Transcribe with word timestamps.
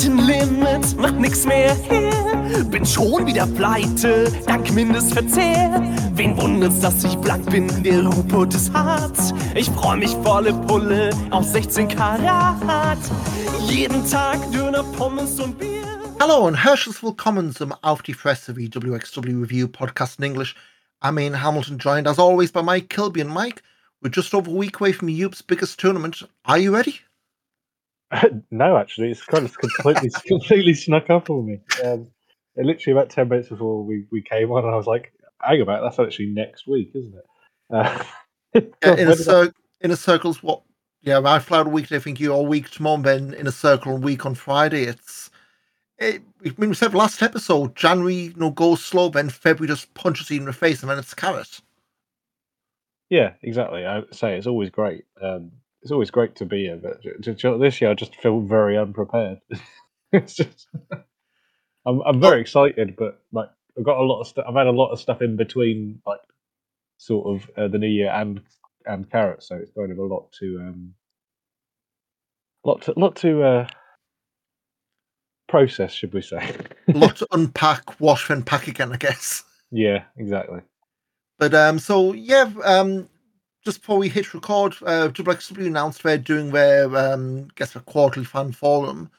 Die 0.00 0.08
Kartenlimit 0.08 0.96
macht 0.96 1.16
nix 1.16 1.44
mehr 1.44 1.74
her. 1.74 2.64
Bin 2.70 2.86
schon 2.86 3.26
wieder 3.26 3.46
pleite, 3.46 4.32
dank 4.46 4.72
Mindestverzehr. 4.72 5.82
Wen 6.14 6.40
wundert's, 6.40 6.80
dass 6.80 7.04
ich 7.04 7.14
blank 7.16 7.50
bin? 7.50 7.68
Der 7.82 8.06
Ruhrpott 8.06 8.54
ist 8.54 8.72
hart. 8.72 9.18
Ich 9.54 9.68
freu 9.68 9.98
mich 9.98 10.12
volle 10.22 10.54
Pulle 10.54 11.10
auf 11.30 11.44
16 11.44 11.88
Karat. 11.88 12.98
Jeden 13.68 14.08
Tag 14.08 14.40
Döner, 14.52 14.84
Pommes 14.84 15.38
und 15.38 15.58
Bier. 15.58 15.84
Hello 16.18 16.46
and 16.46 16.56
herzlich 16.56 17.02
willkommen 17.02 17.54
zum 17.54 17.74
Auf 17.82 18.00
die 18.00 18.14
Fresse 18.14 18.56
WXW 18.56 19.42
Review 19.42 19.68
podcast 19.68 20.18
in 20.18 20.24
English. 20.24 20.54
I'm 21.02 21.20
Ian 21.20 21.42
Hamilton, 21.42 21.76
joined 21.76 22.08
as 22.08 22.18
always 22.18 22.50
by 22.50 22.62
Mike 22.62 22.88
Kilby. 22.88 23.20
And 23.20 23.34
Mike, 23.34 23.62
we're 24.00 24.14
just 24.14 24.32
over 24.32 24.50
a 24.50 24.54
week 24.54 24.80
away 24.80 24.94
from 24.94 25.08
Youp's 25.08 25.42
biggest 25.42 25.78
tournament. 25.78 26.26
Are 26.46 26.58
you 26.58 26.74
ready? 26.74 27.00
no, 28.50 28.76
actually, 28.76 29.10
it's 29.10 29.22
kind 29.22 29.44
of 29.44 29.56
completely 29.56 30.10
completely 30.26 30.74
snuck 30.74 31.10
up 31.10 31.30
on 31.30 31.46
me. 31.46 31.60
Um, 31.84 32.08
literally 32.56 32.98
about 32.98 33.10
ten 33.10 33.28
minutes 33.28 33.48
before 33.48 33.84
we, 33.84 34.06
we 34.10 34.22
came 34.22 34.50
on, 34.50 34.64
and 34.64 34.72
I 34.72 34.76
was 34.76 34.86
like, 34.86 35.12
"Hang 35.40 35.60
about, 35.60 35.82
that's 35.82 35.98
actually 35.98 36.26
next 36.26 36.66
week, 36.66 36.90
isn't 36.94 37.14
it?" 37.14 37.26
Uh, 37.72 38.04
yeah, 38.54 38.94
in, 38.96 39.08
a 39.08 39.16
cir- 39.16 39.52
Inner 39.80 39.96
Circle's 39.96 40.42
what? 40.42 40.62
Yeah, 41.02 41.20
I 41.24 41.38
fly 41.38 41.60
out 41.60 41.66
a 41.66 41.70
week. 41.70 41.92
I 41.92 41.98
think 41.98 42.20
you're 42.20 42.36
a 42.36 42.42
week 42.42 42.70
tomorrow, 42.70 43.00
then 43.00 43.32
Inner 43.34 43.50
Circle 43.50 43.96
a 43.96 44.00
week 44.00 44.26
on 44.26 44.34
Friday. 44.34 44.82
It's 44.84 45.30
it, 45.98 46.22
I 46.44 46.52
mean, 46.58 46.70
we 46.70 46.74
said 46.74 46.94
last 46.94 47.22
episode, 47.22 47.76
January 47.76 48.14
you 48.14 48.34
know 48.36 48.50
goes 48.50 48.84
slow, 48.84 49.08
then 49.10 49.28
February 49.28 49.68
just 49.68 49.92
punches 49.94 50.30
you 50.30 50.38
in 50.40 50.46
the 50.46 50.52
face, 50.52 50.82
and 50.82 50.90
then 50.90 50.98
it's 50.98 51.14
Carat. 51.14 51.60
Yeah, 53.08 53.34
exactly. 53.42 53.84
I 53.84 54.02
say 54.12 54.36
it's 54.36 54.46
always 54.46 54.70
great. 54.70 55.04
Um, 55.20 55.52
it's 55.82 55.92
always 55.92 56.10
great 56.10 56.36
to 56.36 56.46
be 56.46 56.64
here, 56.64 56.76
but 56.76 57.02
this 57.58 57.80
year 57.80 57.90
I 57.90 57.94
just 57.94 58.16
feel 58.16 58.40
very 58.40 58.76
unprepared. 58.76 59.40
it's 60.12 60.34
just, 60.34 60.68
I'm 61.86 62.00
I'm 62.02 62.20
very 62.20 62.40
excited, 62.40 62.96
but 62.96 63.22
like 63.32 63.50
I've 63.78 63.84
got 63.84 63.98
a 63.98 64.02
lot 64.02 64.20
of 64.20 64.26
stuff. 64.26 64.44
I've 64.48 64.54
had 64.54 64.66
a 64.66 64.72
lot 64.72 64.90
of 64.90 65.00
stuff 65.00 65.22
in 65.22 65.36
between, 65.36 66.02
like 66.06 66.20
sort 66.98 67.26
of 67.34 67.50
uh, 67.56 67.68
the 67.68 67.78
new 67.78 67.88
year 67.88 68.10
and 68.10 68.40
and 68.86 69.10
Carat, 69.10 69.42
so 69.42 69.56
it's 69.56 69.72
kind 69.72 69.90
of 69.90 69.98
a 69.98 70.04
lot 70.04 70.30
to 70.40 70.58
um, 70.60 70.94
lot 72.64 72.82
to 72.82 72.94
lot 72.96 73.16
to 73.16 73.42
uh, 73.42 73.68
process, 75.48 75.92
should 75.92 76.12
we 76.12 76.22
say? 76.22 76.56
a 76.88 76.92
lot 76.98 77.16
to 77.16 77.26
unpack, 77.32 78.00
wash, 78.00 78.28
and 78.30 78.46
pack 78.46 78.68
again, 78.68 78.92
I 78.92 78.96
guess. 78.96 79.44
Yeah, 79.70 80.04
exactly. 80.16 80.60
But 81.38 81.54
um, 81.54 81.78
so 81.78 82.12
yeah, 82.12 82.50
um, 82.64 83.08
just 83.64 83.80
before 83.80 83.98
we 83.98 84.08
hit 84.08 84.34
record, 84.34 84.74
uh, 84.86 85.08
WXW 85.08 85.66
announced 85.66 86.02
they're 86.02 86.18
doing 86.18 86.50
their 86.50 86.94
um, 86.96 87.48
guess 87.54 87.76
a 87.76 87.80
quarterly 87.80 88.24
fan 88.24 88.52
forum, 88.52 89.10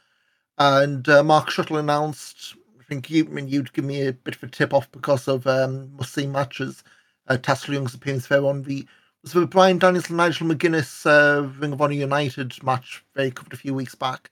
and 0.58 1.08
uh, 1.10 1.24
Mark 1.24 1.50
Shuttle 1.50 1.78
announced. 1.78 2.56
I 2.80 2.84
think 2.84 3.10
you, 3.10 3.26
I 3.26 3.30
mean, 3.30 3.48
you'd 3.48 3.72
give 3.74 3.86
me 3.86 4.08
a 4.08 4.14
bit 4.14 4.36
of 4.36 4.44
a 4.44 4.48
tip 4.48 4.74
off 4.74 4.92
because 4.92 5.28
of 5.28 5.48
um, 5.48 5.96
must 5.96 6.14
see 6.14 6.28
matches. 6.28 6.84
Uh, 7.28 7.38
Taz 7.38 7.68
Young's 7.72 7.94
appearance 7.94 8.28
there 8.28 8.46
on 8.46 8.64
the 8.64 8.86
was 9.24 9.34
the 9.34 9.46
Bryan 9.46 9.78
Daniels 9.78 10.10
and 10.10 10.18
Nigel 10.18 10.48
McGuinness 10.48 11.06
uh, 11.06 11.48
Ring 11.60 11.74
of 11.74 11.82
Honor 11.82 11.94
Unified 11.94 12.64
match 12.64 13.04
they 13.14 13.32
covered 13.32 13.54
a 13.54 13.58
few 13.58 13.74
weeks 13.74 13.96
back. 13.96 14.32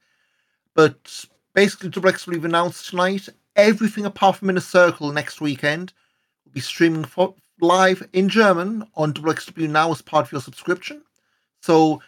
But 0.73 1.25
basically, 1.53 1.89
WXW 1.89 2.35
have 2.35 2.45
announced 2.45 2.89
tonight 2.89 3.29
everything 3.55 4.05
apart 4.05 4.37
from 4.37 4.49
Inner 4.49 4.59
Circle 4.59 5.11
next 5.11 5.41
weekend 5.41 5.93
will 6.45 6.53
be 6.53 6.59
streaming 6.61 7.03
for, 7.03 7.35
live 7.61 8.07
in 8.13 8.29
German 8.29 8.87
on 8.95 9.13
WXW 9.13 9.69
Now 9.69 9.91
as 9.91 10.01
part 10.01 10.25
of 10.25 10.31
your 10.31 10.41
subscription. 10.41 11.03
So 11.61 12.01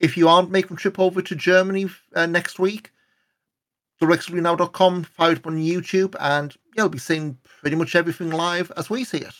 if 0.00 0.16
you 0.16 0.28
aren't 0.28 0.50
making 0.50 0.76
a 0.76 0.80
trip 0.80 0.98
over 0.98 1.22
to 1.22 1.34
Germany 1.34 1.86
uh, 2.14 2.26
next 2.26 2.58
week, 2.58 2.90
WXWNow.com, 4.00 5.04
fire 5.04 5.32
it 5.32 5.46
on 5.46 5.56
YouTube, 5.56 6.14
and 6.20 6.54
yeah, 6.74 6.82
you'll 6.82 6.90
be 6.90 6.98
seeing 6.98 7.38
pretty 7.60 7.76
much 7.76 7.94
everything 7.94 8.30
live 8.30 8.70
as 8.76 8.90
we 8.90 9.04
see 9.04 9.18
it. 9.18 9.34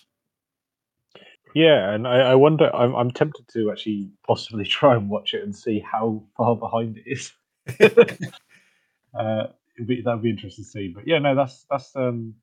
Yeah, 1.55 1.93
and 1.93 2.07
I, 2.07 2.19
I 2.19 2.35
wonder. 2.35 2.75
I'm, 2.75 2.95
I'm 2.95 3.11
tempted 3.11 3.49
to 3.49 3.71
actually 3.71 4.11
possibly 4.27 4.65
try 4.67 4.95
and 4.95 5.11
watch 5.11 5.35
it 5.35 5.43
and 5.43 5.55
see 5.55 5.81
how 5.81 6.23
far 6.37 6.57
behind 6.57 6.99
it 6.99 7.05
is. 7.07 7.33
uh, 9.19 9.47
be, 9.87 10.01
that'd 10.03 10.23
be 10.23 10.31
interesting 10.31 10.65
to 10.65 10.71
see. 10.71 10.93
But 10.95 11.07
yeah, 11.07 11.19
no, 11.19 11.35
that's 11.35 11.67
that's 11.71 11.95
um, 11.97 12.35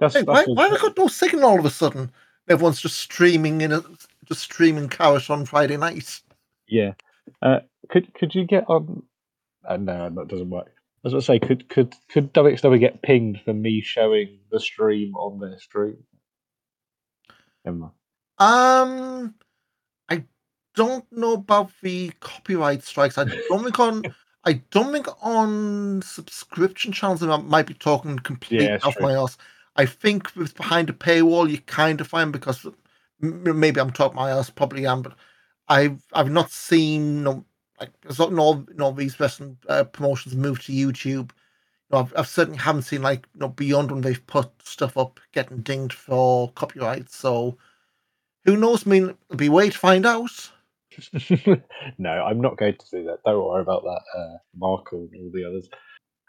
that's, 0.00 0.14
hey, 0.14 0.22
that's 0.22 0.48
why, 0.48 0.54
why 0.54 0.68
have 0.68 0.78
I 0.78 0.80
got 0.80 0.98
no 0.98 1.08
signal 1.08 1.44
all 1.44 1.58
of 1.58 1.64
a 1.64 1.70
sudden? 1.70 2.10
Everyone's 2.48 2.80
just 2.80 2.98
streaming 2.98 3.60
in 3.60 3.72
a 3.72 3.82
just 4.26 4.42
streaming 4.42 4.88
Carat 4.88 5.30
on 5.30 5.44
Friday 5.44 5.76
night. 5.76 6.20
Yeah. 6.66 6.92
Uh, 7.42 7.60
could 7.90 8.12
could 8.14 8.34
you 8.34 8.44
get 8.44 8.64
on? 8.68 9.02
Uh, 9.66 9.76
no, 9.76 10.10
that 10.10 10.28
doesn't 10.28 10.50
work. 10.50 10.72
As 11.04 11.14
I 11.14 11.20
say, 11.20 11.38
could 11.38 11.68
could 11.68 11.94
could 12.10 12.32
WXW 12.34 12.80
get 12.80 13.02
pinged 13.02 13.40
for 13.44 13.54
me 13.54 13.80
showing 13.80 14.38
the 14.50 14.60
stream 14.60 15.14
on 15.14 15.38
their 15.38 15.58
stream? 15.58 15.98
Emma. 17.64 17.92
Um, 18.38 19.34
I 20.08 20.24
don't 20.74 21.10
know 21.12 21.34
about 21.34 21.70
the 21.82 22.12
copyright 22.20 22.82
strikes. 22.84 23.18
I 23.18 23.24
don't 23.24 23.64
think 23.64 23.78
on. 23.78 24.02
I 24.44 24.62
don't 24.70 24.92
think 24.92 25.08
on 25.20 26.00
subscription 26.00 26.92
channels 26.92 27.22
I 27.22 27.36
might 27.36 27.66
be 27.66 27.74
talking 27.74 28.18
completely 28.18 28.66
yeah, 28.66 28.78
off 28.82 28.94
true. 28.94 29.02
my 29.02 29.12
ass. 29.12 29.36
I 29.78 29.86
think 29.86 30.34
with 30.34 30.56
behind 30.56 30.90
a 30.90 30.92
paywall, 30.92 31.48
you 31.48 31.58
kind 31.60 32.00
of 32.00 32.08
find 32.08 32.32
because 32.32 32.66
maybe 33.20 33.80
I'm 33.80 33.92
talking 33.92 34.16
my 34.16 34.30
ass, 34.30 34.50
probably 34.50 34.86
am, 34.86 35.02
but 35.02 35.14
I've 35.68 36.02
I've 36.12 36.32
not 36.32 36.50
seen 36.50 37.22
no 37.22 37.44
like 37.80 37.90
there's 38.02 38.18
not 38.18 38.32
all 38.32 38.66
no 38.74 38.90
these 38.90 39.18
wrestling 39.20 39.56
uh, 39.68 39.84
promotions 39.84 40.34
move 40.34 40.64
to 40.64 40.72
YouTube. 40.72 41.30
I've, 41.92 42.12
I've 42.16 42.26
certainly 42.26 42.58
haven't 42.58 42.82
seen 42.82 43.02
like 43.02 43.28
you 43.40 43.48
beyond 43.48 43.92
when 43.92 44.00
they've 44.00 44.26
put 44.26 44.50
stuff 44.64 44.96
up 44.96 45.20
getting 45.32 45.58
dinged 45.58 45.94
for 45.94 46.50
copyright. 46.52 47.10
So 47.10 47.56
who 48.44 48.56
knows? 48.56 48.84
I 48.84 48.90
mean, 48.90 49.04
it'll 49.04 49.36
be 49.36 49.48
way 49.48 49.70
to 49.70 49.78
find 49.78 50.04
out. 50.04 50.50
no, 51.98 52.10
I'm 52.10 52.40
not 52.40 52.56
going 52.56 52.74
to 52.74 52.90
do 52.90 53.04
that. 53.04 53.20
Don't 53.24 53.44
worry 53.44 53.62
about 53.62 53.84
that, 53.84 54.18
uh, 54.18 54.38
Mark 54.56 54.88
and 54.90 55.08
all 55.14 55.30
the 55.32 55.44
others. 55.44 55.68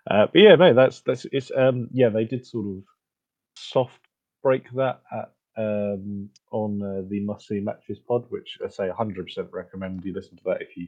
Uh, 0.10 0.28
but 0.32 0.40
yeah, 0.40 0.56
no, 0.56 0.76
that's 0.76 1.02
that's 1.02 1.26
it's 1.32 1.52
um 1.58 1.90
yeah 1.92 2.10
they 2.10 2.26
did 2.26 2.46
sort 2.46 2.68
of 2.68 2.84
soft 3.60 4.00
break 4.44 4.72
that 4.76 5.02
at 5.12 5.32
um, 5.58 6.30
on 6.52 6.82
uh, 6.82 7.02
the 7.10 7.20
Must 7.20 7.46
See 7.46 7.60
Matches 7.60 8.00
pod, 8.00 8.26
which 8.30 8.58
I 8.66 8.70
say 8.70 8.90
100% 8.90 9.52
recommend 9.52 10.06
you 10.06 10.14
listen 10.14 10.38
to 10.38 10.44
that 10.46 10.62
if 10.62 10.78
you 10.78 10.88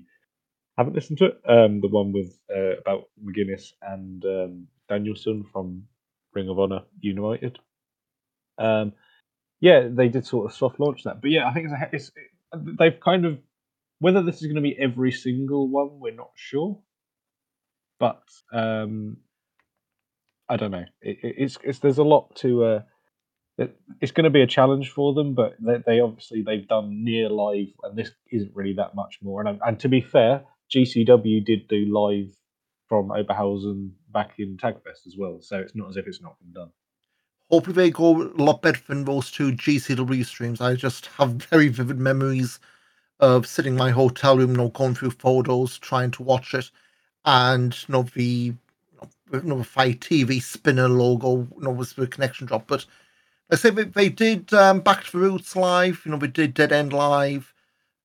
haven't 0.78 0.96
listened 0.96 1.18
to 1.20 1.26
it. 1.26 1.42
Um, 1.48 1.82
the 1.82 1.90
one 1.90 2.14
with 2.14 2.40
uh, 2.56 2.78
about 2.80 3.10
McGuinness 3.24 3.74
and 3.82 4.24
um, 4.26 4.68
Danielson 4.88 5.44
from 5.52 5.84
Ring 6.34 6.50
of 6.50 6.60
Honor 6.60 6.82
Unified. 7.02 7.60
Um, 8.58 8.94
yeah, 9.60 9.88
they 9.90 10.08
did 10.08 10.26
sort 10.26 10.50
of 10.50 10.58
soft 10.58 10.80
launch 10.80 11.04
that, 11.04 11.22
but 11.22 11.32
yeah, 11.32 11.48
I 11.48 11.54
think 11.54 11.68
it's, 11.70 11.94
it's 11.94 12.12
it, 12.16 12.78
they've 12.78 13.00
kind 13.00 13.26
of 13.26 13.40
whether 14.00 14.24
this 14.24 14.38
is 14.38 14.48
going 14.48 14.56
to 14.56 14.62
be 14.62 14.76
every 14.80 15.12
single 15.12 15.68
one, 15.68 16.00
we're 16.00 16.16
not 16.16 16.32
sure. 16.36 16.80
But 18.00 18.24
um, 18.52 19.18
I 20.52 20.58
don't 20.58 20.72
know. 20.72 20.86
It, 21.02 21.18
it's, 21.24 21.58
it's 21.64 21.80
there's 21.80 21.98
a 21.98 22.04
lot 22.04 22.36
to. 22.38 22.64
Uh, 22.66 22.82
it, 23.58 23.80
it's 24.02 24.12
going 24.12 24.26
to 24.26 24.30
be 24.30 24.42
a 24.42 24.48
challenge 24.48 24.90
for 24.90 25.14
them, 25.14 25.34
but 25.34 25.56
they, 25.62 25.78
they, 25.86 26.00
obviously 26.02 26.42
they've 26.42 26.68
done 26.68 27.06
near 27.06 27.30
live, 27.30 27.70
and 27.84 27.98
this 27.98 28.12
isn't 28.32 28.54
really 28.54 28.74
that 28.74 28.94
much 28.94 29.20
more. 29.24 29.46
And 29.46 29.62
and 29.66 29.80
to 29.80 29.88
be 29.88 30.02
fair, 30.02 30.44
GCW 30.76 31.46
did 31.46 31.70
do 31.70 31.86
live 31.88 32.36
from 32.90 33.10
Oberhausen 33.10 33.92
back 34.12 34.34
in 34.40 34.58
Tagfest 34.58 35.08
as 35.08 35.16
well, 35.18 35.40
so 35.42 35.58
it's 35.60 35.74
not 35.74 35.90
as 35.90 35.96
if 35.96 36.06
it's 36.06 36.22
not 36.22 36.38
been 36.40 36.52
done. 36.52 36.72
Hopefully, 37.50 37.76
they 37.76 37.90
go 37.90 38.22
a 38.22 38.44
lot 38.44 38.62
better 38.62 38.82
than 38.88 39.06
those 39.06 39.32
two 39.32 39.54
GCW 39.54 40.26
streams. 40.26 40.60
I 40.60 40.76
just 40.76 41.06
have 41.18 41.32
very 41.32 41.70
vivid 41.70 41.98
memories 41.98 42.60
of 43.22 43.48
sitting 43.48 43.74
in 43.74 43.80
my 43.80 43.92
hotel 43.92 44.38
room, 44.38 44.52
you 44.52 44.58
know, 44.58 44.70
going 44.70 44.96
through 44.96 45.12
photos, 45.12 45.78
trying 45.78 46.12
to 46.12 46.24
watch 46.24 46.54
it, 46.54 46.72
and 47.24 47.74
you 47.88 47.94
know 47.94 48.04
the 48.16 48.54
know, 49.32 49.64
FITE 49.64 50.00
TV 50.00 50.42
spinner 50.42 50.90
logo, 50.90 51.48
you 51.56 51.62
know, 51.64 51.72
was 51.72 51.94
the 51.94 52.08
connection 52.08 52.48
drop. 52.48 52.68
But 52.68 52.86
I 53.52 53.56
say 53.56 53.70
they, 53.70 53.84
they 53.84 54.10
did 54.10 54.54
um, 54.54 54.82
Back 54.82 55.06
to 55.06 55.12
the 55.12 55.18
Roots 55.20 55.56
live, 55.56 56.02
you 56.06 56.12
know, 56.12 56.18
they 56.18 56.28
did 56.28 56.54
Dead 56.54 56.72
End 56.72 56.94
live, 56.94 57.54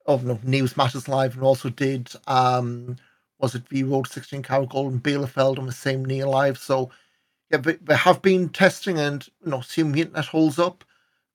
oh 0.06 0.19
no, 0.19 0.38
News 0.43 0.76
Matters 0.76 1.08
live, 1.08 1.34
and 1.34 1.43
also 1.43 1.69
did 1.69 2.10
um, 2.26 2.96
was 3.38 3.54
it 3.54 3.69
the 3.69 3.82
Road 3.82 4.06
16 4.08 4.43
Carat 4.43 4.70
Gold 4.70 4.93
and 4.93 5.02
Bielefeld 5.02 5.58
on 5.58 5.66
the 5.66 5.72
same 5.72 6.04
near 6.04 6.26
live. 6.26 6.58
So 6.58 6.90
yeah, 7.50 7.58
they, 7.58 7.75
they 7.75 7.96
have 7.96 8.22
been 8.22 8.49
testing 8.49 8.99
and 8.99 9.26
you 9.44 9.50
know, 9.50 9.60
seeing 9.60 9.92
the 9.92 10.02
internet 10.02 10.26
holds 10.26 10.58
up. 10.58 10.84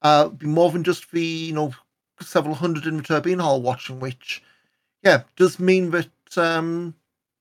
Uh, 0.01 0.29
be 0.29 0.47
more 0.47 0.71
than 0.71 0.83
just 0.83 1.11
the 1.11 1.21
you 1.21 1.53
know 1.53 1.73
several 2.19 2.55
hundred 2.55 2.85
in 2.85 2.97
the 2.97 3.03
Turbine 3.03 3.39
Hall 3.39 3.61
watching, 3.61 3.99
which 3.99 4.41
yeah 5.03 5.23
does 5.35 5.59
mean 5.59 5.91
that 5.91 6.09
um, 6.37 6.95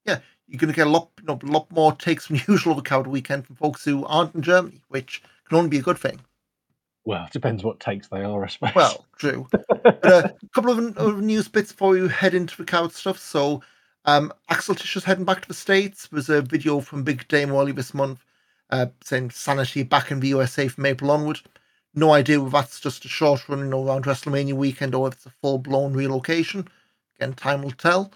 yeah 0.05 0.21
you're 0.51 0.59
going 0.59 0.73
to 0.73 0.77
get 0.77 0.87
a 0.87 0.91
lot, 0.91 1.09
you 1.21 1.27
know, 1.27 1.39
a 1.43 1.47
lot 1.47 1.71
more 1.71 1.95
takes 1.95 2.29
than 2.29 2.41
usual 2.49 2.73
over 2.73 2.83
Coward 2.83 3.07
Weekend 3.07 3.47
from 3.47 3.57
folks 3.57 3.85
who 3.85 4.05
aren't 4.07 4.35
in 4.35 4.43
Germany, 4.43 4.83
which 4.89 5.23
can 5.49 5.59
only 5.59 5.71
be 5.71 5.79
a 5.79 5.83
good 5.83 5.99
thing. 5.99 6.21
Well, 7.05 7.25
it 7.25 7.33
depends 7.33 7.65
what 7.65 7.81
takes 7.81 8.09
they 8.09 8.23
are, 8.23 8.45
I 8.45 8.49
suppose. 8.49 8.75
Well, 8.75 9.07
true. 9.17 9.49
but, 9.83 10.05
uh, 10.05 10.29
a 10.43 10.49
couple 10.55 10.71
of, 10.71 10.97
of, 10.99 11.23
news 11.23 11.49
bits 11.49 11.73
before 11.73 11.97
you 11.97 12.09
head 12.09 12.35
into 12.35 12.57
the 12.57 12.65
Coward 12.65 12.93
stuff. 12.93 13.19
So, 13.19 13.63
Um, 14.05 14.33
Axel 14.49 14.75
Tischer's 14.75 15.05
heading 15.05 15.25
back 15.25 15.43
to 15.43 15.49
the 15.49 15.55
States. 15.55 16.09
There 16.09 16.17
was 16.17 16.29
a 16.29 16.43
video 16.43 16.81
from 16.81 17.05
Big 17.05 17.27
Damo 17.29 17.61
early 17.61 17.73
this 17.73 17.95
month 17.95 18.25
uh, 18.71 18.87
saying 19.03 19.31
Sanity 19.31 19.83
back 19.83 20.11
in 20.11 20.21
the 20.21 20.29
USA 20.29 20.69
from 20.69 20.87
April 20.87 21.11
onward. 21.11 21.41
No 21.95 22.13
idea 22.13 22.43
if 22.45 22.53
that's 22.53 22.81
just 22.81 23.05
a 23.05 23.09
short 23.09 23.49
run 23.49 23.61
you 23.61 23.65
know, 23.67 23.87
around 23.87 24.05
WrestleMania 24.05 24.53
weekend 24.53 24.95
or 24.95 25.09
if 25.09 25.15
it's 25.15 25.27
a 25.27 25.31
full 25.43 25.59
blown 25.59 25.93
relocation. 25.93 26.69
Again, 27.17 27.35
time 27.35 27.63
will 27.63 27.73
tell. 27.73 28.13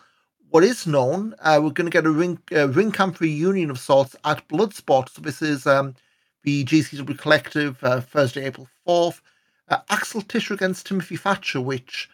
What 0.54 0.62
is 0.62 0.86
known, 0.86 1.34
uh, 1.40 1.58
we're 1.60 1.70
going 1.70 1.90
to 1.90 1.90
get 1.90 2.06
a 2.06 2.12
ring, 2.12 2.38
uh, 2.52 2.68
Ringkampf 2.68 3.18
reunion 3.18 3.72
of 3.72 3.78
sorts 3.80 4.14
at 4.24 4.46
Bloodsport. 4.46 5.08
So 5.08 5.20
this 5.20 5.42
is 5.42 5.66
um, 5.66 5.96
the 6.44 6.64
GCW 6.64 7.18
Collective, 7.18 7.82
uh, 7.82 8.00
Thursday, 8.00 8.44
April 8.44 8.68
4th. 8.86 9.20
Uh, 9.68 9.78
Axel 9.90 10.20
Tischer 10.20 10.54
against 10.54 10.86
Timothy 10.86 11.16
Thatcher, 11.16 11.60
which 11.60 12.08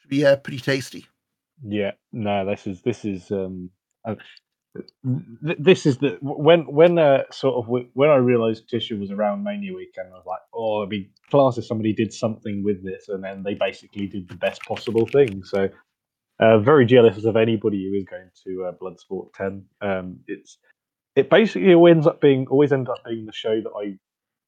should 0.00 0.10
be 0.10 0.26
uh, 0.26 0.34
pretty 0.34 0.58
tasty. 0.58 1.06
Yeah, 1.62 1.92
no, 2.10 2.44
this 2.44 2.66
is 2.66 2.82
this 2.82 3.04
is 3.04 3.30
um, 3.30 3.70
uh, 4.04 4.16
this 5.04 5.86
is 5.86 5.98
the 5.98 6.18
when 6.20 6.66
when 6.66 6.98
uh, 6.98 7.22
sort 7.30 7.54
of 7.54 7.68
when 7.68 8.10
I 8.10 8.16
realised 8.16 8.68
Tischer 8.68 8.96
was 8.96 9.12
around 9.12 9.44
Mania 9.44 9.72
weekend, 9.72 10.08
I 10.12 10.16
was 10.16 10.26
like, 10.26 10.40
oh, 10.52 10.80
it'd 10.80 10.90
be 10.90 11.12
class 11.30 11.58
if 11.58 11.66
somebody 11.66 11.92
did 11.92 12.12
something 12.12 12.64
with 12.64 12.82
this, 12.82 13.08
and 13.08 13.22
then 13.22 13.44
they 13.44 13.54
basically 13.54 14.08
did 14.08 14.28
the 14.28 14.34
best 14.34 14.62
possible 14.62 15.06
thing. 15.06 15.44
So, 15.44 15.68
uh, 16.40 16.58
very 16.58 16.86
jealous 16.86 17.24
of 17.24 17.36
anybody 17.36 17.88
who 17.88 17.96
is 17.96 18.04
going 18.04 18.30
to 18.44 18.64
uh, 18.64 18.72
Bloodsport 18.72 19.32
Ten. 19.34 19.66
Um, 19.80 20.20
it's 20.26 20.58
it 21.16 21.30
basically 21.30 21.74
always 21.74 21.92
ends 21.92 22.06
up 22.06 22.20
being 22.20 22.46
always 22.48 22.72
ends 22.72 22.90
up 22.90 23.04
being 23.04 23.26
the 23.26 23.32
show 23.32 23.60
that 23.60 23.70
I 23.70 23.98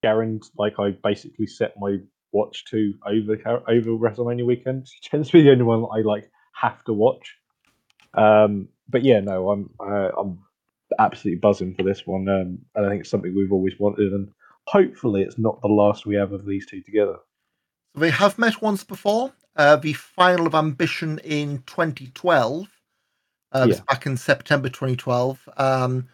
guarantee, 0.02 0.48
like 0.58 0.78
I 0.78 0.90
basically 1.02 1.46
set 1.46 1.74
my 1.78 1.98
watch 2.32 2.64
to 2.70 2.94
over 3.06 3.62
over 3.68 3.90
WrestleMania 3.90 4.46
weekend. 4.46 4.86
It 5.02 5.08
tends 5.08 5.28
to 5.28 5.38
be 5.38 5.42
the 5.42 5.52
only 5.52 5.64
one 5.64 5.82
that 5.82 5.88
I 5.88 6.00
like 6.00 6.30
have 6.54 6.82
to 6.84 6.92
watch. 6.92 7.36
Um, 8.14 8.68
but 8.88 9.04
yeah, 9.04 9.20
no, 9.20 9.50
I'm 9.50 9.70
uh, 9.80 10.10
I'm 10.18 10.40
absolutely 10.98 11.40
buzzing 11.40 11.74
for 11.74 11.82
this 11.82 12.06
one, 12.06 12.28
um, 12.28 12.58
and 12.74 12.86
I 12.86 12.88
think 12.88 13.00
it's 13.02 13.10
something 13.10 13.34
we've 13.34 13.52
always 13.52 13.78
wanted, 13.78 14.12
and 14.12 14.28
hopefully 14.66 15.22
it's 15.22 15.38
not 15.38 15.60
the 15.60 15.68
last 15.68 16.06
we 16.06 16.16
have 16.16 16.32
of 16.32 16.46
these 16.46 16.66
two 16.66 16.82
together. 16.82 17.16
They 17.94 18.10
have 18.10 18.38
met 18.38 18.60
once 18.60 18.84
before. 18.84 19.32
Uh, 19.56 19.76
the 19.76 19.92
final 19.94 20.46
of 20.46 20.54
Ambition 20.54 21.18
in 21.20 21.62
2012. 21.66 22.68
Uh, 23.52 23.66
yeah. 23.70 23.80
back 23.88 24.04
in 24.06 24.16
September 24.16 24.68
2012. 24.68 25.48
Um, 25.56 26.08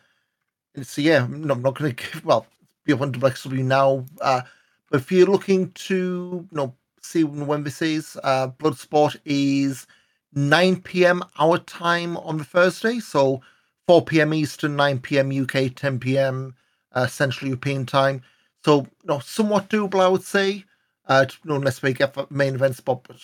so 0.82 1.00
yeah, 1.00 1.24
I'm 1.24 1.44
not 1.44 1.62
going 1.62 1.94
to 1.94 2.12
give 2.12 2.24
well 2.24 2.46
be 2.84 2.92
up 2.92 3.00
on 3.00 3.12
WXW 3.12 3.64
now. 3.64 4.04
Uh, 4.20 4.42
but 4.90 5.00
if 5.00 5.10
you're 5.10 5.26
looking 5.26 5.72
to 5.72 6.46
you 6.50 6.56
know 6.56 6.74
see 7.02 7.24
when 7.24 7.64
this 7.64 7.82
is, 7.82 8.16
uh, 8.22 8.48
Bloodsport 8.48 9.16
is 9.24 9.86
9 10.34 10.82
p.m. 10.82 11.22
our 11.38 11.58
time 11.58 12.16
on 12.18 12.38
the 12.38 12.44
Thursday, 12.44 13.00
so 13.00 13.40
4 13.86 14.04
p.m. 14.04 14.32
Eastern, 14.34 14.76
9 14.76 15.00
p.m. 15.00 15.42
UK, 15.42 15.74
10 15.74 15.98
p.m. 15.98 16.54
Uh, 16.92 17.06
Central 17.06 17.48
European 17.48 17.86
time. 17.86 18.22
So, 18.64 18.80
you 18.80 18.88
know, 19.04 19.18
somewhat 19.18 19.68
doable, 19.68 20.00
I 20.00 20.08
would 20.08 20.22
say. 20.22 20.64
Uh, 21.06 21.26
you 21.28 21.50
know, 21.50 21.56
unless 21.56 21.82
we 21.82 21.92
get 21.92 22.14
the 22.14 22.26
main 22.30 22.54
event 22.54 22.76
spot, 22.76 23.04
but 23.06 23.16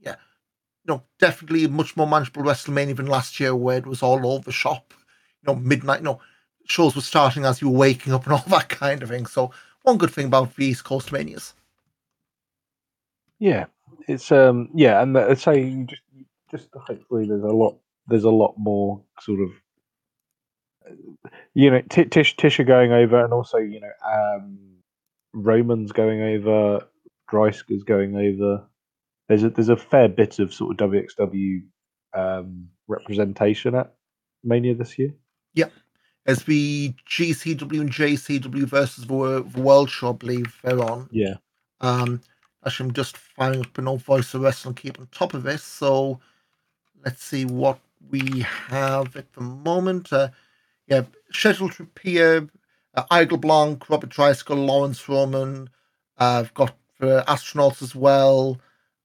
yeah, 0.00 0.16
know, 0.90 1.02
definitely 1.18 1.66
much 1.66 1.96
more 1.96 2.06
manageable 2.06 2.42
WrestleMania 2.42 2.96
than 2.96 3.06
last 3.06 3.40
year, 3.40 3.54
where 3.54 3.78
it 3.78 3.86
was 3.86 4.02
all 4.02 4.26
over 4.26 4.52
shop. 4.52 4.92
You 5.42 5.52
know, 5.52 5.60
midnight. 5.60 6.00
You 6.00 6.04
know, 6.04 6.20
shows 6.66 6.94
were 6.94 7.02
starting 7.02 7.44
as 7.44 7.62
you 7.62 7.70
were 7.70 7.78
waking 7.78 8.12
up 8.12 8.24
and 8.24 8.32
all 8.34 8.44
that 8.48 8.68
kind 8.68 9.02
of 9.02 9.08
thing. 9.08 9.26
So, 9.26 9.52
one 9.82 9.98
good 9.98 10.10
thing 10.10 10.26
about 10.26 10.54
the 10.54 10.66
East 10.66 10.84
Coast 10.84 11.12
Manias. 11.12 11.54
Yeah, 13.38 13.66
it's 14.06 14.30
um 14.30 14.68
yeah, 14.74 15.00
and 15.00 15.16
I'd 15.16 15.38
say 15.38 15.86
just 15.88 16.02
just 16.50 16.68
hopefully 16.74 17.26
there's 17.26 17.42
a 17.42 17.46
lot 17.46 17.78
there's 18.06 18.24
a 18.24 18.30
lot 18.30 18.54
more 18.58 19.00
sort 19.20 19.40
of 19.40 19.50
you 21.54 21.70
know 21.70 21.80
Tish 21.88 22.36
Tischer 22.36 22.64
going 22.64 22.92
over 22.92 23.24
and 23.24 23.32
also 23.32 23.58
you 23.58 23.80
know 23.80 23.92
um 24.04 24.58
Roman's 25.32 25.92
going 25.92 26.20
over 26.20 26.86
Dreissker's 27.30 27.84
going 27.84 28.16
over 28.16 28.64
there's 29.30 29.44
a 29.44 29.50
there's 29.50 29.68
a 29.68 29.76
fair 29.76 30.08
bit 30.08 30.40
of 30.40 30.52
sort 30.52 30.80
of 30.80 30.90
WXW 30.90 31.62
um 32.14 32.68
representation 32.88 33.76
at 33.76 33.94
Mania 34.42 34.74
this 34.74 34.98
year. 34.98 35.14
Yeah, 35.54 35.68
As 36.26 36.42
the 36.44 36.92
GCW 37.08 37.80
and 37.80 37.92
JCW 37.92 38.64
versus 38.64 39.06
the, 39.06 39.44
the 39.48 39.60
World 39.60 39.88
Show, 39.88 40.10
I 40.10 40.12
believe 40.12 40.58
they're 40.64 40.82
on. 40.82 41.08
Yeah. 41.12 41.34
Um, 41.80 42.20
actually, 42.66 42.88
I'm 42.88 42.94
just 42.94 43.16
firing 43.16 43.60
up 43.60 43.78
an 43.78 43.86
old 43.86 44.02
voice 44.02 44.34
of 44.34 44.40
wrestling, 44.40 44.74
keep 44.74 44.98
on 44.98 45.06
top 45.12 45.34
of 45.34 45.44
this. 45.44 45.62
So 45.62 46.18
let's 47.04 47.22
see 47.22 47.44
what 47.44 47.78
we 48.10 48.40
have 48.68 49.14
at 49.14 49.32
the 49.34 49.42
moment. 49.42 50.12
Uh, 50.12 50.30
yeah, 50.88 51.02
scheduled 51.30 51.72
to 51.72 51.84
appear 51.84 52.48
uh, 52.94 53.04
Igel 53.12 53.38
Blanc, 53.38 53.88
Robert 53.88 54.10
Dreissker, 54.10 54.56
Laurance 54.56 55.08
Roman. 55.08 55.70
Uh, 56.18 56.40
I've 56.40 56.54
got 56.54 56.74
uh, 57.00 57.24
astronauts 57.24 57.82
as 57.82 57.94
well. 57.94 58.60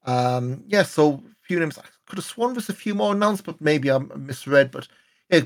Um, 0.05 0.63
yeah, 0.67 0.83
so 0.83 1.13
a 1.13 1.21
few 1.41 1.59
names. 1.59 1.77
I 1.77 1.83
could 2.05 2.17
have 2.17 2.25
sworn 2.25 2.53
there's 2.53 2.69
a 2.69 2.73
few 2.73 2.93
more 2.93 3.13
announced, 3.13 3.45
but 3.45 3.59
maybe 3.61 3.91
I 3.91 3.97
misread. 3.97 4.71
But 4.71 4.87
yeah, 5.29 5.41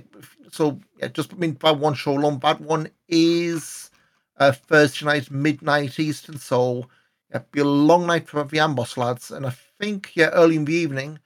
so 0.52 0.80
yeah, 0.98 1.08
just 1.08 1.34
I 1.34 1.38
mean 1.38 1.54
by 1.54 1.72
one 1.72 1.94
show 1.94 2.14
long. 2.14 2.40
That 2.40 2.62
one 2.62 2.90
is 3.08 3.90
uh, 4.38 4.52
Thursday 4.52 5.06
night, 5.06 5.32
midnight 5.32 6.00
Eastern. 6.00 6.38
So 6.38 6.88
yeah, 7.32 7.42
be 7.52 7.62
a 7.62 7.66
long 7.66 8.08
night 8.08 8.28
for 8.28 8.44
the 8.44 8.58
Amboss 8.58 8.98
lads. 8.98 9.32
And 9.32 9.46
I 9.46 9.54
think 9.80 10.12
yeah, 10.16 10.30
early 10.30 10.56
in 10.56 10.66
the 10.66 10.74
evening, 10.74 11.20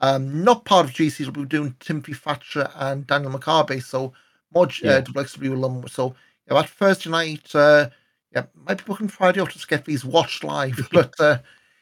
um, 0.00 0.44
not 0.44 0.64
part 0.64 0.86
of 0.86 0.92
GC, 0.92 1.20
we'll 1.20 1.44
be 1.44 1.44
doing 1.44 1.76
Timothy 1.80 2.14
Thatcher 2.14 2.68
and 2.76 3.06
Daniel 3.06 3.32
Makabe, 3.32 3.82
so 3.82 4.12
more 4.54 4.66
uh, 4.66 4.70
yeah. 4.82 5.00
WXW 5.02 5.52
alum. 5.52 5.84
So 5.88 6.14
yeah, 6.48 6.54
that 6.54 6.70
Thursday 6.70 7.10
night, 7.10 7.54
uh, 7.54 7.90
yeah, 8.34 8.44
might 8.66 8.78
be 8.78 8.84
booking 8.84 9.08
Friday 9.08 9.40
off 9.40 9.52
to 9.52 9.66
get 9.66 9.84
these 9.84 10.04
watched 10.04 10.44
live, 10.44 10.88
but 10.92 11.14
uh, 11.18 11.38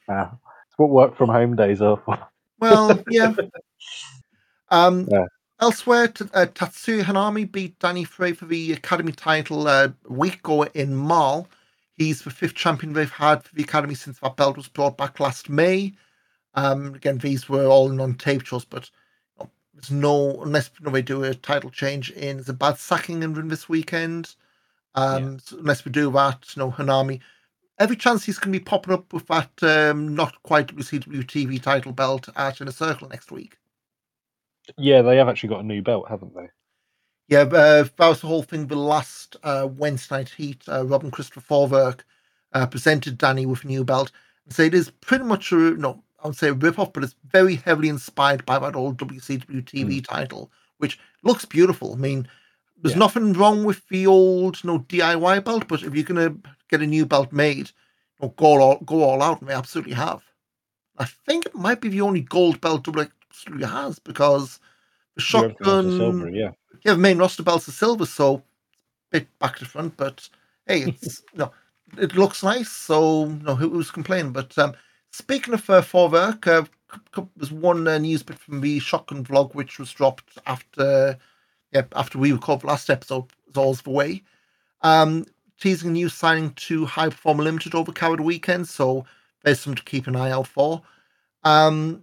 ah, 0.08 0.32
it's 0.66 0.78
what 0.78 0.90
work 0.90 1.16
from 1.16 1.28
home 1.28 1.56
days 1.56 1.80
are 1.80 2.00
for. 2.04 2.18
well, 2.58 3.02
yeah. 3.10 3.34
Um, 4.70 5.08
yeah. 5.10 5.26
Elsewhere, 5.60 6.08
t- 6.08 6.24
uh, 6.34 6.46
Tatsuya 6.46 7.02
Hanami 7.02 7.50
beat 7.50 7.78
Danny 7.80 8.04
Frey 8.04 8.32
for 8.32 8.46
the 8.46 8.72
Academy 8.72 9.10
title 9.10 9.66
uh, 9.66 9.88
week 10.08 10.34
ago 10.36 10.62
in 10.74 10.94
Marl. 10.94 11.48
He's 11.94 12.22
the 12.22 12.30
fifth 12.30 12.54
champion 12.54 12.92
they've 12.92 13.10
had 13.10 13.42
for 13.42 13.54
the 13.56 13.64
Academy 13.64 13.96
since 13.96 14.20
that 14.20 14.36
belt 14.36 14.56
was 14.56 14.68
brought 14.68 14.96
back 14.96 15.18
last 15.18 15.48
May. 15.48 15.94
Um, 16.54 16.94
again, 16.94 17.18
these 17.18 17.48
were 17.48 17.66
all 17.66 17.88
non-tape 17.88 18.46
shows, 18.46 18.64
but 18.64 18.88
there's 19.74 19.90
no 19.90 20.42
unless 20.42 20.70
you 20.78 20.86
know, 20.86 20.92
we 20.92 21.02
do 21.02 21.24
a 21.24 21.34
title 21.34 21.70
change 21.70 22.10
in 22.12 22.42
the 22.44 22.52
Bad 22.52 22.74
Säckingen 22.74 23.48
this 23.48 23.68
weekend. 23.68 24.34
Um, 24.94 25.32
yeah. 25.32 25.38
so 25.42 25.58
unless 25.58 25.84
we 25.84 25.92
do 25.92 26.10
that, 26.12 26.44
you 26.54 26.60
know, 26.60 26.70
Hanami, 26.70 27.20
every 27.78 27.96
chance 27.96 28.24
he's 28.24 28.38
going 28.38 28.52
to 28.52 28.58
be 28.58 28.64
popping 28.64 28.94
up 28.94 29.12
with 29.12 29.26
that 29.28 29.50
um, 29.62 30.14
not 30.14 30.42
quite 30.42 30.74
WCW 30.74 31.24
TV 31.24 31.60
title 31.62 31.92
belt 31.92 32.28
at 32.36 32.60
Inner 32.60 32.72
Circle 32.72 33.08
next 33.08 33.30
week. 33.30 33.58
Yeah, 34.76 35.02
they 35.02 35.16
have 35.16 35.28
actually 35.28 35.48
got 35.50 35.60
a 35.60 35.66
new 35.66 35.82
belt, 35.82 36.08
haven't 36.08 36.34
they? 36.34 36.48
Yeah, 37.28 37.40
uh, 37.40 37.84
that 37.96 38.08
was 38.08 38.20
the 38.20 38.26
whole 38.26 38.42
thing. 38.42 38.66
The 38.66 38.76
last 38.76 39.36
uh, 39.42 39.68
Wednesday 39.70 40.16
night 40.16 40.30
heat, 40.30 40.62
uh, 40.68 40.84
Robin 40.84 41.10
Christopher 41.10 41.40
Forwerk 41.40 42.00
uh, 42.52 42.66
presented 42.66 43.18
Danny 43.18 43.46
with 43.46 43.64
a 43.64 43.66
new 43.66 43.84
belt 43.84 44.10
and 44.44 44.54
said 44.54 44.68
it 44.68 44.74
is 44.74 44.90
pretty 44.90 45.24
much 45.24 45.52
a 45.52 45.56
no 45.56 46.02
I 46.22 46.26
would 46.26 46.36
say 46.36 46.48
a 46.48 46.52
rip-off, 46.52 46.92
but 46.92 47.04
it's 47.04 47.14
very 47.30 47.56
heavily 47.56 47.88
inspired 47.88 48.44
by 48.44 48.58
that 48.58 48.74
old 48.74 48.98
WCW 48.98 49.62
TV 49.62 50.00
mm. 50.00 50.04
title, 50.04 50.50
which 50.78 50.98
looks 51.22 51.44
beautiful. 51.44 51.92
I 51.92 51.96
mean, 51.96 52.28
there's 52.82 52.94
yeah. 52.94 52.98
nothing 52.98 53.32
wrong 53.32 53.64
with 53.64 53.86
the 53.88 54.06
old 54.06 54.62
you 54.62 54.68
know, 54.68 54.78
DIY 54.80 55.44
belt, 55.44 55.68
but 55.68 55.82
if 55.82 55.94
you're 55.94 56.04
gonna 56.04 56.34
get 56.68 56.82
a 56.82 56.86
new 56.86 57.06
belt 57.06 57.32
made, 57.32 57.70
you 58.20 58.26
know, 58.26 58.34
go 58.36 58.60
all 58.60 58.78
go 58.80 59.02
all 59.02 59.22
out, 59.22 59.40
and 59.40 59.50
they 59.50 59.54
absolutely 59.54 59.94
have. 59.94 60.22
I 60.98 61.04
think 61.04 61.46
it 61.46 61.54
might 61.54 61.80
be 61.80 61.88
the 61.88 62.00
only 62.00 62.22
gold 62.22 62.60
belt 62.60 62.84
WCW 62.84 63.68
has 63.68 63.98
because 63.98 64.60
the 65.14 65.22
shotgun, 65.22 65.96
silver, 65.96 66.30
yeah, 66.30 66.50
yeah, 66.84 66.92
the 66.92 66.98
main 66.98 67.18
roster 67.18 67.42
belts 67.42 67.68
are 67.68 67.72
silver, 67.72 68.06
so 68.06 68.42
bit 69.10 69.26
back 69.38 69.58
to 69.58 69.64
front, 69.64 69.96
but 69.96 70.28
hey, 70.66 70.82
it's 70.86 71.22
you 71.32 71.38
know, 71.38 71.52
it 71.96 72.14
looks 72.14 72.42
nice, 72.42 72.70
so 72.70 73.26
you 73.26 73.42
know, 73.42 73.54
who's 73.54 73.90
complaining? 73.90 74.32
But 74.32 74.56
um, 74.58 74.74
Speaking 75.10 75.54
of 75.54 75.68
uh, 75.70 75.80
Forwerk, 75.80 76.46
uh, 76.46 76.64
there's 77.36 77.50
one 77.50 77.86
uh, 77.88 77.98
news 77.98 78.22
bit 78.22 78.38
from 78.38 78.60
the 78.60 78.78
Shotgun 78.78 79.24
vlog 79.24 79.54
which 79.54 79.78
was 79.78 79.92
dropped 79.92 80.38
after 80.46 81.18
yeah, 81.72 81.82
after 81.94 82.18
we 82.18 82.32
recorded 82.32 82.66
last 82.66 82.90
episode, 82.90 83.24
as 83.48 83.56
always 83.56 83.82
the 83.82 83.90
way. 83.90 84.22
Um, 84.82 85.26
teasing 85.60 85.90
a 85.90 85.92
new 85.92 86.08
signing 86.08 86.52
to 86.52 86.86
High 86.86 87.08
Performer 87.08 87.44
Limited 87.44 87.74
over 87.74 87.92
Carat 87.92 88.20
Weekend, 88.20 88.68
so 88.68 89.04
there's 89.42 89.60
something 89.60 89.76
to 89.76 89.90
keep 89.90 90.06
an 90.06 90.16
eye 90.16 90.30
out 90.30 90.46
for. 90.46 90.82
Um, 91.44 92.02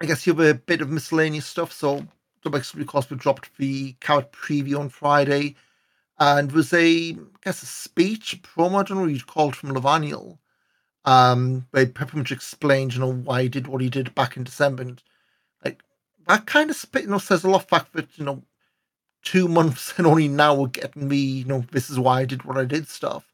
I 0.00 0.06
guess 0.06 0.26
you 0.26 0.34
have 0.34 0.44
a 0.44 0.54
bit 0.54 0.80
of 0.80 0.90
miscellaneous 0.90 1.46
stuff, 1.46 1.72
so 1.72 2.06
WXW, 2.44 2.94
of 2.94 3.10
we 3.10 3.16
dropped 3.16 3.56
the 3.58 3.92
Carat 4.00 4.32
preview 4.32 4.78
on 4.78 4.88
Friday, 4.88 5.56
and 6.18 6.50
was 6.52 6.72
a, 6.72 7.12
I 7.12 7.16
guess, 7.44 7.62
a 7.62 7.66
speech, 7.66 8.40
promo, 8.42 8.80
I 8.80 8.82
don't 8.82 8.98
know 8.98 9.02
what 9.02 9.12
you'd 9.12 9.26
call 9.26 9.50
it, 9.50 9.56
from 9.56 9.70
Levaniel, 9.70 10.38
um, 11.04 11.66
where 11.70 11.90
much 12.14 12.32
explained, 12.32 12.94
you 12.94 13.00
know, 13.00 13.12
why 13.12 13.42
he 13.42 13.48
did 13.48 13.66
what 13.66 13.80
he 13.80 13.88
did 13.88 14.14
back 14.14 14.36
in 14.36 14.44
December. 14.44 14.82
And 14.82 15.02
like, 15.64 15.82
that 16.26 16.46
kind 16.46 16.70
of 16.70 16.86
you 16.94 17.06
know 17.06 17.18
says 17.18 17.44
a 17.44 17.50
lot. 17.50 17.68
Fact 17.68 17.92
that 17.94 18.06
you 18.16 18.24
know, 18.24 18.42
two 19.22 19.48
months 19.48 19.94
and 19.96 20.06
only 20.06 20.28
now 20.28 20.54
we're 20.54 20.68
getting 20.68 21.08
me. 21.08 21.16
You 21.16 21.44
know, 21.44 21.64
this 21.72 21.90
is 21.90 21.98
why 21.98 22.20
I 22.20 22.24
did 22.24 22.44
what 22.44 22.58
I 22.58 22.64
did 22.64 22.88
stuff. 22.88 23.24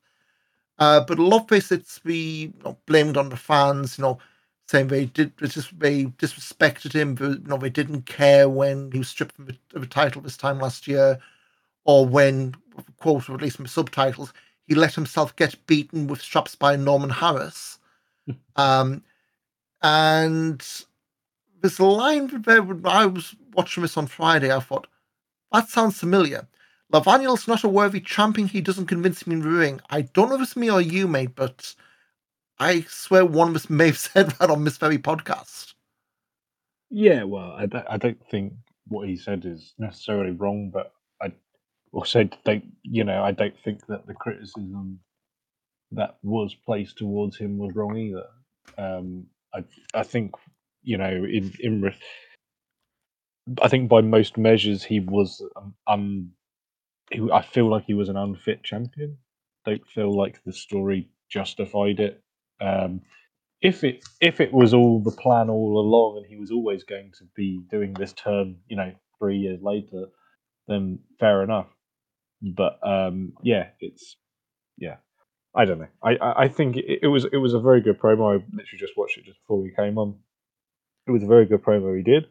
Uh, 0.78 1.00
but 1.00 1.18
a 1.18 1.22
lot 1.22 1.42
of 1.42 1.46
this 1.48 1.72
it's 1.72 1.98
be 2.00 2.42
you 2.46 2.54
know, 2.64 2.76
blamed 2.86 3.16
on 3.16 3.28
the 3.28 3.36
fans. 3.36 3.98
You 3.98 4.02
know, 4.02 4.18
saying 4.68 4.88
they 4.88 5.06
did 5.06 5.32
just 5.38 5.78
they 5.78 6.04
disrespected 6.04 6.92
him. 6.92 7.14
But, 7.14 7.42
you 7.42 7.46
know, 7.46 7.58
they 7.58 7.70
didn't 7.70 8.06
care 8.06 8.48
when 8.48 8.90
he 8.92 8.98
was 8.98 9.08
stripped 9.08 9.38
of 9.38 9.46
the 9.72 9.86
title 9.86 10.22
this 10.22 10.36
time 10.36 10.58
last 10.58 10.86
year, 10.88 11.18
or 11.84 12.06
when 12.06 12.54
quote 12.98 13.28
or 13.28 13.34
at 13.34 13.42
least 13.42 13.60
my 13.60 13.66
subtitles 13.66 14.32
he 14.66 14.74
let 14.74 14.94
himself 14.94 15.34
get 15.36 15.66
beaten 15.66 16.06
with 16.06 16.20
straps 16.20 16.54
by 16.54 16.76
Norman 16.76 17.10
Harras. 17.10 17.78
um, 18.56 19.02
and 19.82 20.64
this 21.62 21.78
line 21.78 22.42
there, 22.42 22.62
when 22.62 22.84
I 22.84 23.06
was 23.06 23.34
watching 23.54 23.82
this 23.82 23.96
on 23.96 24.06
Friday, 24.06 24.52
I 24.52 24.60
thought, 24.60 24.88
that 25.52 25.68
sounds 25.68 25.98
familiar. 25.98 26.46
Levaniel's 26.92 27.48
not 27.48 27.64
a 27.64 27.68
worthy 27.68 28.00
champion. 28.00 28.48
He 28.48 28.60
doesn't 28.60 28.86
convince 28.86 29.26
me 29.26 29.34
in 29.34 29.42
the 29.42 29.48
ring. 29.48 29.80
I 29.90 30.02
don't 30.02 30.28
know 30.28 30.36
if 30.36 30.42
it's 30.42 30.56
me 30.56 30.70
or 30.70 30.80
you, 30.80 31.08
mate, 31.08 31.34
but 31.34 31.74
I 32.58 32.82
swear 32.82 33.24
one 33.24 33.48
of 33.48 33.56
us 33.56 33.68
may 33.68 33.86
have 33.86 33.98
said 33.98 34.30
that 34.32 34.50
on 34.50 34.64
this 34.64 34.78
very 34.78 34.98
podcast. 34.98 35.74
Yeah, 36.90 37.24
well, 37.24 37.50
I 37.52 37.66
I 37.90 37.96
don't 37.96 38.24
think 38.30 38.52
what 38.86 39.08
he 39.08 39.16
said 39.16 39.44
is 39.44 39.74
necessarily 39.78 40.30
wrong, 40.30 40.70
but 40.72 40.92
I 41.20 41.32
also 41.92 42.28
don't, 42.44 42.64
you 42.82 43.04
know, 43.04 43.22
I 43.22 43.32
don't 43.32 43.58
think 43.64 43.86
that 43.86 44.06
the 44.06 44.14
criticism 44.14 45.00
that 45.92 46.16
was 46.22 46.54
placed 46.54 46.98
towards 46.98 47.36
him 47.36 47.58
was 47.58 47.74
wrong 47.74 47.96
either. 47.96 48.26
Um, 48.78 49.26
I, 49.54 49.64
I 49.94 50.02
think, 50.02 50.32
you 50.82 50.98
know, 50.98 51.10
in 51.10 51.52
in, 51.60 51.92
I 53.62 53.68
think 53.68 53.88
by 53.88 54.00
most 54.02 54.36
measures 54.38 54.82
he 54.84 55.00
was 55.00 55.42
um, 55.56 55.74
un, 55.86 56.30
he, 57.12 57.28
I 57.32 57.42
feel 57.42 57.70
like 57.70 57.84
he 57.86 57.94
was 57.94 58.08
an 58.08 58.16
unfit 58.16 58.64
champion. 58.64 59.18
Don't 59.66 59.86
feel 59.88 60.16
like 60.16 60.42
the 60.44 60.52
story 60.52 61.10
justified 61.30 62.00
it. 62.00 62.22
Um, 62.60 63.02
if 63.62 63.84
it 63.84 64.04
if 64.20 64.40
it 64.40 64.52
was 64.52 64.74
all 64.74 65.00
the 65.02 65.12
plan 65.12 65.50
all 65.50 65.78
along, 65.80 66.18
and 66.18 66.26
he 66.26 66.36
was 66.36 66.50
always 66.50 66.84
going 66.84 67.12
to 67.18 67.24
be 67.36 67.60
doing 67.70 67.94
this 67.94 68.12
turn, 68.12 68.56
you 68.68 68.76
know, 68.76 68.92
three 69.18 69.38
years 69.38 69.60
later, 69.62 70.06
then 70.68 71.00
fair 71.20 71.42
enough. 71.42 71.68
But 72.42 72.78
um, 72.86 73.34
yeah, 73.42 73.68
it's 73.80 74.16
yeah, 74.78 74.96
I 75.54 75.64
don't 75.66 75.78
know. 75.80 75.88
I 76.02 76.16
I, 76.16 76.42
I 76.44 76.48
think 76.48 76.76
it, 76.76 77.00
it, 77.02 77.08
was 77.08 77.26
it 77.26 77.38
was 77.38 77.54
a 77.54 77.60
very 77.60 77.80
good 77.82 78.00
promo. 78.00 78.32
I 78.32 78.44
literally 78.52 78.78
just 78.78 78.96
watched 78.96 79.18
it 79.18 79.24
just 79.26 79.40
before 79.42 79.62
we 79.62 79.72
came 79.76 79.98
on. 79.98 80.16
It 81.06 81.12
was 81.12 81.22
a 81.22 81.26
very 81.28 81.46
good 81.46 81.62
promo 81.64 81.96
he 81.96 82.02
did. 82.02 82.26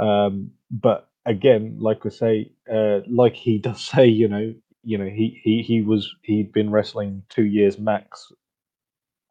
Um, 0.00 0.52
but 0.70 1.08
again, 1.26 1.78
like 1.80 2.06
I 2.06 2.10
say, 2.10 2.52
uh, 2.72 3.00
like 3.08 3.34
he 3.34 3.58
does 3.60 3.82
say, 3.84 4.06
you 4.06 4.28
know, 4.28 4.54
you 4.84 4.98
know, 4.98 5.06
he 5.06 5.40
he 5.42 5.62
he 5.62 5.82
was 5.82 6.14
he'd 6.22 6.52
been 6.52 6.70
wrestling 6.70 7.22
two 7.30 7.44
years 7.46 7.78
max, 7.78 8.32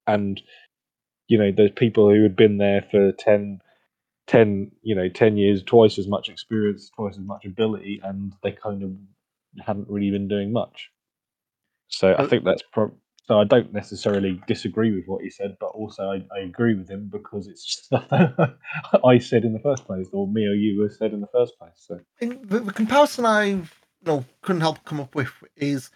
and 0.07 0.41
you 1.29 1.39
know, 1.39 1.51
there's 1.55 1.71
people 1.71 2.09
who 2.11 2.23
had 2.23 2.35
been 2.37 2.57
there 2.59 2.85
for 2.91 3.11
10, 3.13 3.61
10 4.27 4.71
you 4.83 4.95
know, 4.95 5.09
ten 5.09 5.37
years, 5.37 5.63
twice 5.63 5.99
as 5.99 6.07
much 6.07 6.29
experience, 6.29 6.91
twice 6.95 7.15
as 7.15 7.25
much 7.25 7.45
ability, 7.45 8.01
and 8.03 8.33
they 8.43 8.51
kind 8.53 8.83
of 8.83 8.91
hadn't 9.65 9.89
really 9.89 10.11
been 10.11 10.27
doing 10.29 10.53
much. 10.53 10.91
So 11.89 12.15
I 12.17 12.27
think 12.27 12.45
that's 12.45 12.63
pro- 12.73 12.93
so 13.27 13.39
I 13.39 13.43
don't 13.43 13.73
necessarily 13.73 14.39
disagree 14.47 14.95
with 14.95 15.05
what 15.07 15.23
he 15.23 15.29
said, 15.31 15.57
but 15.59 15.67
also 15.67 16.11
I, 16.11 16.23
I 16.35 16.41
agree 16.43 16.75
with 16.75 16.89
him 16.89 17.09
because 17.11 17.47
it's 17.47 17.83
stuff 17.85 18.07
that 18.09 18.57
I 19.03 19.17
said 19.17 19.45
in 19.45 19.53
the 19.53 19.59
first 19.59 19.85
place, 19.85 20.07
or 20.11 20.27
me 20.27 20.45
or 20.45 20.53
you 20.53 20.81
have 20.81 20.93
said 20.93 21.13
in 21.13 21.21
the 21.21 21.27
first 21.27 21.57
place. 21.57 21.73
So 21.75 21.99
the, 22.19 22.59
the 22.59 22.73
comparison 22.73 23.25
I 23.25 23.45
you 23.45 23.65
know 24.05 24.25
couldn't 24.41 24.61
help 24.61 24.83
come 24.85 24.99
up 24.99 25.15
with 25.15 25.31
is 25.55 25.89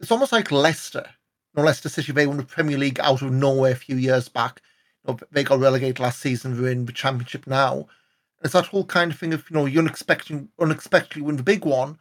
it's 0.00 0.10
almost 0.10 0.32
like 0.32 0.52
Leicester. 0.52 1.06
You 1.54 1.62
know, 1.62 1.66
Leicester 1.66 1.88
City 1.88 2.12
they 2.12 2.26
won 2.26 2.36
the 2.36 2.44
Premier 2.44 2.76
League 2.76 3.00
out 3.00 3.22
of 3.22 3.32
nowhere 3.32 3.72
a 3.72 3.76
few 3.76 3.96
years 3.96 4.28
back. 4.28 4.60
You 5.06 5.14
know, 5.14 5.20
they 5.32 5.44
got 5.44 5.60
relegated 5.60 6.00
last 6.00 6.20
season. 6.20 6.60
They're 6.60 6.72
in 6.72 6.84
the 6.84 6.92
Championship 6.92 7.46
now. 7.46 7.86
It's 8.42 8.52
that 8.52 8.66
whole 8.66 8.84
kind 8.84 9.12
of 9.12 9.18
thing 9.18 9.32
of 9.32 9.48
you 9.48 9.56
know 9.56 9.64
you 9.64 9.78
unexpectedly 9.78 10.48
unexpectedly 10.60 11.22
win 11.22 11.36
the 11.36 11.42
big 11.42 11.64
one, 11.64 11.98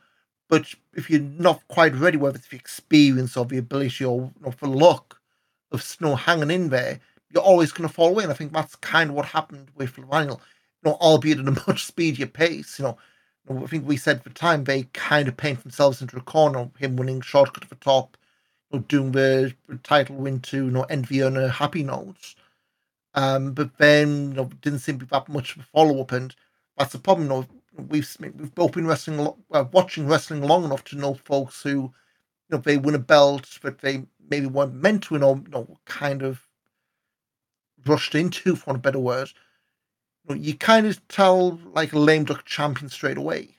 but 0.54 0.76
if 0.94 1.10
you're 1.10 1.20
not 1.20 1.68
quite 1.68 1.96
ready, 1.96 2.16
whether 2.16 2.38
it's 2.38 2.50
the 2.50 2.56
experience 2.56 3.36
or 3.36 3.44
the 3.44 3.58
ability 3.58 4.06
or, 4.06 4.32
or 4.44 4.52
for 4.52 4.68
luck 4.68 5.20
of 5.72 5.82
snow 5.82 6.14
hanging 6.14 6.52
in 6.52 6.70
there, 6.70 7.00
you're 7.32 7.42
always 7.42 7.72
going 7.72 7.90
to 7.90 7.96
fall 7.96 8.10
away. 8.10 8.22
And 8.22 8.32
I 8.32 8.36
think 8.36 8.54
that's 8.54 8.76
kind 8.76 9.10
of 9.10 9.16
what 9.16 9.26
happened 9.26 9.70
with 9.74 9.98
Lionel, 9.98 10.40
you 10.86 10.92
know, 10.92 10.98
albeit 11.02 11.40
at 11.40 11.48
a 11.48 11.52
much 11.68 11.86
speedier 11.86 12.28
pace. 12.28 12.78
You 12.78 12.86
know, 12.86 12.98
I 13.64 13.66
think 13.66 13.88
we 13.88 13.98
said 13.98 14.24
for 14.24 14.30
time 14.30 14.66
they 14.66 14.84
kind 14.94 15.28
of 15.28 15.38
paint 15.38 15.64
themselves 15.64 16.04
into 16.04 16.18
a 16.18 16.22
corner, 16.22 16.70
him 16.78 16.98
winning 16.98 17.22
shortcut 17.22 17.64
to 17.64 17.70
the 17.70 17.74
top, 17.74 18.16
you 18.70 18.78
know, 18.78 18.86
doing 18.88 19.12
the 19.12 19.56
title 19.82 20.18
win 20.18 20.40
to 20.42 20.66
you 20.66 20.70
know 20.70 20.84
envy 20.84 21.24
on 21.24 21.36
a 21.36 21.50
happy 21.50 21.82
note. 21.82 22.36
Um, 23.16 23.54
but 23.54 23.80
then 23.80 24.30
you 24.30 24.34
know, 24.36 24.52
didn't 24.62 24.82
seem 24.82 25.00
to 25.00 25.06
be 25.06 25.10
that 25.10 25.30
much 25.30 25.56
of 25.56 25.64
a 25.64 25.66
follow 25.66 26.00
up, 26.02 26.12
and 26.12 26.36
that's 26.78 26.92
the 26.94 27.00
problem. 27.00 27.26
You 27.26 27.30
know, 27.34 27.46
we've 27.90 28.18
we've 28.20 28.56
both 28.56 28.74
been 28.74 28.88
wrestling, 28.88 29.28
uh, 29.52 29.66
watching 29.72 30.08
wrestling 30.08 30.42
long 30.42 30.64
enough 30.64 30.84
to 30.86 30.98
know 30.98 31.14
folks 31.14 31.62
who, 31.64 31.70
you 31.70 31.92
know, 32.50 32.58
they 32.58 32.78
win 32.78 32.96
a 32.96 33.00
belt, 33.00 33.60
but 33.62 33.80
they 33.80 34.04
maybe 34.30 34.46
weren't 34.46 34.76
meant 34.76 35.04
to 35.04 35.14
win, 35.14 35.24
or 35.24 35.38
you 35.38 35.52
know, 35.52 35.78
kind 35.86 36.22
of 36.22 36.48
rushed 37.86 38.16
into, 38.16 38.56
for 38.56 38.76
a 38.76 38.80
better 38.80 39.00
word. 39.00 39.30
You, 40.28 40.36
know, 40.36 40.42
you 40.42 40.56
kind 40.56 40.88
of 40.88 41.06
tell 41.08 41.60
like 41.74 41.94
a 41.94 42.00
lame 42.00 42.26
duck 42.26 42.46
champion 42.46 42.90
straight 42.90 43.18
away. 43.18 43.50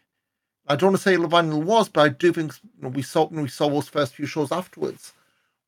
I 0.66 0.76
don't 0.76 0.92
want 0.92 0.96
to 0.96 1.02
say 1.02 1.16
Levaniel 1.16 1.62
was, 1.62 1.88
but 1.88 2.00
I 2.00 2.08
do 2.08 2.32
think 2.32 2.52
you 2.76 2.82
know, 2.82 2.88
we 2.88 3.02
saw 3.02 3.28
we 3.28 3.48
saw 3.48 3.68
those 3.68 3.88
first 3.88 4.14
few 4.14 4.26
shows 4.26 4.50
afterwards. 4.50 5.12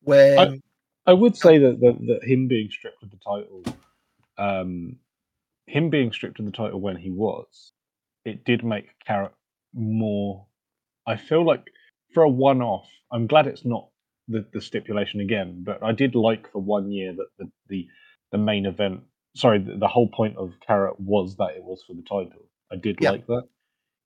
Where 0.03 0.39
I, 0.39 0.63
I 1.07 1.13
would 1.13 1.37
say 1.37 1.59
that, 1.59 1.81
that 1.81 2.07
that 2.07 2.25
him 2.25 2.49
being 2.49 2.71
stripped 2.71 3.03
of 3.03 3.11
the 3.11 3.17
title, 3.17 3.63
um, 4.39 4.97
him 5.67 5.91
being 5.91 6.13
stripped 6.13 6.39
of 6.39 6.47
the 6.47 6.53
title 6.53 6.81
when 6.81 6.97
he 6.97 7.11
was, 7.11 7.73
it 8.27 8.45
did 8.45 8.65
make 8.65 8.89
Carat 9.07 9.33
more. 9.73 10.47
I 11.07 11.17
feel 11.17 11.47
like 11.47 11.65
for 12.13 12.25
a 12.25 12.29
one-off, 12.29 12.87
I'm 13.13 13.27
glad 13.27 13.47
it's 13.47 13.65
not 13.65 13.89
the, 14.29 14.45
the 14.53 14.61
stipulation 14.61 15.21
again, 15.21 15.63
but 15.65 15.83
I 15.83 15.93
did 15.93 16.15
like 16.15 16.51
for 16.51 16.61
one 16.61 16.91
year 16.91 17.13
that 17.13 17.29
the 17.39 17.51
the, 17.69 17.87
the 18.33 18.39
main 18.39 18.67
event. 18.67 19.01
Sorry, 19.37 19.59
the, 19.59 19.77
the 19.77 19.89
whole 19.89 20.09
point 20.09 20.37
of 20.37 20.55
Carat 20.67 20.99
was 20.99 21.37
that 21.37 21.57
it 21.57 21.63
was 21.63 21.83
for 21.87 21.95
the 21.95 22.03
title. 22.03 22.49
I 22.73 22.77
did 22.77 22.99
yeah. 23.01 23.13
like 23.13 23.27
that. 23.27 23.45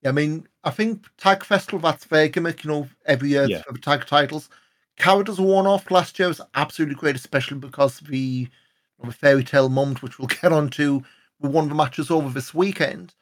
Yeah, 0.03 0.11
I 0.11 0.13
mean, 0.13 0.47
I 0.65 0.71
think 0.71 1.07
Tag 1.17 1.45
Festival 1.45 1.81
that's 1.81 2.05
their 2.05 2.29
gimmick. 2.29 2.65
You 2.65 2.71
know, 2.71 2.89
every 3.07 3.31
year 3.31 3.47
yeah. 3.47 3.63
for 3.63 3.73
the 3.73 3.79
tag 3.79 4.07
titles. 4.07 4.51
Carat 4.99 5.31
as 5.31 5.39
a 5.39 5.43
one-off 5.43 5.91
last 5.91 6.19
year 6.19 6.29
was 6.29 6.43
absolutely 6.55 6.95
great, 6.95 7.17
especially 7.17 7.57
because 7.57 8.01
the, 8.01 8.19
you 8.19 8.49
know, 9.03 9.09
the 9.09 9.17
fairy 9.17 9.43
tale 9.43 9.71
moment, 9.71 10.03
which 10.03 10.19
we'll 10.19 10.29
get 10.43 10.53
onto, 10.53 11.01
with 11.41 11.53
one 11.53 11.65
of 11.65 11.71
the 11.71 11.75
matches 11.75 12.11
over 12.11 12.29
this 12.29 12.53
weekend. 12.53 13.15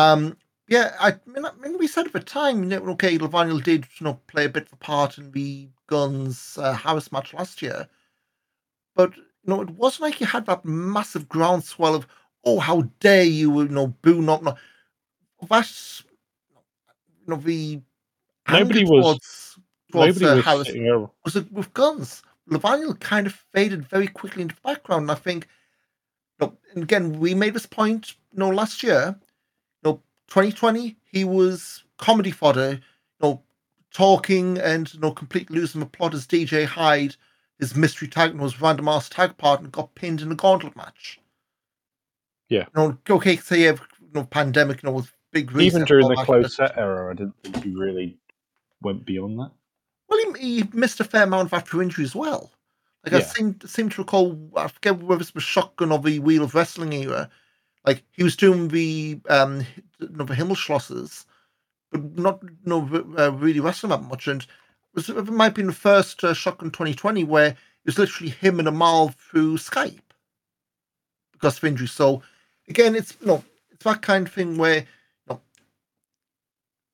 Um, 0.00 0.36
yeah, 0.68 0.94
I 1.00 1.16
mean, 1.26 1.44
I 1.44 1.50
mean, 1.60 1.78
we 1.78 1.88
said 1.88 2.06
at 2.06 2.12
the 2.12 2.20
time, 2.20 2.62
you 2.62 2.68
know, 2.68 2.92
okay, 2.92 3.18
Levaniel 3.18 3.62
did, 3.62 3.86
you 3.98 4.04
know, 4.04 4.20
play 4.28 4.44
a 4.44 4.48
bit 4.48 4.66
of 4.66 4.72
a 4.72 4.76
part 4.76 5.18
in 5.18 5.30
the 5.32 5.68
Guns 5.88 6.56
uh, 6.60 6.74
Harras 6.74 7.10
match 7.10 7.34
last 7.34 7.60
year, 7.60 7.88
but 8.94 9.16
you 9.16 9.24
know, 9.46 9.60
it 9.62 9.70
wasn't 9.70 10.02
like 10.02 10.20
you 10.20 10.26
had 10.26 10.46
that 10.46 10.64
massive 10.64 11.28
groundswell 11.28 11.94
of, 11.94 12.06
oh, 12.44 12.60
how 12.60 12.82
dare 13.00 13.24
you, 13.24 13.62
you 13.62 13.68
know, 13.68 13.88
boo, 13.88 14.22
not, 14.22 14.44
not. 14.44 14.58
That's, 15.48 16.04
you 17.26 17.34
know, 17.34 17.36
the 17.36 17.80
nobody 18.48 18.84
was, 18.84 19.02
towards, 19.02 19.58
nobody 19.92 20.26
uh, 20.26 20.36
was 20.36 20.44
Harras 20.44 21.10
was 21.24 21.36
it 21.36 21.50
with 21.52 21.72
Guns. 21.74 22.22
Levaniel 22.48 22.98
kind 23.00 23.26
of 23.26 23.34
faded 23.52 23.84
very 23.88 24.06
quickly 24.06 24.42
into 24.42 24.54
the 24.54 24.60
background, 24.62 25.02
and 25.02 25.10
I 25.10 25.14
think, 25.16 25.48
you 26.40 26.46
know, 26.46 26.82
again, 26.82 27.18
we 27.18 27.34
made 27.34 27.54
this 27.54 27.66
point, 27.66 28.14
you 28.32 28.38
know, 28.38 28.50
last 28.50 28.82
year 28.82 29.18
2020, 30.30 30.96
he 31.04 31.24
was 31.24 31.84
comedy 31.98 32.30
fodder, 32.30 32.72
you 32.72 32.80
know, 33.20 33.42
talking 33.92 34.58
and 34.58 34.92
you 34.94 35.00
know, 35.00 35.12
completely 35.12 35.58
losing 35.58 35.80
the 35.80 35.86
plot 35.86 36.14
as 36.14 36.26
DJ 36.26 36.64
Hyde, 36.64 37.16
his 37.58 37.76
mystery 37.76 38.08
tag 38.08 38.34
was 38.34 38.60
random 38.60 38.88
ass 38.88 39.08
tag 39.08 39.36
partner, 39.36 39.68
got 39.68 39.94
pinned 39.94 40.22
in 40.22 40.32
a 40.32 40.34
gauntlet 40.34 40.76
match. 40.76 41.20
Yeah. 42.48 42.66
You 42.74 42.82
know, 42.82 42.98
okay, 43.10 43.36
say 43.36 43.60
you 43.60 43.66
have 43.68 43.82
know, 44.14 44.24
pandemic, 44.24 44.82
you 44.82 44.88
know, 44.88 44.96
with 44.96 45.12
big 45.30 45.54
Even 45.56 45.84
during 45.84 46.08
the 46.08 46.16
closed 46.16 46.52
set 46.52 46.76
era, 46.76 47.10
I 47.10 47.14
didn't 47.14 47.34
think 47.42 47.62
he 47.62 47.70
really 47.70 48.16
went 48.82 49.04
beyond 49.04 49.38
that. 49.38 49.50
Well, 50.08 50.34
he, 50.34 50.62
he 50.62 50.68
missed 50.72 51.00
a 51.00 51.04
fair 51.04 51.24
amount 51.24 51.46
of 51.46 51.54
after 51.54 51.82
injury 51.82 52.04
as 52.04 52.14
well. 52.14 52.50
Like 53.04 53.12
yeah. 53.12 53.18
I 53.18 53.22
seem 53.22 53.58
seem 53.64 53.88
to 53.90 54.02
recall, 54.02 54.38
I 54.56 54.68
forget 54.68 54.98
whether 54.98 55.22
it 55.22 55.34
was 55.34 55.44
Shotgun 55.44 55.92
or 55.92 55.98
the 55.98 56.18
Wheel 56.18 56.42
of 56.42 56.54
Wrestling 56.54 56.92
era. 56.92 57.30
Like 57.84 58.02
he 58.12 58.22
was 58.22 58.36
doing 58.36 58.68
the 58.68 59.20
um 59.28 59.66
the 59.98 60.34
Himmelschlosses, 60.34 61.24
but 61.90 62.18
not 62.18 62.42
no 62.64 62.80
uh, 63.18 63.32
really 63.32 63.60
wrestling 63.60 63.90
that 63.90 64.02
much. 64.02 64.28
And 64.28 64.42
it, 64.42 64.48
was, 64.94 65.08
it 65.08 65.26
might 65.28 65.54
been 65.54 65.66
the 65.66 65.72
first 65.72 66.22
uh, 66.24 66.34
Shotgun 66.34 66.70
2020 66.70 67.24
where 67.24 67.48
it 67.48 67.56
was 67.86 67.98
literally 67.98 68.30
him 68.30 68.58
and 68.58 68.68
Amal 68.68 69.08
through 69.08 69.56
Skype 69.56 70.00
because 71.32 71.58
of 71.58 71.64
injury. 71.64 71.86
So 71.88 72.22
again, 72.68 72.94
it's 72.94 73.16
you 73.20 73.26
know 73.26 73.44
it's 73.70 73.84
that 73.84 74.02
kind 74.02 74.26
of 74.26 74.32
thing 74.32 74.58
where 74.58 74.80
you 74.80 74.86
know, 75.28 75.40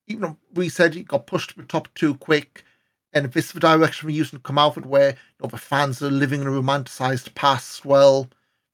even 0.06 0.22
though 0.22 0.36
we 0.54 0.68
said 0.68 0.94
he 0.94 1.02
got 1.02 1.26
pushed 1.26 1.50
to 1.50 1.56
the 1.56 1.64
top 1.64 1.92
too 1.94 2.14
quick, 2.14 2.64
and 3.12 3.26
if 3.26 3.32
this 3.32 3.46
is 3.46 3.52
the 3.52 3.60
direction 3.60 4.06
we're 4.06 4.16
using 4.16 4.38
to 4.38 4.42
come 4.42 4.58
out 4.58 4.76
with, 4.76 4.86
where 4.86 5.10
you 5.10 5.16
know, 5.42 5.48
the 5.48 5.56
fans 5.58 6.02
are 6.02 6.10
living 6.10 6.42
in 6.42 6.46
a 6.46 6.50
romanticized 6.50 7.34
past, 7.34 7.84
well, 7.84 8.28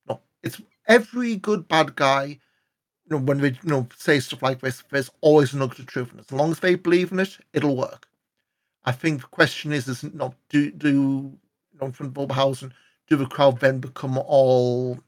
you 0.07 0.14
know, 0.14 0.21
it's 0.42 0.61
every 0.87 1.37
good 1.37 1.69
bad 1.69 1.97
guy. 1.97 2.39
You 3.07 3.19
know, 3.19 3.19
when 3.19 3.39
they 3.39 3.51
you 3.51 3.59
know 3.65 3.89
say 3.97 4.21
stuff 4.21 4.43
like 4.43 4.61
this, 4.61 4.83
there's 4.91 5.11
always 5.23 5.55
a 5.55 5.59
nugget 5.59 5.81
of 5.81 5.87
truth, 5.87 6.11
and 6.12 6.21
as 6.21 6.33
long 6.33 6.53
as 6.53 6.61
they 6.61 6.77
believe 6.77 7.12
in 7.12 7.21
it, 7.21 7.39
it'll 7.53 7.77
work. 7.77 8.09
I 8.85 8.93
think 8.93 9.21
the 9.21 9.27
question 9.29 9.73
is, 9.73 9.89
is 9.89 10.03
not 10.05 10.35
do 10.49 10.71
do 10.73 10.89
you 10.91 11.39
know 11.81 11.93
from 11.93 12.12
Oberhausen, 12.15 12.73
do 13.09 13.17
the 13.17 13.27
crowd 13.27 13.61
then 13.61 13.81
become 13.81 14.19
all 14.19 14.99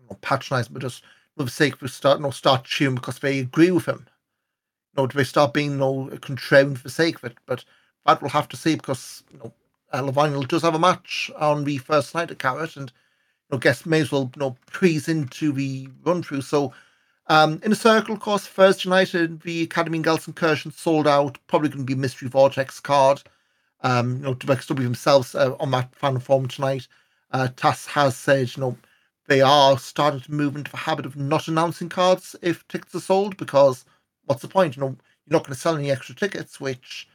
you 0.00 0.06
know, 0.10 0.18
patronizing, 0.22 0.72
but 0.74 0.82
just 0.82 1.04
for 1.36 1.44
the 1.44 1.50
sake 1.50 1.80
of 1.82 1.90
start 1.90 2.18
you 2.18 2.24
know, 2.24 2.30
start 2.30 2.64
cheering 2.64 2.96
because 2.96 3.18
they 3.20 3.40
agree 3.40 3.70
with 3.70 3.86
him? 3.86 4.06
You 4.96 5.02
know, 5.02 5.06
do 5.08 5.18
they 5.18 5.24
start 5.24 5.54
being 5.54 5.72
you 5.72 5.78
know, 5.78 6.08
contrarian 6.14 6.76
for 6.76 6.84
the 6.84 6.90
sake 6.90 7.16
of 7.16 7.24
it? 7.24 7.38
But 7.46 7.64
that 8.06 8.20
we'll 8.22 8.30
have 8.30 8.48
to 8.50 8.56
see 8.56 8.76
because 8.76 9.24
you 9.32 9.38
know 9.38 9.52
uh, 9.92 10.02
Levine 10.02 10.40
does 10.48 10.62
have 10.62 10.74
a 10.74 10.78
match 10.78 11.30
on 11.36 11.64
the 11.64 11.78
first 11.78 12.14
night 12.14 12.30
at 12.30 12.38
Carat, 12.38 12.76
and 12.76 12.92
know, 13.52 13.58
guess 13.58 13.86
may 13.86 14.00
as 14.00 14.12
well 14.12 14.30
you 14.34 14.40
know 14.40 14.56
freeze 14.66 15.08
into 15.08 15.52
the 15.52 15.88
run 16.04 16.22
through. 16.22 16.42
So 16.42 16.72
um, 17.28 17.60
Inner 17.64 17.74
Circle, 17.74 18.14
of 18.14 18.20
course, 18.20 18.46
Thursday 18.46 18.88
night 18.90 19.12
the 19.42 19.62
Academy 19.62 19.98
in 19.98 20.04
Gelsenkirchen 20.04 20.72
sold 20.72 21.06
out. 21.06 21.38
Probably 21.46 21.68
going 21.68 21.86
to 21.86 21.94
be 21.94 21.94
Mystery 21.94 22.28
Vortex 22.28 22.80
card. 22.80 23.22
Um, 23.82 24.16
you 24.18 24.22
know, 24.22 24.34
WXW 24.34 24.82
themselves 24.82 25.34
uh, 25.34 25.54
on 25.58 25.70
that 25.72 25.94
fan 25.94 26.18
form 26.18 26.46
tonight. 26.48 26.86
Uh, 27.32 27.48
TAS 27.56 27.86
has 27.86 28.16
said, 28.16 28.54
you 28.56 28.60
know, 28.60 28.76
they 29.26 29.40
are 29.40 29.78
starting 29.78 30.20
to 30.20 30.32
move 30.32 30.56
into 30.56 30.70
the 30.70 30.76
habit 30.76 31.06
of 31.06 31.16
not 31.16 31.48
announcing 31.48 31.88
cards 31.88 32.36
if 32.42 32.66
tickets 32.68 32.94
are 32.94 33.00
sold 33.00 33.36
because 33.36 33.84
what's 34.26 34.42
the 34.42 34.48
point? 34.48 34.76
You 34.76 34.82
know, 34.82 34.88
you're 34.88 35.38
not 35.38 35.44
going 35.44 35.54
to 35.54 35.60
sell 35.60 35.76
any 35.76 35.90
extra 35.90 36.14
tickets, 36.14 36.60
which 36.60 37.08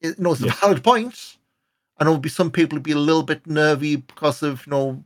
you 0.00 0.14
know 0.18 0.32
it's 0.32 0.42
a 0.42 0.48
valid 0.50 0.84
point. 0.84 1.36
I 1.98 2.04
know 2.04 2.18
be 2.18 2.28
some 2.28 2.50
people 2.50 2.76
would 2.76 2.82
be 2.82 2.92
a 2.92 2.98
little 2.98 3.22
bit 3.22 3.46
nervy 3.46 3.96
because 3.96 4.42
of 4.42 4.66
you 4.66 4.70
know, 4.70 5.04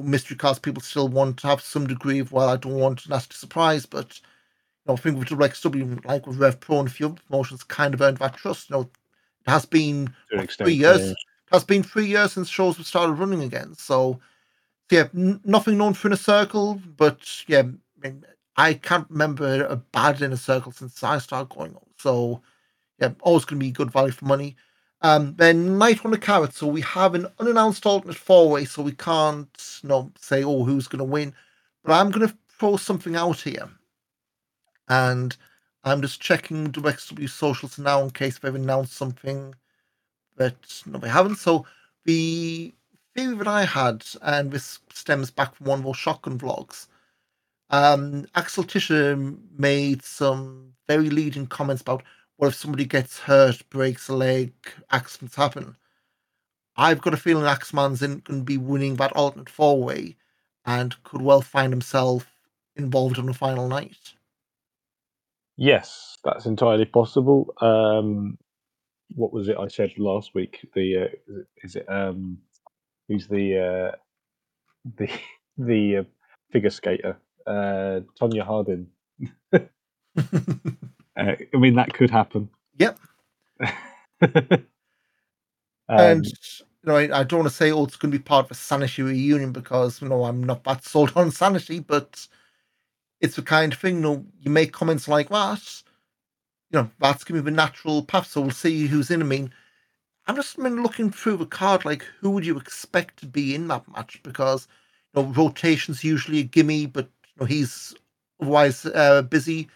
mystery 0.00 0.36
cards. 0.36 0.58
People 0.58 0.82
still 0.82 1.08
want 1.08 1.38
to 1.38 1.46
have 1.48 1.60
some 1.60 1.86
degree 1.86 2.18
of 2.18 2.32
well, 2.32 2.48
I 2.48 2.56
don't 2.56 2.74
want 2.74 3.06
a 3.06 3.10
nasty 3.10 3.34
surprise, 3.34 3.86
but 3.86 4.18
you 4.18 4.88
know, 4.88 4.94
I 4.94 4.96
think 4.96 5.18
with 5.18 5.28
the 5.28 5.36
WXW, 5.36 6.04
like 6.04 6.26
with 6.26 6.38
Rev 6.38 6.60
Pro 6.60 6.80
and 6.80 6.88
a 6.88 6.90
few 6.90 7.06
other 7.06 7.20
promotions, 7.28 7.62
kind 7.64 7.94
of 7.94 8.00
earned 8.00 8.18
that 8.18 8.36
trust. 8.36 8.70
You 8.70 8.76
know, 8.76 8.82
it 8.82 9.50
has 9.50 9.66
been 9.66 10.14
what, 10.30 10.50
three 10.50 10.74
years. 10.74 11.00
Yeah. 11.00 11.10
It 11.10 11.52
has 11.52 11.64
been 11.64 11.82
three 11.82 12.06
years 12.06 12.32
since 12.32 12.48
shows 12.48 12.76
have 12.78 12.86
started 12.86 13.12
running 13.12 13.42
again. 13.42 13.74
So, 13.74 14.20
yeah, 14.90 15.08
n- 15.14 15.40
nothing 15.44 15.78
known 15.78 15.94
for 15.94 16.08
Inner 16.08 16.16
Circle, 16.16 16.80
but 16.96 17.44
yeah, 17.46 17.60
I, 17.60 18.08
mean, 18.08 18.24
I 18.56 18.74
can't 18.74 19.10
remember 19.10 19.64
a 19.64 19.76
bad 19.76 20.22
Inner 20.22 20.36
Circle 20.36 20.72
since 20.72 21.02
I 21.02 21.18
started 21.18 21.54
going 21.54 21.74
on. 21.74 21.86
So, 21.98 22.40
yeah, 22.98 23.10
always 23.20 23.44
going 23.44 23.60
to 23.60 23.66
be 23.66 23.70
good 23.70 23.92
value 23.92 24.12
for 24.12 24.24
money. 24.24 24.56
Um, 25.02 25.34
then 25.36 25.78
night 25.78 26.04
on 26.04 26.12
the 26.12 26.18
Carat. 26.18 26.54
So 26.54 26.66
we 26.66 26.80
have 26.82 27.14
an 27.14 27.26
unannounced 27.40 27.84
alternate 27.84 28.16
four 28.16 28.50
way, 28.50 28.64
so 28.64 28.82
we 28.82 28.92
can't 28.92 29.80
you 29.82 29.88
know, 29.88 30.12
say, 30.18 30.44
oh, 30.44 30.64
who's 30.64 30.86
going 30.86 31.00
to 31.00 31.04
win. 31.04 31.34
But 31.84 31.94
I'm 31.94 32.10
going 32.10 32.28
to 32.28 32.36
throw 32.58 32.76
something 32.76 33.16
out 33.16 33.40
here. 33.40 33.68
And 34.88 35.36
I'm 35.84 36.00
just 36.00 36.20
checking 36.20 36.70
WXW 36.70 37.28
socials 37.28 37.78
now 37.78 38.02
in 38.02 38.10
case 38.10 38.38
they've 38.38 38.54
announced 38.54 38.92
something 38.94 39.54
that 40.36 40.82
no, 40.86 40.98
they 40.98 41.08
haven't. 41.08 41.36
So 41.36 41.66
the 42.04 42.72
theory 43.14 43.36
that 43.36 43.48
I 43.48 43.64
had, 43.64 44.04
and 44.22 44.50
this 44.52 44.78
stems 44.92 45.30
back 45.30 45.56
from 45.56 45.66
one 45.66 45.78
of 45.80 45.84
those 45.84 45.96
shotgun 45.96 46.38
vlogs, 46.38 46.86
um, 47.70 48.26
Axel 48.34 48.64
Tischer 48.64 49.16
made 49.56 50.02
some 50.02 50.72
very 50.86 51.10
leading 51.10 51.46
comments 51.46 51.82
about 51.82 52.02
what 52.36 52.48
if 52.48 52.54
somebody 52.54 52.84
gets 52.84 53.20
hurt, 53.20 53.62
breaks 53.70 54.08
a 54.08 54.14
leg, 54.14 54.52
accidents 54.90 55.36
happen. 55.36 55.76
I've 56.76 57.02
got 57.02 57.14
a 57.14 57.18
feeling 57.18 57.44
Axeman's 57.44 58.00
going 58.00 58.22
to 58.22 58.42
be 58.42 58.56
winning 58.56 58.96
that 58.96 59.12
alternate 59.12 59.50
four 59.50 59.82
way 59.82 60.16
and 60.64 61.00
could 61.04 61.20
well 61.20 61.42
find 61.42 61.72
himself 61.72 62.34
involved 62.76 63.18
on 63.18 63.26
the 63.26 63.34
final 63.34 63.68
night. 63.68 64.14
Yes, 65.56 66.16
that's 66.24 66.46
entirely 66.46 66.86
possible. 66.86 67.54
Um, 67.60 68.38
what 69.14 69.32
was 69.32 69.48
it 69.48 69.56
I 69.58 69.68
said 69.68 69.92
last 69.98 70.34
week? 70.34 70.66
The 70.74 70.96
uh, 70.96 71.42
is 71.62 71.76
it 71.76 71.86
um, 71.88 72.38
who's 73.08 73.28
the 73.28 73.92
uh, 73.92 73.96
the 74.96 75.10
the 75.58 75.96
uh, 75.98 76.04
figure 76.50 76.70
skater? 76.70 77.18
Uh, 77.46 78.00
Tonya 78.20 78.46
Harding. 78.46 78.86
Uh, 81.16 81.34
I 81.54 81.56
mean, 81.56 81.74
that 81.76 81.92
could 81.92 82.10
happen. 82.10 82.48
Yep. 82.78 82.98
um, 84.22 84.66
and 85.88 86.26
you 86.26 86.64
know, 86.84 86.96
I, 86.96 87.20
I, 87.20 87.22
don't 87.22 87.40
want 87.40 87.50
to 87.50 87.54
say, 87.54 87.70
oh, 87.70 87.84
it's 87.84 87.96
going 87.96 88.10
to 88.10 88.18
be 88.18 88.22
part 88.22 88.46
of 88.46 88.50
a 88.50 88.54
sanity 88.54 89.02
reunion 89.02 89.52
because 89.52 90.00
you 90.00 90.08
know 90.08 90.24
I'm 90.24 90.42
not 90.42 90.64
that 90.64 90.84
sold 90.84 91.12
on 91.16 91.30
sanity, 91.30 91.80
but 91.80 92.26
it's 93.20 93.36
the 93.36 93.42
kind 93.42 93.72
of 93.72 93.78
thing. 93.78 93.96
You 93.96 94.00
know, 94.02 94.24
you 94.40 94.50
make 94.50 94.72
comments 94.72 95.06
like 95.06 95.28
that, 95.28 95.82
you 96.70 96.80
know, 96.80 96.90
that's 97.00 97.24
going 97.24 97.38
to 97.38 97.42
be 97.42 97.50
the 97.50 97.56
natural 97.56 98.02
path. 98.02 98.26
So 98.26 98.40
we'll 98.40 98.50
see 98.50 98.86
who's 98.86 99.10
in. 99.10 99.22
I 99.22 99.26
mean, 99.26 99.52
I'm 100.26 100.36
just 100.36 100.58
I 100.58 100.62
mean, 100.62 100.82
looking 100.82 101.10
through 101.10 101.36
the 101.36 101.46
card, 101.46 101.84
like 101.84 102.04
who 102.20 102.30
would 102.30 102.46
you 102.46 102.58
expect 102.58 103.18
to 103.20 103.26
be 103.26 103.54
in 103.54 103.68
that 103.68 103.86
match? 103.94 104.20
Because 104.22 104.66
you 105.14 105.22
know, 105.22 105.28
rotation's 105.30 106.02
usually 106.02 106.40
a 106.40 106.44
gimme, 106.44 106.86
but 106.86 107.08
you 107.26 107.40
know, 107.40 107.46
he's 107.46 107.94
otherwise 108.40 108.86
uh, 108.86 109.22
busy. 109.22 109.68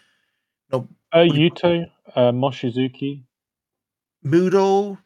You 0.71 0.79
know, 0.79 0.87
uh, 1.13 1.19
Yuto, 1.19 1.85
uh, 2.15 2.31
Mochizuki. 2.31 3.23
Mudo. 4.25 4.97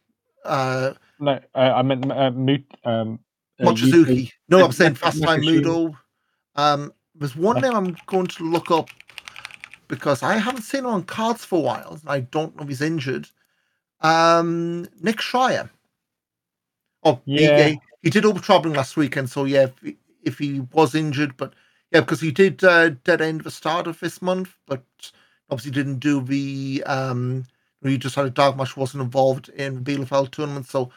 Uh, 0.44 0.94
no, 1.20 1.40
uh, 1.54 1.58
I 1.58 1.82
meant 1.82 2.12
uh, 2.12 2.32
Mut, 2.32 2.62
um, 2.84 3.20
uh, 3.60 3.66
Mochizuki. 3.66 4.32
No, 4.50 4.66
I'm 4.66 4.72
saying 4.72 4.96
Fast 4.96 5.22
Time 5.24 5.42
Mudo. 5.42 5.96
Um, 6.56 6.94
there's 7.16 7.36
one 7.36 7.62
name 7.62 7.74
I'm 7.74 7.96
going 8.08 8.28
to 8.28 8.44
look 8.44 8.72
up 8.72 8.90
because 9.88 10.24
I 10.24 10.38
haven't 10.38 10.64
seen 10.64 10.82
him 10.82 10.88
on 10.88 11.04
cards 11.04 11.46
for 11.46 11.60
a 11.60 11.62
while. 11.62 12.00
And 12.02 12.10
I 12.10 12.22
don't 12.22 12.56
know 12.56 12.64
if 12.64 12.70
he's 12.70 12.82
injured. 12.82 13.28
Um, 14.02 14.88
Nick 15.02 15.18
Schreier. 15.18 15.70
Oh, 17.04 17.20
yeah. 17.26 17.68
He, 17.68 17.82
he 18.04 18.10
did 18.10 18.26
over 18.26 18.40
traveling 18.40 18.74
last 18.74 18.98
weekend, 18.98 19.30
so 19.30 19.46
yeah, 19.46 19.68
if, 19.84 19.96
if, 20.24 20.40
he 20.40 20.62
was 20.72 20.96
injured, 20.96 21.36
but 21.38 21.54
yeah, 21.92 22.00
because 22.00 22.22
he 22.22 22.32
did 22.32 22.64
uh, 22.64 22.90
dead 23.04 23.22
end 23.22 23.42
the 23.42 23.52
start 23.52 23.88
of 23.88 24.00
this 24.00 24.22
month, 24.22 24.56
but 24.68 24.84
obviously 25.52 25.72
didn't 25.72 26.00
do 26.00 26.22
the 26.22 26.84
um 26.86 27.46
he 27.84 27.98
just 27.98 28.16
had 28.16 28.26
a 28.26 28.30
dark 28.30 28.56
match 28.56 28.78
wasn't 28.78 29.04
involved 29.04 29.50
in 29.50 29.84
the 29.84 29.98
Bielefeld 29.98 30.32
tournament 30.32 30.66
so 30.66 30.92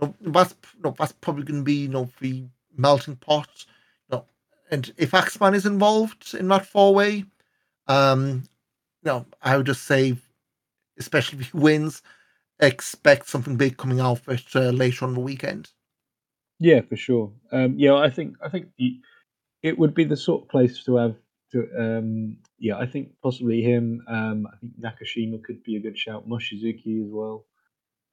you 0.00 0.14
know, 0.20 0.32
that's 0.32 0.54
you 0.76 0.82
know, 0.84 0.94
that's 0.98 1.12
probably 1.12 1.44
going 1.44 1.60
to 1.60 1.64
be 1.64 1.74
you 1.74 1.88
know 1.88 2.08
the 2.20 2.44
melting 2.76 3.16
pot 3.16 3.66
you 4.10 4.16
know, 4.16 4.24
and 4.70 4.92
if 4.96 5.12
Axeman 5.12 5.54
is 5.54 5.66
involved 5.66 6.34
in 6.34 6.48
that 6.48 6.66
four 6.66 6.94
way 6.94 7.24
um 7.88 8.44
you 9.02 9.10
know 9.10 9.26
I 9.42 9.56
would 9.56 9.66
just 9.66 9.84
say 9.84 10.16
especially 10.98 11.40
if 11.40 11.50
he 11.50 11.58
wins 11.58 12.02
expect 12.60 13.28
something 13.28 13.56
big 13.56 13.76
coming 13.76 14.00
out 14.00 14.20
of 14.20 14.28
it 14.28 14.46
uh, 14.54 14.70
later 14.70 15.04
on 15.04 15.12
the 15.12 15.20
weekend. 15.20 15.70
Yeah 16.58 16.80
for 16.80 16.96
sure. 16.96 17.32
Um 17.52 17.74
yeah 17.78 17.94
I 17.94 18.10
think 18.10 18.36
I 18.42 18.48
think 18.48 18.68
it 19.62 19.78
would 19.78 19.94
be 19.94 20.04
the 20.04 20.16
sort 20.16 20.42
of 20.42 20.48
place 20.48 20.84
to 20.84 20.96
have 20.96 21.16
to, 21.52 21.68
um, 21.78 22.38
yeah, 22.58 22.76
I 22.76 22.86
think 22.86 23.12
possibly 23.22 23.62
him. 23.62 24.04
Um, 24.08 24.46
I 24.52 24.56
think 24.56 24.80
Nakashima 24.80 25.42
could 25.42 25.62
be 25.62 25.76
a 25.76 25.80
good 25.80 25.98
shout. 25.98 26.28
Mochizuki 26.28 27.04
as 27.04 27.10
well, 27.10 27.44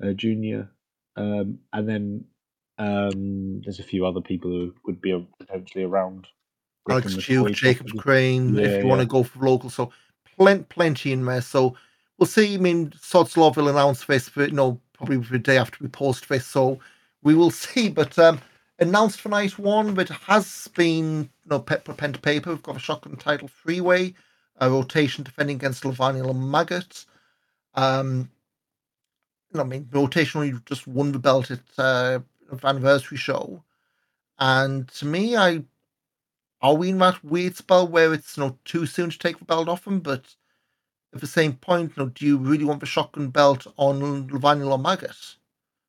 uh, 0.04 0.14
Junior, 0.14 0.70
um, 1.16 1.60
and 1.72 1.90
then 1.90 2.26
um, 2.78 3.62
there's 3.62 3.80
a 3.80 3.84
few 3.84 4.06
other 4.06 4.22
people 4.22 4.52
who 4.52 4.74
would 4.86 5.02
be 5.02 5.28
potentially 5.40 5.84
around. 5.84 6.28
Alex 6.90 7.16
Duke, 7.16 7.54
Jacob 7.54 7.88
Crane, 7.98 8.56
yeah, 8.56 8.66
if 8.66 8.72
you 8.72 8.78
yeah. 8.80 8.84
want 8.84 9.02
to 9.02 9.08
go 9.08 9.24
for 9.24 9.46
local. 9.46 9.70
So 9.70 9.92
plenty, 10.38 10.64
plenty 10.64 11.12
in 11.14 11.26
there. 11.26 11.42
So 11.42 11.76
we'll 12.18 12.28
see. 12.28 12.56
I 12.56 12.58
mean, 12.58 12.94
Sods 13.00 13.38
will 13.38 13.70
announce 13.70 14.06
this, 14.06 14.30
you 14.36 14.52
know, 14.52 14.80
probably 14.94 15.18
the 15.18 15.40
day 15.40 15.58
after 15.58 15.78
we 15.82 15.88
post 15.88 16.28
this. 16.28 16.46
So 16.46 16.80
we 17.24 17.36
will 17.36 17.52
see. 17.52 17.90
But 17.90 18.20
um, 18.20 18.42
announced 18.80 19.22
for 19.22 19.30
night 19.30 19.58
one, 19.58 19.94
but 19.94 20.10
has 20.10 20.70
been 20.76 21.30
you 21.46 21.50
know 21.50 21.60
pepper 21.60 21.94
pen 21.94 22.14
to 22.14 22.20
paper. 22.20 22.52
We've 22.52 22.64
got 22.64 22.76
a 22.78 22.80
shotgun 22.80 23.18
title 23.18 23.50
three 23.64 23.82
way, 23.82 24.16
a 24.58 24.70
rotation 24.70 25.24
defending 25.24 25.58
against 25.58 25.84
Levaniel 25.84 26.32
and 26.32 26.52
Maggot. 26.52 27.06
Um, 27.76 28.30
I 29.56 29.64
mean, 29.64 29.90
rotation 29.92 30.42
only 30.42 30.60
just 30.66 30.88
won 30.88 31.12
the 31.12 31.20
belt 31.20 31.52
at 31.52 31.62
uh, 31.78 32.20
anniversary 32.64 33.18
show, 33.18 33.64
and 34.40 34.88
to 34.90 35.06
me, 35.06 35.38
I 35.38 35.64
are 36.62 36.76
we 36.76 36.90
in 36.90 37.00
that 37.00 37.24
weird 37.24 37.56
spell 37.58 37.88
where 37.88 38.14
it's 38.14 38.38
you 38.38 38.44
know 38.44 38.60
too 38.66 38.86
soon 38.86 39.10
to 39.12 39.20
take 39.20 39.40
the 39.40 39.46
belt 39.46 39.70
off 39.70 39.88
him, 39.88 40.00
but 40.02 40.36
at 41.14 41.22
the 41.22 41.28
same 41.28 41.54
point, 41.54 41.94
you 41.98 42.04
know, 42.04 42.10
do 42.10 42.26
you 42.26 42.38
really 42.38 42.66
want 42.66 42.82
the 42.82 42.86
shotgun 42.88 43.30
belt 43.30 43.68
on 43.78 44.30
Levaniel 44.30 44.72
or 44.72 44.80
Maggot? 44.80 45.36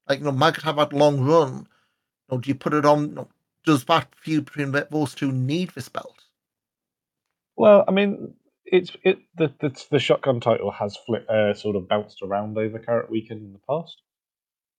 Like, 0.08 0.20
you 0.20 0.24
know, 0.26 0.32
Maggot 0.32 0.64
have 0.64 0.76
that 0.76 0.92
long 0.92 1.20
run 1.22 1.66
know, 2.30 2.38
do 2.40 2.48
you 2.48 2.54
put 2.54 2.74
it 2.74 2.84
on? 2.84 3.08
You 3.10 3.14
know, 3.16 3.28
does 3.64 3.84
that 3.84 4.08
feud 4.16 4.46
between 4.46 4.72
those 4.90 5.14
two 5.14 5.32
need 5.32 5.70
this 5.70 5.88
belt? 5.88 6.24
Well, 7.56 7.84
I 7.86 7.92
mean, 7.92 8.34
it's 8.64 8.92
it 9.02 9.18
the 9.36 9.52
the, 9.60 9.84
the 9.90 9.98
shotgun 9.98 10.40
title 10.40 10.70
has 10.70 10.96
flit, 10.96 11.28
uh, 11.28 11.54
sort 11.54 11.76
of 11.76 11.88
bounced 11.88 12.22
around 12.22 12.58
over 12.58 12.78
Carat 12.78 13.10
Weekend 13.10 13.42
in 13.42 13.52
the 13.52 13.60
past, 13.68 14.00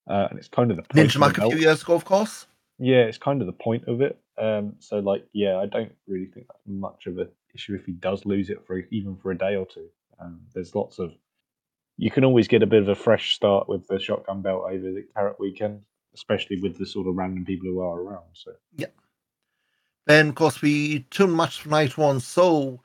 uh, 0.09 0.27
and 0.29 0.39
it's 0.39 0.47
kind 0.47 0.71
of 0.71 0.77
the 0.77 0.83
point 0.83 1.09
Ninja 1.09 1.15
of 1.15 1.21
Mac 1.21 1.37
a 1.37 1.49
few 1.49 1.59
years 1.59 1.81
ago, 1.81 1.93
of 1.93 2.05
course. 2.05 2.47
Yeah, 2.77 3.03
it's 3.03 3.17
kind 3.17 3.41
of 3.41 3.47
the 3.47 3.53
point 3.53 3.87
of 3.87 4.01
it. 4.01 4.19
Um, 4.37 4.75
so 4.79 4.99
like, 4.99 5.25
yeah, 5.31 5.57
I 5.57 5.65
don't 5.65 5.93
really 6.07 6.25
think 6.25 6.47
that's 6.47 6.59
much 6.67 7.07
of 7.07 7.17
an 7.19 7.29
issue 7.53 7.75
if 7.75 7.85
he 7.85 7.93
does 7.93 8.25
lose 8.25 8.49
it 8.49 8.65
for 8.67 8.79
even 8.91 9.15
for 9.15 9.31
a 9.31 9.37
day 9.37 9.55
or 9.55 9.65
two. 9.65 9.87
Um, 10.19 10.41
there's 10.53 10.75
lots 10.75 10.99
of 10.99 11.13
you 11.97 12.11
can 12.11 12.25
always 12.25 12.47
get 12.47 12.63
a 12.63 12.67
bit 12.67 12.81
of 12.81 12.89
a 12.89 12.95
fresh 12.95 13.35
start 13.35 13.69
with 13.69 13.87
the 13.87 13.99
shotgun 13.99 14.41
belt 14.41 14.63
over 14.65 14.91
the 14.91 15.05
Carat 15.15 15.39
Weekend, 15.39 15.81
especially 16.15 16.59
with 16.61 16.77
the 16.77 16.85
sort 16.85 17.07
of 17.07 17.15
random 17.15 17.45
people 17.45 17.69
who 17.69 17.81
are 17.81 18.01
around. 18.01 18.25
So 18.33 18.53
yeah. 18.75 18.87
Then, 20.07 20.29
of 20.29 20.35
course, 20.35 20.61
we 20.61 20.99
two 21.09 21.27
match 21.27 21.61
for 21.61 21.69
night 21.69 21.97
one. 21.97 22.19
So, 22.19 22.81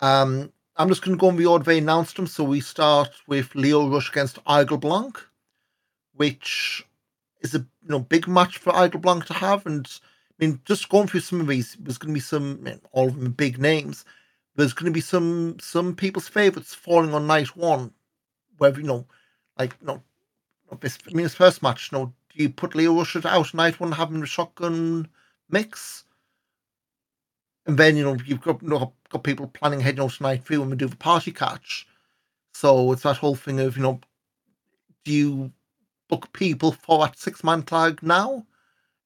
um, 0.00 0.52
I'm 0.76 0.88
just 0.88 1.02
going 1.02 1.16
to 1.16 1.20
go 1.20 1.28
on 1.28 1.36
the 1.36 1.46
order 1.46 1.64
they 1.64 1.78
announced 1.78 2.16
them. 2.16 2.26
So 2.26 2.44
we 2.44 2.60
start 2.60 3.10
with 3.26 3.54
Leo 3.54 3.88
Rush 3.88 4.10
against 4.10 4.38
Igel 4.48 4.78
Blanc, 4.78 5.18
which 6.14 6.84
is 7.40 7.54
a 7.54 7.58
you 7.58 7.88
know 7.88 8.00
big 8.00 8.28
match 8.28 8.58
for 8.58 8.72
Igel 8.72 9.00
Blanc 9.00 9.24
to 9.26 9.34
have. 9.34 9.66
And 9.66 9.86
I 10.40 10.44
mean, 10.44 10.60
just 10.66 10.88
going 10.88 11.08
through 11.08 11.20
some 11.20 11.40
of 11.40 11.48
these, 11.48 11.76
there's 11.80 11.98
going 11.98 12.14
to 12.14 12.14
be 12.14 12.20
some, 12.20 12.64
all 12.92 13.08
of 13.08 13.18
them 13.18 13.32
big 13.32 13.58
names. 13.58 14.04
There's 14.54 14.72
going 14.72 14.86
to 14.86 14.94
be 14.94 15.00
some 15.00 15.56
some 15.60 15.94
people's 15.96 16.28
favorites 16.28 16.74
falling 16.74 17.14
on 17.14 17.26
night 17.26 17.56
one. 17.56 17.92
Whether 18.58 18.80
you 18.80 18.86
know, 18.86 19.06
like 19.58 19.76
you 19.80 19.86
know, 19.86 20.02
this 20.80 20.98
I 21.06 21.14
mean, 21.14 21.24
this 21.24 21.34
first 21.34 21.62
match. 21.62 21.90
You 21.90 21.98
know, 21.98 22.12
you 22.38 22.50
put 22.50 22.74
Leo 22.74 22.96
Rush 22.96 23.16
out 23.24 23.54
night 23.54 23.80
one, 23.80 23.92
having 23.92 24.20
the 24.20 24.26
shotgun 24.26 25.08
mix? 25.50 26.04
And 27.66 27.76
then 27.76 27.96
you 27.96 28.04
know 28.04 28.16
you've 28.24 28.40
got 28.40 28.62
you 28.62 28.68
know, 28.68 28.92
got 29.10 29.24
people 29.24 29.46
planning 29.48 29.80
heading 29.80 30.00
out 30.02 30.12
tonight 30.12 30.46
too 30.46 30.60
when 30.60 30.70
we 30.70 30.76
do 30.76 30.86
the 30.86 30.96
party 30.96 31.32
catch. 31.32 31.86
So 32.54 32.92
it's 32.92 33.02
that 33.02 33.18
whole 33.18 33.34
thing 33.36 33.60
of 33.60 33.76
you 33.76 33.82
know, 33.82 34.00
do 35.04 35.12
you 35.12 35.52
book 36.08 36.32
people 36.32 36.72
for 36.72 36.98
that 37.00 37.18
six 37.18 37.44
man 37.44 37.62
tag 37.62 38.02
now, 38.02 38.46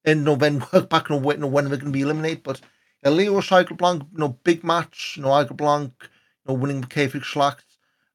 and 0.04 0.20
you 0.20 0.24
know, 0.24 0.36
then 0.36 0.62
work 0.72 0.88
back 0.88 1.10
and 1.10 1.24
wait, 1.24 1.36
you 1.36 1.42
know, 1.42 1.48
when 1.48 1.64
they're 1.64 1.76
going 1.76 1.92
to 1.92 1.98
be 1.98 2.02
eliminated. 2.02 2.42
But 2.42 2.60
yeah, 3.02 3.10
Leo 3.10 3.40
Scheichel 3.40 3.76
Blanc, 3.76 4.04
you 4.12 4.18
know, 4.18 4.36
big 4.44 4.64
match. 4.64 5.14
You 5.16 5.24
know, 5.24 5.30
Igel 5.30 5.56
Blanc, 5.56 5.92
you 6.00 6.08
know, 6.46 6.54
winning 6.54 6.80
the 6.80 6.86
Kfig 6.86 7.22
Schlacht. 7.22 7.64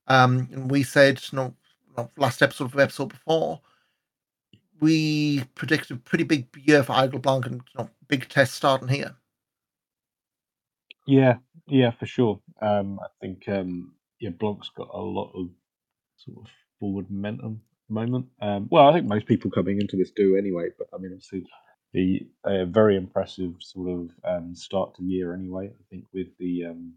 Um, 0.08 0.50
and 0.54 0.72
we 0.72 0.84
said, 0.84 1.22
you 1.32 1.36
know, 1.38 1.54
you 1.98 2.10
last 2.18 2.42
episode 2.42 2.74
of 2.74 2.80
episode 2.80 3.10
before, 3.10 3.60
we 4.80 5.44
predicted 5.56 5.98
a 5.98 6.00
pretty 6.00 6.24
big 6.24 6.48
year 6.58 6.84
for 6.84 6.94
Igel 6.94 7.20
Blanc 7.20 7.46
and 7.46 7.56
you 7.56 7.84
know, 7.84 7.90
big 8.08 8.28
test 8.30 8.54
starting 8.54 8.88
here. 8.88 9.16
yeah, 11.08 11.36
yeah, 11.68 11.92
for 11.92 12.06
sure. 12.06 12.40
Um, 12.62 13.00
I 13.00 13.08
think 13.22 13.48
um, 13.48 13.94
yeah, 14.20 14.32
Blanc's 14.32 14.70
got 14.76 14.90
a 14.94 15.02
lot 15.02 15.32
of 15.34 15.50
sort 16.18 16.38
of 16.46 16.52
forward 16.80 17.10
momentum 17.10 17.62
at 17.72 17.88
the 17.88 17.94
moment. 17.94 18.28
Um, 18.42 18.68
well, 18.70 18.88
I 18.88 18.94
think 18.94 19.06
most 19.06 19.26
people 19.26 19.52
coming 19.52 19.80
into 19.80 19.98
this 19.98 20.12
do 20.12 20.36
anyway. 20.36 20.70
But 20.78 20.88
I 20.94 20.98
mean, 20.98 21.12
obviously, 21.14 21.46
the 21.94 22.28
uh, 22.44 22.66
very 22.66 22.98
impressive 22.98 23.56
sort 23.60 23.90
of 23.90 24.10
um, 24.24 24.56
start 24.56 24.96
to 24.96 25.04
year 25.04 25.34
anyway. 25.34 25.68
I 25.68 25.84
think 25.90 26.06
with 26.14 26.28
the 26.40 26.66
um, 26.66 26.94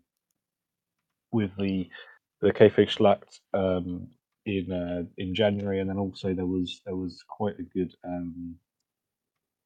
with 1.32 1.50
the 1.58 1.88
the 2.40 2.52
Kfig 2.52 2.90
Schlacht 2.90 3.40
um, 3.54 4.08
in 4.46 4.72
uh, 4.72 5.02
in 5.18 5.34
January, 5.34 5.80
and 5.80 5.88
then 5.88 5.98
also 5.98 6.34
there 6.34 6.46
was 6.46 6.80
there 6.84 6.96
was 6.96 7.22
quite 7.28 7.58
a 7.58 7.62
good 7.62 7.94
um, 8.04 8.56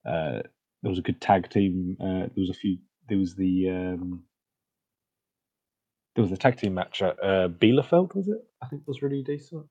uh, 0.06 0.40
there 0.82 0.90
was 0.90 0.98
a 0.98 1.02
good 1.02 1.20
tag 1.20 1.48
team. 1.50 1.96
Uh, 2.00 2.26
there 2.28 2.30
was 2.36 2.50
a 2.50 2.54
few. 2.54 2.78
There 3.08 3.18
was 3.18 3.34
the 3.34 3.70
um, 3.70 4.24
there 6.14 6.22
was 6.22 6.32
a 6.32 6.36
tag 6.36 6.56
team 6.56 6.74
match 6.74 7.02
at 7.02 7.22
uh, 7.22 7.48
Bielefeld, 7.48 8.14
was 8.14 8.28
it? 8.28 8.38
I 8.62 8.66
think 8.66 8.82
was 8.86 9.02
really 9.02 9.22
decent. 9.22 9.66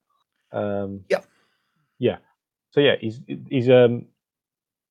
Um, 0.51 1.01
Yep. 1.09 1.25
Yeah. 1.99 2.17
So 2.71 2.79
yeah, 2.79 2.95
he's 2.99 3.21
he's 3.49 3.69
um 3.69 4.07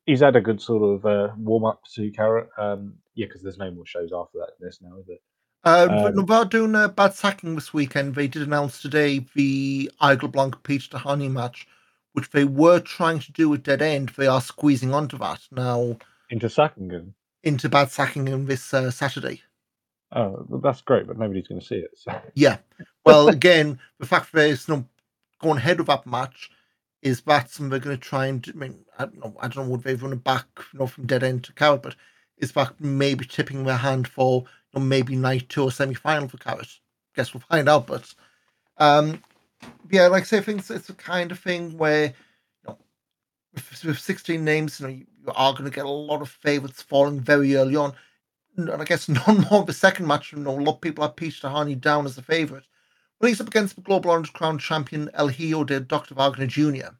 he's 0.06 0.20
had 0.20 0.36
a 0.36 0.40
good 0.40 0.60
sort 0.60 0.82
of 0.82 1.06
uh, 1.06 1.34
warm 1.36 1.64
up 1.64 1.82
to 1.94 2.10
Carat. 2.10 2.48
Um, 2.56 2.94
yeah, 3.14 3.26
because 3.26 3.42
there's 3.42 3.58
no 3.58 3.70
more 3.70 3.86
shows 3.86 4.10
after 4.14 4.38
that. 4.38 4.52
This 4.60 4.78
now, 4.80 4.98
is 4.98 5.08
it? 5.08 5.20
Uh, 5.64 5.86
but 5.86 6.14
Um, 6.14 6.18
about 6.18 6.50
doing 6.50 6.74
a 6.74 6.88
bad 6.88 7.14
sacking 7.14 7.54
this 7.54 7.72
weekend, 7.72 8.14
they 8.14 8.26
did 8.26 8.42
announce 8.42 8.82
today 8.82 9.24
the 9.34 9.90
Igel 10.02 10.28
Blanc 10.28 10.60
Peach 10.64 10.90
Tihanyi 10.90 11.30
match, 11.30 11.66
which 12.14 12.30
they 12.30 12.44
were 12.44 12.80
trying 12.80 13.20
to 13.20 13.32
do 13.32 13.52
at 13.54 13.62
Dead 13.62 13.80
End. 13.80 14.10
They 14.10 14.26
are 14.26 14.40
squeezing 14.40 14.92
onto 14.92 15.16
that 15.18 15.40
now 15.52 15.96
Into 16.30 16.48
sacking 16.48 16.88
Sackingen. 16.88 17.12
into 17.44 17.68
bad 17.68 17.90
sacking 17.90 18.32
on 18.32 18.46
this 18.46 18.74
uh, 18.74 18.90
Saturday. 18.90 19.42
Oh, 20.14 20.44
well, 20.48 20.60
that's 20.60 20.82
great, 20.82 21.06
but 21.06 21.18
nobody's 21.18 21.46
going 21.48 21.60
to 21.60 21.66
see 21.66 21.76
it. 21.76 21.90
So. 21.96 22.12
Yeah. 22.34 22.58
Well, 23.06 23.28
again, 23.28 23.78
the 23.98 24.06
fact 24.06 24.32
that 24.32 24.38
there's 24.40 24.68
no 24.68 24.84
going 25.40 25.58
ahead 25.58 25.78
with 25.78 25.86
that 25.86 26.06
match 26.06 26.50
is 27.02 27.20
that 27.22 27.50
something 27.50 27.70
they're 27.70 27.78
going 27.78 27.96
to 27.96 28.02
try 28.02 28.26
and. 28.26 28.44
I 28.48 28.52
mean, 28.58 28.84
I 28.98 29.04
don't 29.04 29.18
know. 29.18 29.36
I 29.40 29.48
don't 29.48 29.64
know 29.64 29.70
what 29.70 29.84
they've 29.84 30.02
run 30.02 30.12
it 30.12 30.24
back, 30.24 30.46
you 30.72 30.80
know, 30.80 30.86
from 30.86 31.06
Dead 31.06 31.22
End 31.22 31.44
to 31.44 31.52
Carat, 31.52 31.82
but 31.82 31.96
is 32.36 32.52
that 32.52 32.78
maybe 32.80 33.24
tipping 33.24 33.64
their 33.64 33.76
hand 33.76 34.06
for 34.06 34.44
know, 34.74 34.80
maybe 34.80 35.16
night 35.16 35.48
two 35.48 35.64
or 35.64 35.72
semi 35.72 35.94
final 35.94 36.28
for 36.28 36.38
Carat? 36.38 36.68
Guess 37.14 37.34
we'll 37.34 37.42
find 37.48 37.68
out. 37.68 37.86
But 37.86 38.14
um, 38.78 39.22
yeah, 39.90 40.06
like 40.06 40.22
I 40.22 40.26
say, 40.26 40.38
I 40.38 40.42
think 40.42 40.58
it's, 40.58 40.86
the 40.86 40.92
kind 40.94 41.30
of 41.30 41.38
thing 41.38 41.76
where 41.76 42.06
you 42.06 42.12
know, 42.66 42.78
with, 43.54 43.84
with 43.84 43.98
16 43.98 44.44
names, 44.44 44.80
you 44.80 44.86
know, 44.86 44.92
you, 44.92 45.06
are 45.36 45.52
going 45.52 45.64
to 45.64 45.70
get 45.70 45.84
a 45.84 45.90
lot 45.90 46.22
of 46.22 46.28
favorites 46.28 46.82
falling 46.82 47.20
very 47.20 47.54
early 47.56 47.76
on. 47.76 47.92
And 48.56 48.70
I 48.70 48.84
guess 48.84 49.08
none 49.26 49.46
more 49.50 49.60
of 49.60 49.66
the 49.66 49.72
second 49.72 50.06
match. 50.06 50.32
You 50.32 50.38
know, 50.38 50.58
a 50.58 50.60
lot 50.60 50.74
of 50.76 50.80
people 50.80 51.02
have 51.04 51.16
Peach 51.16 51.42
Tihanyi 51.42 51.80
down 51.80 52.06
as 52.06 52.18
a 52.18 52.22
favorite. 52.22 52.64
Well, 53.20 53.28
he's 53.28 53.40
up 53.40 53.46
against 53.46 53.76
the 53.76 53.82
Global 53.82 54.10
Honored 54.10 54.32
Crown 54.32 54.58
champion 54.58 55.08
El 55.14 55.28
Hijo 55.28 55.62
de 55.62 55.78
Dr. 55.78 56.16
Wagner 56.16 56.46
Jr. 56.46 56.96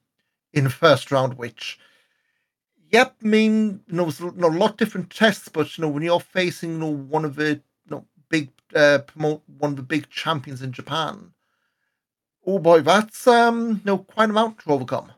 in 0.52 0.64
the 0.64 0.70
first 0.70 1.10
round, 1.10 1.34
which, 1.34 1.80
yep, 2.92 3.16
I 3.22 3.26
mean, 3.26 3.80
you 3.88 3.94
know, 3.96 4.08
you 4.08 4.32
know, 4.36 4.48
a 4.48 4.58
lot 4.58 4.72
of 4.72 4.76
different 4.76 5.10
tests, 5.10 5.48
but, 5.48 5.76
you 5.76 5.82
know, 5.82 5.88
when 5.88 6.02
you're 6.02 6.20
facing, 6.20 6.72
you 6.72 6.78
know, 6.78 6.90
one 6.94 7.24
of 7.24 7.36
the, 7.36 7.50
you 7.56 7.90
know, 7.90 8.06
big, 8.28 8.50
uh, 8.74 8.98
promote, 9.06 9.42
one 9.58 9.72
of 9.72 9.76
the 9.76 9.82
big 9.82 10.08
champions 10.10 10.62
in 10.62 10.72
Japan, 10.72 11.32
oh 12.46 12.58
boy, 12.60 12.80
that's, 12.82 13.26
um, 13.26 13.70
you 13.70 13.80
know, 13.84 13.98
quite 13.98 14.30
a 14.30 14.32
mountain 14.32 14.62
to 14.64 14.72
overcome. 14.72 15.12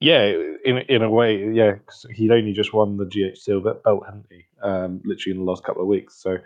Yeah, 0.00 0.26
in 0.64 0.78
in 0.88 1.02
a 1.02 1.10
way, 1.10 1.52
yeah. 1.52 1.76
'cause 1.86 2.06
he'd 2.14 2.30
only 2.30 2.52
just 2.52 2.72
won 2.74 2.96
the 2.96 3.06
GH 3.06 3.38
Silver 3.38 3.74
belt, 3.74 4.04
hadn't 4.04 4.26
he? 4.30 4.44
Um, 4.62 5.00
literally 5.04 5.38
in 5.38 5.44
the 5.44 5.50
last 5.50 5.64
couple 5.64 5.82
of 5.82 5.88
weeks. 5.88 6.16
So, 6.20 6.38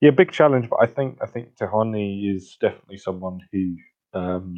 yeah, 0.00 0.10
big 0.10 0.32
challenge. 0.32 0.68
But 0.70 0.80
I 0.82 0.86
think 0.86 1.18
I 1.22 1.26
think 1.26 1.56
Tihanyi 1.56 2.34
is 2.36 2.56
definitely 2.60 2.98
someone 2.98 3.40
who 3.52 3.76
um, 4.14 4.54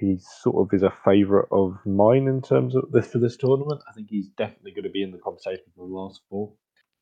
he 0.00 0.18
sort 0.42 0.56
of 0.56 0.74
is 0.74 0.82
a 0.82 0.92
favourite 1.04 1.48
of 1.50 1.78
mine 1.84 2.28
in 2.28 2.42
terms 2.42 2.74
of 2.74 2.90
this 2.92 3.08
for 3.08 3.18
this 3.18 3.36
tournament. 3.36 3.82
I 3.88 3.92
think 3.92 4.08
he's 4.10 4.28
definitely 4.28 4.72
going 4.72 4.84
to 4.84 4.90
be 4.90 5.02
in 5.02 5.10
the 5.10 5.18
conversation 5.18 5.64
for 5.76 5.86
the 5.86 5.94
last 5.94 6.20
four. 6.28 6.52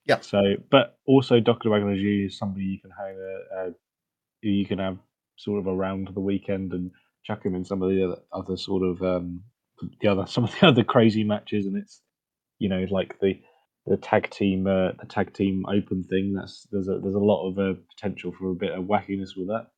Yeah. 0.05 0.21
So, 0.21 0.41
but 0.71 0.99
also 1.07 1.41
Dr. 1.41 1.71
Wagner 1.71 1.95
is 1.95 2.37
somebody 2.37 2.65
you 2.65 2.81
can 2.81 2.91
have 2.91 3.17
a, 3.17 3.69
a 3.69 3.73
you 4.43 4.67
can 4.67 4.79
have 4.79 4.99
sort 5.37 5.61
of 5.61 5.67
around 5.67 6.09
the 6.13 6.21
weekend 6.21 6.73
and 6.73 6.91
chuck 7.25 7.45
him 7.45 7.55
in 7.55 7.65
some 7.65 7.83
of 7.83 7.91
the 7.91 8.05
other, 8.05 8.21
other 8.33 8.57
sort 8.57 8.83
of 8.83 9.03
um, 9.03 9.43
the 10.01 10.09
other 10.09 10.27
some 10.27 10.45
of 10.45 10.55
the 10.61 10.67
other 10.67 10.85
crazy 10.85 11.25
matches, 11.25 11.67
and 11.67 11.77
it's 11.77 12.03
you 12.59 12.69
know 12.69 12.87
like 12.91 13.19
the 13.21 13.41
the 13.87 13.97
tag 13.97 14.31
team 14.31 14.67
uh, 14.67 14.93
the 15.01 15.07
tag 15.09 15.33
team 15.35 15.65
open 15.69 16.05
thing. 16.05 16.35
That's 16.35 16.67
there's 16.71 16.89
a 16.89 16.99
there's 16.99 17.15
a 17.15 17.19
lot 17.19 17.49
of 17.49 17.59
uh, 17.59 17.79
potential 17.97 18.33
for 18.39 18.51
a 18.51 18.55
bit 18.55 18.73
of 18.73 18.85
wackiness 18.85 19.37
with 19.37 19.49
that. 19.49 19.69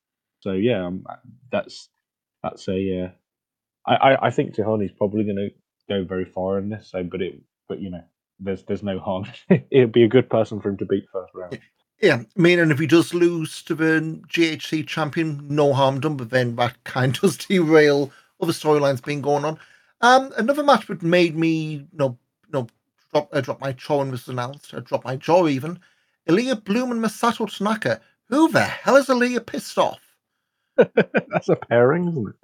So 0.41 0.51
yeah, 0.51 0.85
um, 0.85 1.05
that's 1.51 1.89
that's 2.49 2.67
a 2.67 3.03
uh, 3.03 3.09
I, 3.85 3.95
I 3.95 4.27
I 4.27 4.29
think 4.31 4.55
Tihanyi's 4.55 4.91
probably 4.97 5.23
going 5.23 5.37
to 5.37 5.49
go 5.89 6.03
very 6.03 6.25
far 6.25 6.57
in 6.59 6.69
this. 6.69 6.89
So, 6.91 7.03
but 7.03 7.21
it 7.21 7.41
but 7.67 7.79
you 7.81 7.89
know 7.89 8.03
there's 8.39 8.63
there's 8.63 8.83
no 8.83 8.99
harm. 8.99 9.25
It'd 9.71 9.91
be 9.91 10.03
a 10.03 10.09
good 10.09 10.29
person 10.29 10.61
for 10.61 10.69
him 10.69 10.77
to 10.77 10.85
beat 10.85 11.05
first 11.11 11.33
round. 11.33 11.59
Yeah, 12.01 12.23
I 12.37 12.41
mean, 12.41 12.59
and 12.59 12.71
if 12.71 12.79
he 12.79 12.87
does 12.87 13.13
lose 13.13 13.61
to 13.63 13.75
the 13.75 14.21
GHC 14.27 14.85
champion, 14.85 15.47
no 15.47 15.73
harm 15.73 16.01
done, 16.01 16.17
but 16.17 16.29
then 16.29 16.55
that 16.57 16.75
kind 16.83 17.17
of 17.23 17.37
derail 17.37 18.11
other 18.41 18.51
storylines 18.51 19.03
being 19.03 19.21
going 19.21 19.45
on. 19.45 19.57
Um, 20.01 20.33
another 20.37 20.63
match 20.63 20.87
that 20.87 21.01
made 21.01 21.37
me, 21.37 21.49
you 21.75 21.87
know, 21.93 22.17
drop, 22.51 23.29
uh, 23.31 23.41
drop 23.41 23.61
my 23.61 23.71
jaw 23.71 24.01
and 24.01 24.11
was 24.11 24.27
announced, 24.27 24.73
I 24.73 24.81
dropped 24.81 25.05
my 25.05 25.15
jaw 25.15 25.47
even. 25.47 25.79
Ilya 26.27 26.57
Bloom 26.57 26.91
and 26.91 27.03
Masato 27.03 27.49
Tanaka. 27.49 28.01
Who 28.29 28.51
the 28.51 28.61
hell 28.61 28.97
is 28.97 29.09
Ilya 29.09 29.41
pissed 29.41 29.77
off? 29.77 29.99
That's 31.29 31.49
a 31.49 31.55
pairing, 31.55 32.09
isn't 32.09 32.29
it? 32.29 32.35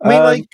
I 0.00 0.08
mean, 0.08 0.18
Um, 0.18 0.24
like, 0.24 0.50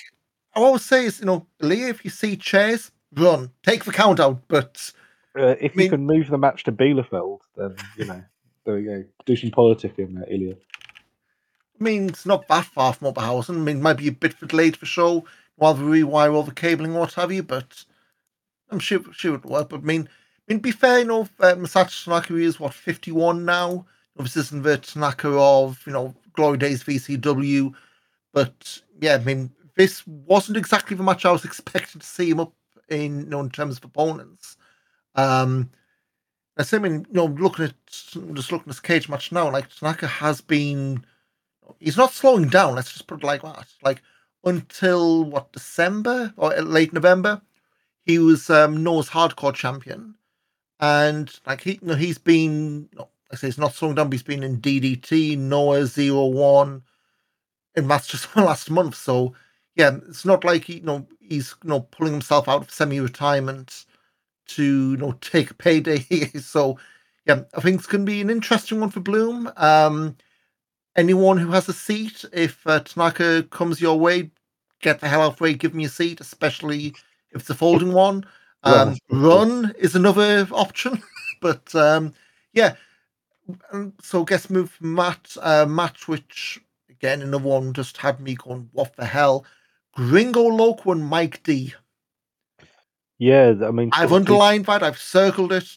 I 0.55 0.61
always 0.61 0.83
say 0.83 1.07
is, 1.07 1.21
you 1.21 1.27
know, 1.27 1.47
Ilya, 1.61 1.87
if 1.89 2.05
you 2.05 2.11
see 2.11 2.37
chairs, 2.37 2.91
run, 3.15 3.51
take 3.63 3.85
the 3.85 3.93
count 3.93 4.21
out, 4.21 4.41
but 4.49 4.93
Uh, 5.37 5.57
if 5.61 5.73
I 5.73 5.75
mean- 5.77 5.85
you 5.85 5.91
can 5.91 6.07
move 6.07 6.29
the 6.29 6.39
match 6.39 6.65
to 6.65 6.73
Bielefeld, 6.73 7.41
then 7.57 7.75
you 7.97 8.05
know 8.07 8.23
there 8.65 8.77
we 8.77 8.83
go. 8.85 9.05
Do 9.27 9.37
some 9.37 9.51
politic 9.51 9.99
in 9.99 10.15
there, 10.15 10.27
Ilya. 10.33 10.55
I 11.81 11.85
mean, 11.85 12.09
it's 12.09 12.25
not 12.25 12.47
that 12.49 12.65
far 12.67 12.93
from 12.95 13.13
Oberhausen. 13.13 13.57
I 13.57 13.59
mean, 13.59 13.79
it 13.79 13.83
might 13.83 13.99
be 13.99 14.09
a 14.09 14.13
bit 14.13 14.39
delayed 14.41 14.77
for 14.77 14.87
show 14.87 15.25
while 15.57 15.75
they 15.75 15.83
rewire 15.83 16.33
all 16.33 16.45
the 16.45 16.53
cabling, 16.55 16.95
what 16.95 17.15
have 17.15 17.33
you, 17.33 17.43
but 17.43 17.85
I'm 18.71 18.79
sure, 18.79 19.01
sure 19.13 19.35
it'll 19.35 19.51
work. 19.51 19.69
But 19.71 19.81
I 19.81 19.83
mean, 19.83 20.09
I 20.49 20.53
mean, 20.53 20.61
be 20.61 20.71
fair, 20.71 21.01
you 21.01 21.05
know, 21.05 21.23
uh, 21.41 21.55
Masato 21.57 22.05
Tanaka 22.05 22.37
is 22.37 22.59
what 22.61 22.73
fifty 22.75 23.11
one 23.13 23.45
now. 23.45 23.87
Obviously, 24.17 24.41
isn't 24.41 24.63
the 24.63 24.79
Tanaka 24.79 25.29
of 25.31 25.83
you 25.87 25.93
know 25.93 26.15
Glory 26.35 26.59
Days 26.59 26.85
ECW, 26.85 27.75
but 28.33 28.81
yeah, 29.01 29.15
I 29.15 29.19
mean, 29.19 29.51
this 29.77 30.07
wasn't 30.07 30.59
exactly 30.59 30.97
the 30.97 31.03
match 31.03 31.25
I 31.25 31.33
was 31.33 31.45
expecting 31.47 32.01
to 32.01 32.07
see 32.07 32.31
him 32.31 32.41
up 32.41 32.53
in, 32.89 33.21
you 33.21 33.27
know, 33.27 33.41
in 33.41 33.51
terms 33.51 33.79
of 33.79 33.85
opponents. 33.85 34.57
Um, 35.15 35.71
I 36.57 36.79
mean, 36.79 37.07
you 37.09 37.15
know, 37.15 37.27
looking 37.27 37.67
at 37.67 37.75
just 37.91 38.17
looking 38.17 38.61
at 38.61 38.67
this 38.67 38.81
cage 38.81 39.09
match 39.09 39.33
now, 39.33 39.51
like 39.51 39.69
Tanaka 39.75 40.07
has 40.07 40.41
been, 40.41 41.05
he's 41.81 41.97
not 41.97 42.13
slowing 42.13 42.49
down. 42.49 42.77
Let's 42.77 42.93
just 42.93 43.07
put 43.07 43.23
it 43.23 43.27
like 43.27 43.43
that. 43.43 43.67
Like 43.83 44.03
until 44.45 45.25
what 45.25 45.53
December 45.53 46.33
or 46.37 46.55
late 46.61 46.93
November, 46.93 47.41
he 48.05 48.19
was 48.19 48.51
um, 48.51 48.83
Noah's 48.85 49.09
hardcore 49.09 49.55
champion, 49.55 50.15
and 50.79 51.33
like 51.47 51.63
he, 51.63 51.73
you 51.73 51.89
know, 51.89 51.95
he's 51.95 52.19
been, 52.19 52.89
you 52.93 52.99
know, 52.99 53.09
I 53.33 53.37
say 53.37 53.49
it's 53.49 53.59
not 53.59 53.75
slowing 53.75 53.95
down. 53.95 54.09
But 54.09 54.15
he's 54.15 54.23
been 54.23 54.43
in 54.43 54.61
DDT, 54.61 55.39
Noah 55.39 55.87
Zero 55.87 56.27
One, 56.27 56.83
and 57.77 57.91
that's 57.91 58.07
just 58.07 58.35
last 58.37 58.71
month. 58.71 58.95
So 58.97 59.35
yeah, 59.77 59.97
it's 60.09 60.25
not 60.25 60.45
like 60.45 60.65
he, 60.65 60.75
you 60.77 60.83
know 60.83 61.07
he's 61.21 61.55
you 61.63 61.71
know 61.71 61.81
pulling 61.81 62.13
himself 62.13 62.49
out 62.49 62.63
of 62.63 62.71
semi-retirement 62.71 63.87
to 64.49 64.91
you 64.93 64.97
know 64.97 65.13
take 65.21 65.51
a 65.51 65.55
payday. 65.55 65.99
so 66.41 66.79
yeah, 67.27 67.43
I 67.55 67.61
think 67.61 67.79
it's 67.79 67.87
going 67.87 68.05
to 68.07 68.11
be 68.13 68.21
an 68.21 68.31
interesting 68.31 68.81
one 68.81 68.91
for 68.91 69.01
Bloom. 69.01 69.51
Um, 69.57 70.17
anyone 70.97 71.39
who 71.39 71.51
has 71.53 71.69
a 71.69 71.73
seat, 71.73 72.25
if 72.33 72.67
uh, 72.67 72.81
Tanaka 72.81 73.45
comes 73.45 73.81
your 73.81 73.99
way, 73.99 74.31
get 74.81 75.01
the 75.01 75.09
hell 75.09 75.23
out 75.23 75.33
of 75.33 75.37
the 75.39 75.45
way, 75.45 75.55
give 75.55 75.75
me 75.75 75.85
a 75.85 75.89
seat, 75.89 76.21
especially 76.21 76.89
if 77.33 77.41
it's 77.43 77.51
a 77.51 77.55
folding 77.55 77.93
one. 77.93 78.27
Um, 78.65 78.97
run 79.11 79.75
is 79.79 79.95
another 79.97 80.47
option, 80.53 81.03
but 81.41 81.75
um, 81.75 82.15
yeah. 82.53 82.75
So 84.01 84.25
guess 84.25 84.49
move 84.49 84.77
Matt 84.81 85.37
uh, 85.41 85.67
match, 85.67 86.09
which 86.09 86.61
again 86.89 87.23
another 87.23 87.45
one 87.45 87.73
just 87.73 87.99
had 87.99 88.21
me 88.21 88.35
going, 88.35 88.71
what 88.73 88.97
the 88.97 89.05
hell? 89.05 89.45
Gringo 89.95 90.43
Loco 90.45 90.93
and 90.93 91.05
Mike 91.05 91.43
D. 91.43 91.75
Yeah, 93.19 93.55
I 93.65 93.71
mean, 93.71 93.91
I've 93.93 94.13
underlined 94.13 94.67
that. 94.67 94.83
I've 94.83 94.99
circled 94.99 95.53
it. 95.53 95.77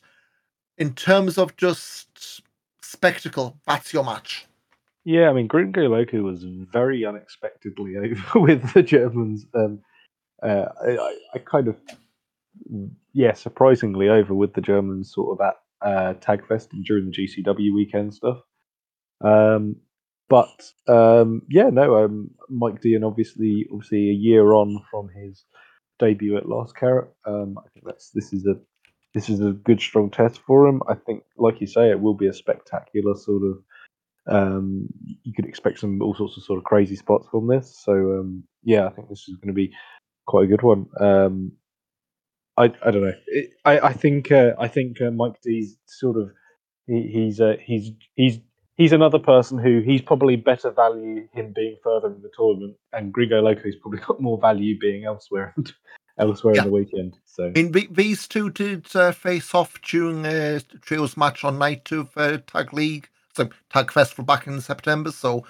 In 0.78 0.94
terms 0.94 1.38
of 1.38 1.56
just 1.56 2.42
spectacle, 2.82 3.58
that's 3.66 3.94
your 3.94 4.04
match. 4.04 4.46
Yeah, 5.04 5.30
I 5.30 5.34
mean, 5.34 5.48
Gringo 5.48 5.82
Loco 5.88 6.22
was 6.22 6.44
very 6.44 7.06
unexpectedly 7.06 7.96
over 7.98 8.40
with 8.40 8.74
the 8.74 8.84
Germans. 8.84 9.46
Um, 9.54 9.80
uh, 10.44 10.66
I, 10.82 11.18
I, 11.34 11.38
kind 11.40 11.68
of, 11.68 11.78
yeah, 13.14 13.34
surprisingly 13.34 14.10
over 14.10 14.34
with 14.34 14.54
the 14.54 14.62
Germans 14.62 15.14
sort 15.14 15.40
of 15.40 15.46
at 15.46 15.56
uh, 15.82 16.14
Tagfest 16.16 16.74
and 16.74 16.84
during 16.84 17.06
the 17.06 17.12
GCW 17.12 17.74
weekend 17.74 18.14
stuff. 18.14 18.40
Um, 19.24 19.78
but 20.30 20.72
um, 20.88 21.44
yeah, 21.50 21.70
no, 21.70 22.04
um, 22.04 22.32
Mike 22.50 22.82
Dean 22.82 23.04
obviously, 23.04 23.66
obviously 23.72 24.10
a 24.10 24.14
year 24.14 24.54
on 24.54 24.84
from 24.92 25.10
his 25.10 25.46
debut 26.00 26.38
at 26.38 26.50
Last 26.50 26.76
Carat. 26.76 27.10
Um, 27.26 27.58
I 27.58 27.70
think 27.70 27.86
that's 27.86 28.10
this 28.12 28.34
is 28.34 28.46
a 28.46 28.56
this 29.14 29.30
is 29.30 29.40
a 29.40 29.52
good 29.52 29.80
strong 29.80 30.12
test 30.12 30.40
for 30.46 30.68
him. 30.68 30.82
I 30.88 30.96
think, 30.96 31.24
like 31.38 31.62
you 31.62 31.68
say, 31.68 31.90
it 31.90 32.00
will 32.00 32.14
be 32.14 32.28
a 32.28 32.34
spectacular 32.34 33.16
sort 33.16 33.44
of 33.44 33.58
um, 34.30 34.90
you 35.24 35.34
could 35.34 35.46
expect 35.46 35.80
some 35.80 36.02
all 36.02 36.14
sorts 36.14 36.38
of 36.38 36.44
sort 36.44 36.58
of 36.58 36.66
crazy 36.66 36.96
spots 36.96 37.28
from 37.32 37.48
this. 37.48 37.82
So 37.84 37.94
um, 37.94 38.44
yeah, 38.64 38.86
I 38.86 38.90
think 38.90 39.10
this 39.10 39.28
is 39.30 39.38
going 39.38 39.48
to 39.48 39.54
be 39.54 39.72
quite 40.26 40.44
a 40.44 40.48
good 40.48 40.62
one. 40.62 40.88
Um, 41.00 41.54
I 42.58 42.66
I 42.86 42.92
don't 42.92 43.04
know. 43.04 43.14
It, 43.28 43.54
I 43.66 43.80
I 43.80 43.94
think 43.94 44.32
uh, 44.32 44.54
I 44.60 44.68
think 44.68 45.02
uh, 45.02 45.12
Mike 45.12 45.42
D's 45.42 45.78
sort 45.86 46.18
of 46.18 46.32
he, 46.88 47.08
he's 47.08 47.40
uh, 47.42 47.56
he's 47.62 47.92
he's 48.16 48.40
he's 48.76 48.92
another 48.92 49.20
person 49.20 49.58
who 49.58 49.82
he's 49.82 50.02
probably 50.02 50.36
better 50.36 50.72
value 50.72 51.28
him 51.34 51.54
being 51.56 51.78
further 51.84 52.08
in 52.08 52.22
the 52.22 52.32
tournament, 52.36 52.76
and 52.94 53.14
Gringo 53.14 53.42
Loco's 53.42 53.76
probably 53.82 54.00
got 54.08 54.22
more 54.22 54.40
value 54.40 54.78
being 54.80 55.06
elsewhere 55.06 55.56
elsewhere 56.18 56.56
yeah. 56.56 56.62
in 56.64 56.68
the 56.68 56.74
weekend. 56.74 57.18
So 57.26 57.52
in 57.56 57.72
these 57.92 58.28
two 58.28 58.50
did 58.50 58.88
uh, 58.96 59.12
face 59.12 59.54
off 59.54 59.80
during 59.82 60.26
a 60.26 60.60
trios 60.82 61.16
match 61.16 61.44
on 61.44 61.60
night 61.60 61.92
of 61.92 62.10
uh, 62.18 62.40
tag 62.48 62.74
league 62.74 63.08
so 63.38 63.50
Tag 63.72 63.92
Festival 63.92 64.26
back 64.26 64.48
in 64.48 64.60
September. 64.60 65.12
So 65.12 65.46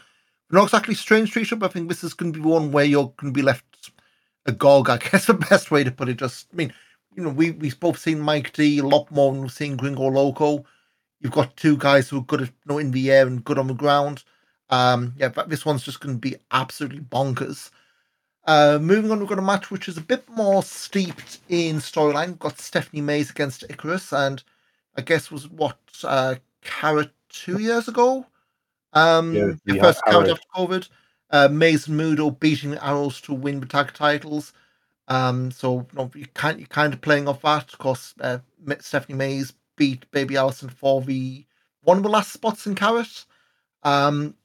not 0.52 0.66
exactly 0.66 0.94
strange 0.94 1.34
to 1.34 1.40
each 1.40 1.52
other, 1.52 1.62
but 1.62 1.72
I 1.72 1.74
think 1.74 1.90
this 1.90 2.04
is 2.04 2.14
going 2.14 2.34
to 2.34 2.40
be 2.40 2.46
one 2.46 2.72
where 2.72 2.86
you're 2.86 3.14
going 3.18 3.34
to 3.34 3.38
be 3.38 3.42
left 3.42 3.92
agog. 4.46 4.90
I 4.90 4.98
guess 5.12 5.26
the 5.26 5.34
best 5.34 5.72
way 5.72 5.84
to 5.84 5.92
put 5.92 6.10
it. 6.10 6.18
Just, 6.18 6.48
I 6.54 6.56
mean, 6.56 6.74
you 7.18 7.24
know, 7.24 7.30
we 7.30 7.52
we've 7.52 7.80
both 7.80 7.98
seen 7.98 8.22
Mike 8.22 8.54
D 8.54 8.78
a 8.78 8.84
lot 8.84 9.10
more 9.12 9.34
than 9.34 9.42
we've 9.42 9.52
seen 9.52 9.76
Gringo 9.76 10.08
Loco. 10.08 10.64
You've 11.20 11.34
got 11.34 11.58
two 11.58 11.76
guys 11.76 12.08
who 12.08 12.20
are 12.20 12.24
good 12.24 12.44
at 12.44 12.48
you 12.48 12.54
know, 12.68 12.78
in 12.78 12.92
the 12.92 13.12
air 13.12 13.26
and 13.26 13.44
good 13.44 13.58
on 13.58 13.68
the 13.68 13.74
ground. 13.74 14.24
Um, 14.70 15.16
yeah, 15.18 15.30
but 15.30 15.50
this 15.50 15.66
one's 15.66 15.84
just 15.84 16.00
going 16.00 16.16
to 16.16 16.20
be 16.20 16.36
absolutely 16.52 17.00
bonkers. 17.00 17.72
Uh, 18.46 18.78
moving 18.80 19.10
on, 19.12 19.20
we've 19.20 19.28
got 19.28 19.40
a 19.40 19.42
match 19.42 19.72
which 19.72 19.90
is 19.90 19.98
a 19.98 20.02
bit 20.02 20.30
more 20.30 20.62
steeped 20.62 21.40
in 21.50 21.78
storyline. 21.78 22.28
We've 22.28 22.40
got 22.40 22.60
Stephanie 22.60 23.02
Maze 23.02 23.32
against 23.32 23.64
Icarus, 23.68 24.14
and 24.14 24.44
I 24.96 25.02
guess 25.02 25.32
was 25.32 25.50
what 25.50 25.80
uh, 26.04 26.36
Carat 26.62 27.10
two 27.30 27.60
years 27.60 27.88
ago. 27.88 28.26
Um, 28.94 29.34
yeah, 29.34 29.52
the 29.66 29.80
first 29.80 30.02
count 30.06 30.30
after 30.30 30.48
COVID. 30.56 30.88
Uh, 31.30 31.50
Mason 31.52 31.98
Mudo 31.98 32.40
beating 32.40 32.76
Arrows 32.76 33.20
to 33.22 33.34
win 33.34 33.60
the 33.60 33.66
tag 33.66 33.92
titles. 33.94 34.54
Um, 35.08 35.52
so 35.52 35.88
you, 35.92 35.98
know, 35.98 36.12
you 36.16 36.28
can't 36.34 36.60
you 36.60 36.68
kind 36.68 36.94
of 36.94 37.02
playing 37.02 37.28
off 37.28 37.42
that. 37.42 37.72
Of 37.74 37.80
course, 37.80 38.14
uh, 38.22 38.40
Stephanie 38.80 39.18
Maze 39.18 39.54
beat 39.76 40.10
Baby 40.12 40.38
Allison 40.38 40.70
for 40.70 41.02
the 41.02 41.46
one 41.84 41.98
of 41.98 42.04
the 42.04 42.10
last 42.10 42.32
spots 42.34 42.68
in 42.68 42.76
Carat. 42.76 43.26
Um, 43.84 44.36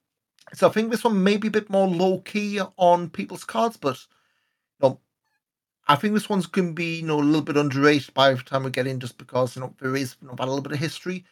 so 0.54 0.68
I 0.68 0.72
think 0.72 0.90
this 0.90 1.04
one 1.04 1.22
may 1.24 1.36
be 1.36 1.48
a 1.48 1.52
bit 1.52 1.70
more 1.70 1.88
low 1.88 2.18
key 2.18 2.60
on 2.76 3.10
people's 3.10 3.44
cards, 3.44 3.76
but 3.76 4.06
you 4.80 4.88
know, 4.88 5.00
I 5.88 5.96
think 5.96 6.14
this 6.14 6.28
one's 6.28 6.46
going 6.46 6.68
to 6.68 6.74
be 6.74 6.96
you 6.96 7.06
know 7.06 7.20
a 7.20 7.22
little 7.22 7.42
bit 7.42 7.56
underrated 7.56 8.14
by 8.14 8.34
the 8.34 8.42
time 8.42 8.64
we 8.64 8.70
get 8.70 8.86
in, 8.86 9.00
just 9.00 9.18
because 9.18 9.56
you 9.56 9.62
know 9.62 9.74
there 9.80 9.96
is 9.96 10.16
you 10.20 10.28
know, 10.28 10.34
a 10.38 10.46
little 10.46 10.60
bit 10.60 10.72
of 10.72 10.78
history 10.78 11.24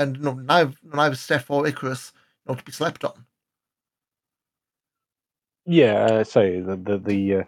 and 0.00 0.16
you 0.16 0.22
know, 0.22 0.32
now 0.32 0.72
neither 0.82 1.14
Steph 1.14 1.50
or 1.50 1.66
Icarus 1.66 2.12
not 2.46 2.58
to 2.58 2.64
be 2.64 2.72
slept 2.72 3.04
on. 3.04 3.26
Yeah, 5.66 5.94
uh, 6.06 6.24
so 6.24 6.40
the 6.40 6.76
the 6.76 6.98
the, 6.98 7.34
uh, 7.34 7.44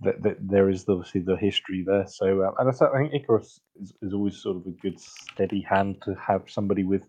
the, 0.00 0.14
the, 0.20 0.36
there 0.40 0.70
is 0.70 0.88
obviously 0.88 1.20
the 1.20 1.36
history 1.36 1.84
there. 1.86 2.06
So 2.06 2.44
um, 2.44 2.54
and 2.58 2.68
I, 2.68 2.98
think 2.98 3.14
Icarus 3.14 3.60
is, 3.80 3.92
is, 4.02 4.12
always 4.12 4.36
sort 4.36 4.56
of 4.56 4.66
a 4.66 4.70
good 4.70 4.98
steady 4.98 5.60
hand 5.60 6.02
to 6.04 6.14
have 6.14 6.42
somebody 6.48 6.84
with 6.84 7.06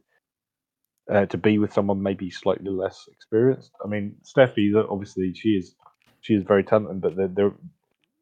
uh, 1.11 1.25
to 1.27 1.37
be 1.37 1.57
with 1.57 1.73
someone 1.73 2.01
maybe 2.01 2.29
slightly 2.29 2.69
less 2.69 3.07
experienced. 3.11 3.71
I 3.83 3.87
mean, 3.87 4.15
Steffi, 4.23 4.73
obviously 4.89 5.33
she 5.33 5.49
is 5.49 5.75
she 6.21 6.33
is 6.33 6.43
very 6.43 6.63
talented, 6.63 7.01
but 7.01 7.53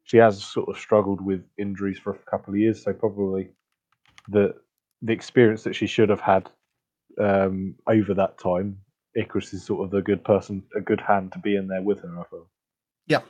she 0.04 0.16
has 0.16 0.42
sort 0.42 0.68
of 0.68 0.78
struggled 0.78 1.20
with 1.20 1.44
injuries 1.58 1.98
for 1.98 2.12
a 2.12 2.30
couple 2.30 2.54
of 2.54 2.58
years. 2.58 2.82
So 2.84 2.92
probably 2.92 3.50
the 4.28 4.54
the 5.02 5.12
experience 5.12 5.64
that 5.64 5.74
she 5.74 5.86
should 5.86 6.08
have 6.10 6.20
had 6.20 6.48
um, 7.20 7.74
over 7.86 8.14
that 8.14 8.38
time, 8.38 8.78
Icarus 9.16 9.52
is 9.52 9.64
sort 9.64 9.86
of 9.86 9.94
a 9.94 10.02
good 10.02 10.24
person, 10.24 10.62
a 10.76 10.80
good 10.80 11.00
hand 11.00 11.32
to 11.32 11.38
be 11.38 11.56
in 11.56 11.66
there 11.66 11.82
with 11.82 12.00
her. 12.02 12.20
I 12.20 12.24
feel. 12.30 12.48
Yeah. 13.06 13.20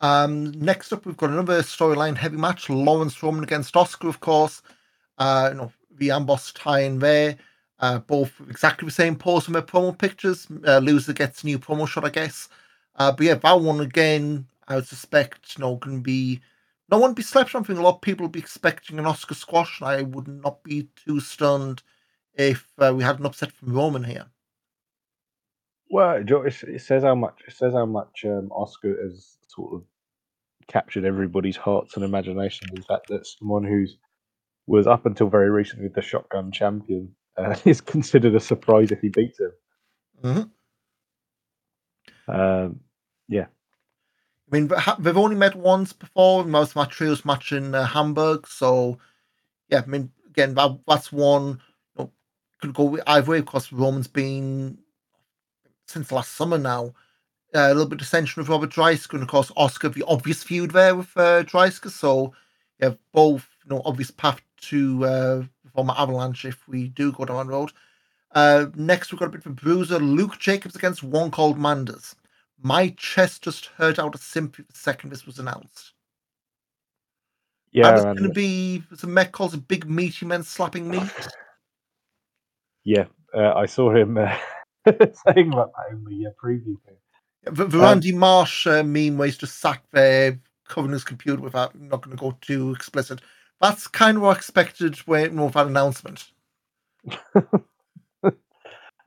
Um, 0.00 0.52
next 0.52 0.92
up, 0.92 1.06
we've 1.06 1.16
got 1.16 1.30
another 1.30 1.62
storyline 1.62 2.16
heavy 2.16 2.36
match: 2.36 2.68
Laurance 2.68 3.22
Roman 3.22 3.44
against 3.44 3.76
Oscar, 3.76 4.08
of 4.08 4.20
course. 4.20 4.62
Uh, 5.18 5.50
you 5.52 5.58
know, 5.58 5.72
the 5.96 6.08
Amboss 6.08 6.52
tie 6.54 6.80
in 6.80 6.98
there. 6.98 7.36
Uh, 7.78 7.98
both 7.98 8.32
exactly 8.48 8.86
the 8.86 8.92
same 8.92 9.16
pose 9.16 9.46
in 9.46 9.52
their 9.52 9.62
promo 9.62 9.96
pictures. 9.96 10.46
Uh, 10.66 10.78
loser 10.78 11.12
gets 11.12 11.44
new 11.44 11.58
promo 11.58 11.86
shot, 11.86 12.04
I 12.04 12.10
guess. 12.10 12.48
Uh, 12.96 13.12
but 13.12 13.26
yeah, 13.26 13.34
that 13.34 13.60
one 13.60 13.80
again, 13.80 14.46
I 14.66 14.76
would 14.76 14.86
suspect, 14.86 15.56
you 15.56 15.62
know, 15.62 15.76
can 15.76 16.00
be 16.00 16.40
no 16.90 16.98
one 16.98 17.12
be 17.12 17.22
slept 17.22 17.54
on. 17.54 17.66
A 17.68 17.72
lot 17.74 17.96
of 17.96 18.00
people 18.00 18.24
will 18.24 18.30
be 18.30 18.40
expecting 18.40 18.98
an 18.98 19.06
Oscar 19.06 19.34
squash. 19.34 19.80
and 19.80 19.88
I 19.88 20.02
would 20.02 20.28
not 20.28 20.62
be 20.62 20.88
too 21.04 21.20
stunned 21.20 21.82
if 22.34 22.66
uh, 22.78 22.94
we 22.96 23.02
had 23.02 23.18
an 23.18 23.26
upset 23.26 23.52
from 23.52 23.74
Roman 23.74 24.04
here. 24.04 24.26
Well, 25.90 26.22
Joe, 26.24 26.42
it 26.42 26.80
says 26.80 27.02
how 27.02 27.14
much 27.14 27.42
it 27.46 27.54
says 27.54 27.74
how 27.74 27.86
much 27.86 28.24
um, 28.24 28.50
Asuka 28.50 29.00
has 29.02 29.35
sort 29.56 29.74
of 29.74 29.82
captured 30.68 31.04
everybody's 31.04 31.56
hearts 31.56 31.96
and 31.96 32.04
imagination. 32.04 32.68
The 32.72 32.82
fact 32.82 33.08
that 33.08 33.26
someone 33.26 33.64
who's 33.64 33.96
was 34.66 34.86
up 34.86 35.06
until 35.06 35.28
very 35.28 35.50
recently 35.50 35.88
the 35.88 36.02
shotgun 36.02 36.52
champion 36.52 37.14
uh, 37.36 37.56
is 37.64 37.80
considered 37.80 38.34
a 38.34 38.40
surprise 38.40 38.90
if 38.90 39.00
he 39.00 39.08
beats 39.08 39.40
him. 39.40 39.52
Mm-hmm. 40.22 40.42
Um, 42.28 42.80
yeah. 43.28 43.46
I 44.52 44.56
mean, 44.56 44.70
they've 44.98 45.16
only 45.16 45.36
met 45.36 45.56
once 45.56 45.92
before. 45.92 46.44
Most 46.44 46.70
of 46.70 46.76
my 46.76 46.84
trios 46.84 47.24
match 47.24 47.52
in 47.52 47.74
uh, 47.74 47.84
Hamburg, 47.84 48.46
so 48.46 48.98
yeah. 49.68 49.82
I 49.84 49.86
mean, 49.86 50.10
again, 50.28 50.54
that, 50.54 50.78
that's 50.86 51.10
one 51.10 51.60
could 52.60 52.74
go 52.74 52.98
either 53.06 53.30
way 53.30 53.40
because 53.40 53.72
Roman's 53.72 54.08
been 54.08 54.78
since 55.86 56.12
last 56.12 56.34
summer 56.34 56.58
now. 56.58 56.94
Uh, 57.54 57.68
a 57.68 57.74
little 57.74 57.86
bit 57.86 57.94
of 57.94 58.00
dissension 58.00 58.40
with 58.40 58.48
Robert 58.48 58.70
Dreissker, 58.70 59.14
and 59.14 59.22
of 59.22 59.28
course 59.28 59.52
Oscar, 59.56 59.88
the 59.88 60.04
obvious 60.08 60.42
feud 60.42 60.72
there 60.72 60.94
with 60.94 61.10
uh, 61.16 61.42
Dreissker. 61.44 61.90
So 61.90 62.34
you 62.80 62.88
have 62.88 62.98
both, 63.12 63.48
you 63.64 63.70
know, 63.74 63.82
obvious 63.84 64.10
path 64.10 64.40
to 64.62 65.04
uh, 65.04 65.42
former 65.74 65.94
Avalanche 65.96 66.44
if 66.44 66.66
we 66.68 66.88
do 66.88 67.12
go 67.12 67.24
down 67.24 67.46
that 67.46 67.52
road. 67.52 67.72
Uh, 68.32 68.66
next, 68.74 69.10
we've 69.12 69.18
got 69.18 69.26
a 69.28 69.30
bit 69.30 69.40
of 69.40 69.52
a 69.52 69.54
bruiser 69.54 69.98
Luke 69.98 70.38
Jacobs 70.38 70.76
against 70.76 71.02
one 71.02 71.30
called 71.30 71.58
Manders. 71.58 72.14
My 72.60 72.88
chest 72.98 73.42
just 73.44 73.66
hurt 73.76 73.98
out 73.98 74.14
of 74.14 74.20
sympathy 74.20 74.64
the 74.68 74.78
second 74.78 75.10
this 75.10 75.24
was 75.24 75.38
announced. 75.38 75.92
Yeah, 77.72 77.92
it's 77.94 78.04
and- 78.04 78.18
going 78.18 78.28
to 78.28 78.34
be 78.34 78.82
some 78.96 79.14
Met 79.14 79.32
calls 79.32 79.54
a 79.54 79.58
big 79.58 79.88
meaty 79.88 80.26
men 80.26 80.42
slapping 80.42 80.90
meat. 80.90 81.10
yeah. 82.84 83.04
Uh, 83.34 83.52
I 83.54 83.66
saw 83.66 83.94
him 83.94 84.16
uh, 84.16 84.34
saying 84.86 85.52
about 85.52 85.72
that 85.76 85.92
in 85.92 86.04
the 86.04 86.26
uh, 86.26 86.30
preview 86.42 86.76
thing. 86.86 86.96
The, 87.46 87.64
Um, 87.64 87.80
Randy 87.80 88.12
Marsh 88.12 88.66
uh, 88.66 88.82
meme 88.82 89.18
where 89.18 89.26
he's 89.26 89.38
just 89.38 89.58
sat 89.60 89.82
there 89.92 90.38
covering 90.66 90.92
his 90.92 91.04
computer 91.04 91.40
without, 91.40 91.74
I'm 91.74 91.88
not 91.88 92.02
going 92.02 92.16
to 92.16 92.20
go 92.20 92.36
too 92.40 92.72
explicit. 92.72 93.20
That's 93.60 93.86
kind 93.86 94.16
of 94.16 94.22
what 94.24 94.36
I 94.36 94.38
expected 94.38 94.96
when 95.06 95.40
with 95.40 95.54
that 95.54 95.66
announcement. 95.68 96.30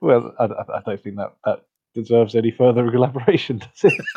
Well, 0.00 0.34
I, 0.38 0.44
I 0.44 0.78
I 0.78 0.82
don't 0.86 1.02
think 1.02 1.16
that 1.16 1.34
that 1.44 1.66
deserves 1.94 2.34
any 2.34 2.50
further 2.50 2.86
elaboration, 2.94 3.58
does 3.58 3.92
it? 3.92 4.04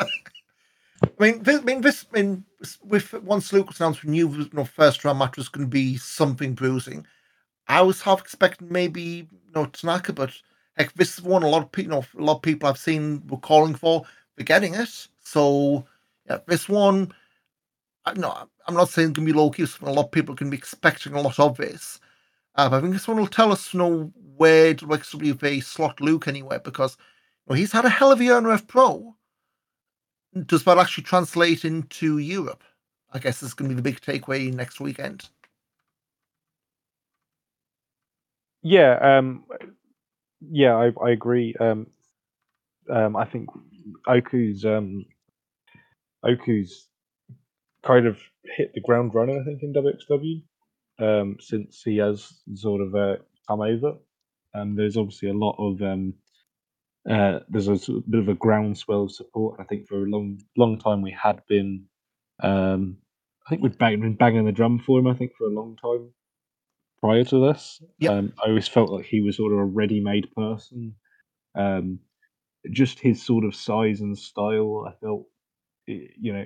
I 1.02 1.08
mean, 1.18 1.42
this, 1.42 1.60
I 1.60 1.62
mean, 1.62 1.80
this, 1.82 2.06
I 2.10 2.16
mean, 2.22 2.44
with 2.82 3.12
once 3.22 3.52
Luke 3.52 3.68
was 3.68 3.80
announced, 3.80 4.02
we 4.02 4.10
knew 4.10 4.28
you 4.30 4.48
know, 4.54 4.64
first 4.64 5.04
round 5.04 5.18
match 5.18 5.36
was 5.36 5.50
going 5.50 5.66
to 5.66 5.70
be 5.70 5.98
something 5.98 6.54
bruising. 6.54 7.06
I 7.68 7.82
was 7.82 8.00
half 8.00 8.20
expecting 8.20 8.72
maybe 8.72 9.28
you 9.30 9.52
know 9.54 9.66
Tanaka, 9.66 10.14
but 10.14 10.30
heck, 10.76 10.92
this 10.94 11.18
is 11.18 11.22
one 11.22 11.42
a 11.42 11.48
lot 11.48 11.62
of 11.62 11.72
people, 11.72 11.94
you 11.94 12.00
know, 12.00 12.06
a 12.18 12.24
lot 12.24 12.36
of 12.36 12.42
people 12.42 12.68
I've 12.68 12.78
seen 12.78 13.26
were 13.28 13.38
calling 13.38 13.74
for. 13.74 14.04
They're 14.36 14.44
getting 14.44 14.74
it, 14.74 15.08
so 15.22 15.86
yeah, 16.28 16.38
this 16.46 16.68
one. 16.68 17.12
I, 18.06 18.12
no, 18.14 18.48
I'm 18.66 18.74
not 18.74 18.90
saying 18.90 19.10
it's 19.10 19.18
to 19.18 19.24
be 19.24 19.32
low 19.32 19.50
key. 19.50 19.66
so 19.66 19.86
A 19.86 19.90
lot 19.90 20.06
of 20.06 20.10
people 20.12 20.34
can 20.34 20.50
be 20.50 20.56
expecting 20.56 21.14
a 21.14 21.20
lot 21.20 21.38
of 21.38 21.56
this. 21.56 22.00
Uh, 22.56 22.68
but 22.68 22.76
I 22.76 22.80
think 22.80 22.92
this 22.92 23.08
one 23.08 23.16
will 23.16 23.26
tell 23.26 23.50
us, 23.50 23.72
you 23.72 23.78
know, 23.78 24.12
where 24.36 24.74
WXW 24.74 25.62
slot 25.62 26.00
Luke 26.00 26.28
anywhere 26.28 26.58
because 26.58 26.96
you 27.46 27.54
know, 27.54 27.56
he's 27.56 27.72
had 27.72 27.84
a 27.84 27.88
hell 27.88 28.12
of 28.12 28.20
a 28.20 28.24
year 28.24 28.38
in 28.38 28.46
Rev 28.46 28.66
Pro 28.68 29.14
does 30.46 30.64
that 30.64 30.78
actually 30.78 31.04
translate 31.04 31.64
into 31.64 32.18
Europe? 32.18 32.62
I 33.12 33.18
guess 33.20 33.42
is 33.42 33.54
going 33.54 33.70
to 33.70 33.74
be 33.74 33.80
the 33.80 33.90
big 33.90 34.00
takeaway 34.00 34.52
next 34.52 34.80
weekend. 34.80 35.28
Yeah, 38.62 38.98
um, 39.00 39.44
yeah, 40.50 40.74
I, 40.74 40.92
I 41.04 41.10
agree. 41.10 41.54
Um, 41.58 41.86
um, 42.90 43.16
I 43.16 43.24
think 43.24 43.48
Oku's 44.06 44.64
um, 44.64 45.06
Oku's 46.24 46.88
kind 47.84 48.06
of 48.06 48.18
hit 48.44 48.72
the 48.74 48.80
ground 48.80 49.14
running. 49.14 49.40
I 49.40 49.44
think 49.44 49.62
in 49.62 49.72
WXW 49.72 50.42
um, 50.98 51.36
since 51.40 51.82
he 51.82 51.98
has 51.98 52.32
sort 52.54 52.80
of 52.80 52.94
uh, 52.94 53.16
come 53.48 53.60
over, 53.60 53.94
and 54.52 54.78
there's 54.78 54.96
obviously 54.96 55.30
a 55.30 55.34
lot 55.34 55.56
of 55.58 55.82
um, 55.82 56.14
uh, 57.08 57.40
there's 57.48 57.68
a 57.68 57.78
sort 57.78 57.98
of 57.98 58.10
bit 58.10 58.20
of 58.20 58.28
a 58.28 58.34
groundswell 58.34 59.04
of 59.04 59.12
support. 59.12 59.60
I 59.60 59.64
think 59.64 59.88
for 59.88 59.96
a 59.96 60.08
long 60.08 60.40
long 60.56 60.78
time 60.78 61.02
we 61.02 61.12
had 61.12 61.42
been, 61.48 61.86
um, 62.42 62.98
I 63.46 63.50
think 63.50 63.78
bang, 63.78 64.00
been 64.00 64.16
banging 64.16 64.46
the 64.46 64.52
drum 64.52 64.78
for 64.78 64.98
him. 64.98 65.06
I 65.06 65.14
think 65.14 65.32
for 65.36 65.46
a 65.46 65.50
long 65.50 65.76
time 65.76 66.10
prior 67.04 67.24
to 67.24 67.46
this. 67.46 67.82
Yep. 67.98 68.10
Um, 68.10 68.32
I 68.42 68.48
always 68.48 68.66
felt 68.66 68.90
like 68.90 69.04
he 69.04 69.20
was 69.20 69.36
sort 69.36 69.52
of 69.52 69.58
a 69.58 69.64
ready-made 69.64 70.34
person. 70.34 70.94
Um, 71.54 71.98
just 72.70 72.98
his 72.98 73.22
sort 73.22 73.44
of 73.44 73.54
size 73.54 74.00
and 74.00 74.16
style, 74.16 74.86
I 74.88 74.92
felt, 75.04 75.26
you 75.86 76.32
know, 76.32 76.44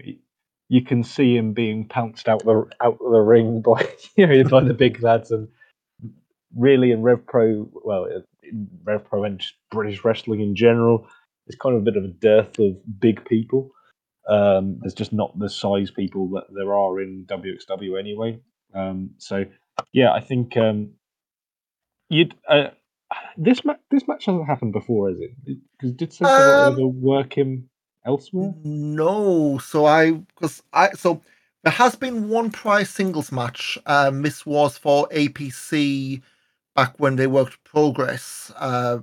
you 0.68 0.84
can 0.84 1.04
see 1.04 1.36
him 1.36 1.52
being 1.52 1.86
pounced 1.86 2.28
out 2.28 2.44
the 2.44 2.64
out 2.80 2.98
of 3.00 3.12
the 3.12 3.20
ring 3.20 3.62
by 3.66 3.88
you 4.16 4.26
know 4.26 4.48
by 4.48 4.64
the 4.64 4.74
big 4.74 5.00
lads, 5.00 5.30
and 5.30 5.46
really 6.56 6.90
in 6.90 7.02
Rev 7.02 7.24
Pro, 7.24 7.70
well, 7.72 8.08
in 8.42 8.68
Rev 8.82 9.04
Pro 9.04 9.22
and 9.22 9.38
just 9.38 9.54
British 9.70 10.04
wrestling 10.04 10.40
in 10.40 10.56
general, 10.56 11.06
there's 11.46 11.56
kind 11.56 11.76
of 11.76 11.82
a 11.82 11.84
bit 11.84 11.96
of 11.96 12.04
a 12.04 12.08
dearth 12.08 12.58
of 12.58 12.76
big 12.98 13.24
people. 13.26 13.70
Um, 14.28 14.78
there's 14.80 14.92
just 14.92 15.12
not 15.12 15.38
the 15.38 15.48
size 15.48 15.92
people 15.92 16.28
that 16.30 16.46
there 16.52 16.74
are 16.74 17.00
in 17.00 17.26
WXW 17.26 17.98
anyway. 17.98 18.40
Um, 18.74 19.10
so 19.18 19.44
yeah, 19.92 20.12
I 20.12 20.20
think 20.20 20.56
um, 20.56 20.90
you'd 22.08 22.34
uh, 22.48 22.68
this 23.36 23.64
match 23.64 23.80
this 23.90 24.06
match 24.08 24.26
hasn't 24.26 24.46
happened 24.46 24.72
before, 24.72 25.10
has 25.10 25.20
it? 25.20 25.30
Because 25.72 25.92
did 25.92 26.12
Sentinel 26.12 26.60
Um, 26.60 26.72
ever 26.72 26.86
work 26.86 27.36
him 27.36 27.70
elsewhere? 28.04 28.54
No, 28.64 29.58
so 29.58 29.86
I 29.86 30.12
because 30.12 30.62
I 30.72 30.90
so 30.92 31.22
there 31.64 31.72
has 31.72 31.96
been 31.96 32.28
one 32.28 32.50
prior 32.50 32.84
singles 32.84 33.32
match. 33.32 33.78
Um, 33.86 34.22
this 34.22 34.46
was 34.46 34.78
for 34.78 35.08
APC 35.08 36.22
back 36.74 36.94
when 36.98 37.16
they 37.16 37.26
worked 37.26 37.62
Progress, 37.64 38.52
uh, 38.56 38.98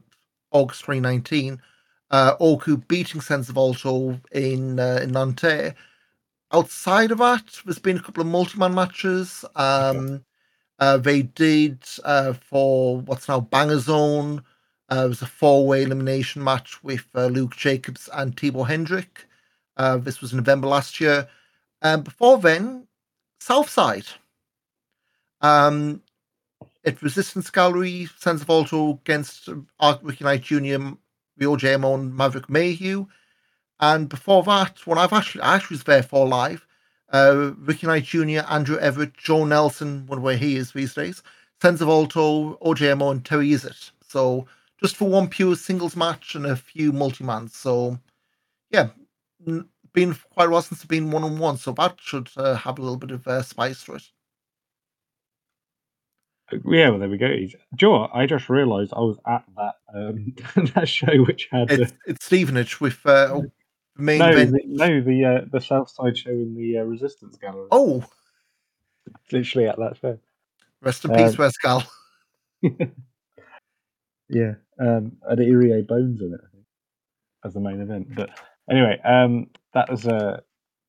August 0.52 0.82
2019. 0.82 1.62
Uh, 2.12 2.36
Oku 2.40 2.78
beating 2.78 3.20
Senza 3.22 3.52
Volto 3.52 4.20
in 4.32 4.80
uh, 4.80 5.00
in 5.02 5.12
Nanterre. 5.12 5.76
Outside 6.52 7.12
of 7.12 7.18
that, 7.18 7.44
there's 7.66 7.80
been 7.80 7.98
a 7.98 8.02
couple 8.02 8.22
of 8.22 8.28
multi-man 8.28 8.74
matches. 8.76 9.44
Um, 9.56 10.24
uh, 10.80 10.98
they 10.98 11.24
did 11.24 11.80
uh, 12.04 12.34
for 12.34 12.98
what's 13.02 13.28
now 13.28 13.40
Banger 13.40 13.80
Zone. 13.80 14.44
Uh, 14.92 15.04
it 15.06 15.10
was 15.10 15.22
a 15.22 15.28
four-way 15.28 15.84
elimination 15.84 16.44
match 16.44 16.84
with 16.84 17.06
uh, 17.16 17.26
Luke 17.28 17.56
Jacobs 17.56 18.10
and 18.14 18.36
Tibor 18.36 18.68
Hendrick. 18.68 19.26
Uh, 19.78 19.98
this 19.98 20.22
was 20.22 20.34
November 20.34 20.68
last 20.68 21.00
year. 21.00 21.28
Um, 21.82 22.02
before 22.02 22.38
then, 22.38 22.88
Southside. 23.40 24.06
Um, 25.42 26.02
at 26.86 27.02
Resistance 27.02 27.50
Gallery, 27.50 28.08
Senza 28.18 28.46
Volto 28.46 28.92
against 28.92 29.50
Art 29.80 30.00
Ricky 30.04 30.24
Knight 30.24 30.44
Jr., 30.44 30.96
Rio 31.38 31.56
JMO, 31.56 31.96
and 31.96 32.16
Maverick 32.16 32.50
Mayhew. 32.50 33.08
And 33.80 34.08
before 34.08 34.44
that, 34.44 34.86
when 34.86 34.98
I've 34.98 35.14
actually 35.14 35.42
I 35.42 35.56
actually 35.56 35.76
was 35.76 35.84
there 35.84 36.04
for 36.04 36.28
live, 36.28 36.66
uh, 37.12 37.52
Ricky 37.60 37.88
Knight 37.88 38.04
Jr., 38.04 38.42
Andrew 38.50 38.78
Everett, 38.78 39.16
Joe 39.16 39.46
Nelson, 39.46 40.06
one 40.08 40.22
where 40.22 40.38
he 40.38 40.56
is 40.56 40.72
these 40.72 40.94
days, 40.94 41.24
Senza 41.62 41.86
Volto, 41.86 42.56
OJMO, 42.58 43.12
and 43.12 43.24
Terry 43.26 43.50
Izzet. 43.50 43.92
So 44.08 44.48
just 44.82 44.96
for 44.96 45.10
one 45.10 45.28
pure 45.30 45.56
singles 45.56 45.96
match 45.96 46.36
and 46.36 46.46
a 46.46 46.56
few 46.56 46.92
multi-mans. 46.92 47.56
So 47.56 48.00
yeah, 48.70 48.90
been 49.94 50.16
quite 50.34 50.48
a 50.48 50.50
while 50.50 50.62
since 50.62 50.82
it's 50.82 50.88
been 50.88 51.12
one 51.12 51.24
on 51.24 51.40
one, 51.40 51.58
so 51.58 51.72
that 51.74 51.98
should 52.00 52.30
uh, 52.38 52.56
have 52.56 52.78
a 52.78 52.82
little 52.82 52.98
bit 52.98 53.12
of 53.12 53.28
uh, 53.28 53.42
spice 53.42 53.84
to 53.86 53.96
it. 53.96 54.04
Yeah, 56.52 56.90
well, 56.90 57.00
there 57.00 57.10
we 57.10 57.18
go. 57.18 57.34
Joe, 57.74 58.08
I 58.14 58.28
just 58.28 58.50
realised 58.50 58.94
I 58.96 59.00
was 59.00 59.18
at 59.26 59.44
that 59.58 59.76
um, 59.96 60.36
that 60.76 60.88
show 60.88 61.24
which 61.24 61.48
had 61.52 61.72
It's 61.72 61.94
it's 62.06 62.26
Stevenage 62.26 62.80
with 62.80 63.04
uh, 63.06 63.42
main 63.98 64.20
no, 64.20 64.30
event. 64.30 64.52
the, 64.52 64.62
no 64.66 65.02
the 65.02 65.26
uh, 65.26 65.46
the 65.52 65.62
Southside 65.62 66.18
show 66.18 66.32
in 66.32 66.56
the 66.56 66.80
uh, 66.80 66.84
Resistance 66.84 67.38
Gallery. 67.38 67.68
Oh, 67.72 68.04
literally 69.32 69.68
at 69.68 69.78
that 69.78 69.98
show. 70.02 70.18
rest 70.82 71.06
in 71.06 71.12
peace, 71.12 71.40
Um, 71.40 71.52
Rescal. 71.52 71.88
Yeah, 74.30 74.54
um, 74.80 75.18
had 75.30 75.40
Irie 75.40 75.88
Bones 75.88 76.22
in 76.22 76.34
it, 76.34 76.40
I 76.44 76.50
think, 76.52 76.66
as 77.44 77.54
the 77.54 77.60
main 77.60 77.80
event. 77.82 78.16
But 78.16 78.32
anyway, 78.70 79.00
um, 79.06 79.48
that 79.74 79.90
was 79.90 80.08
uh, 80.08 80.42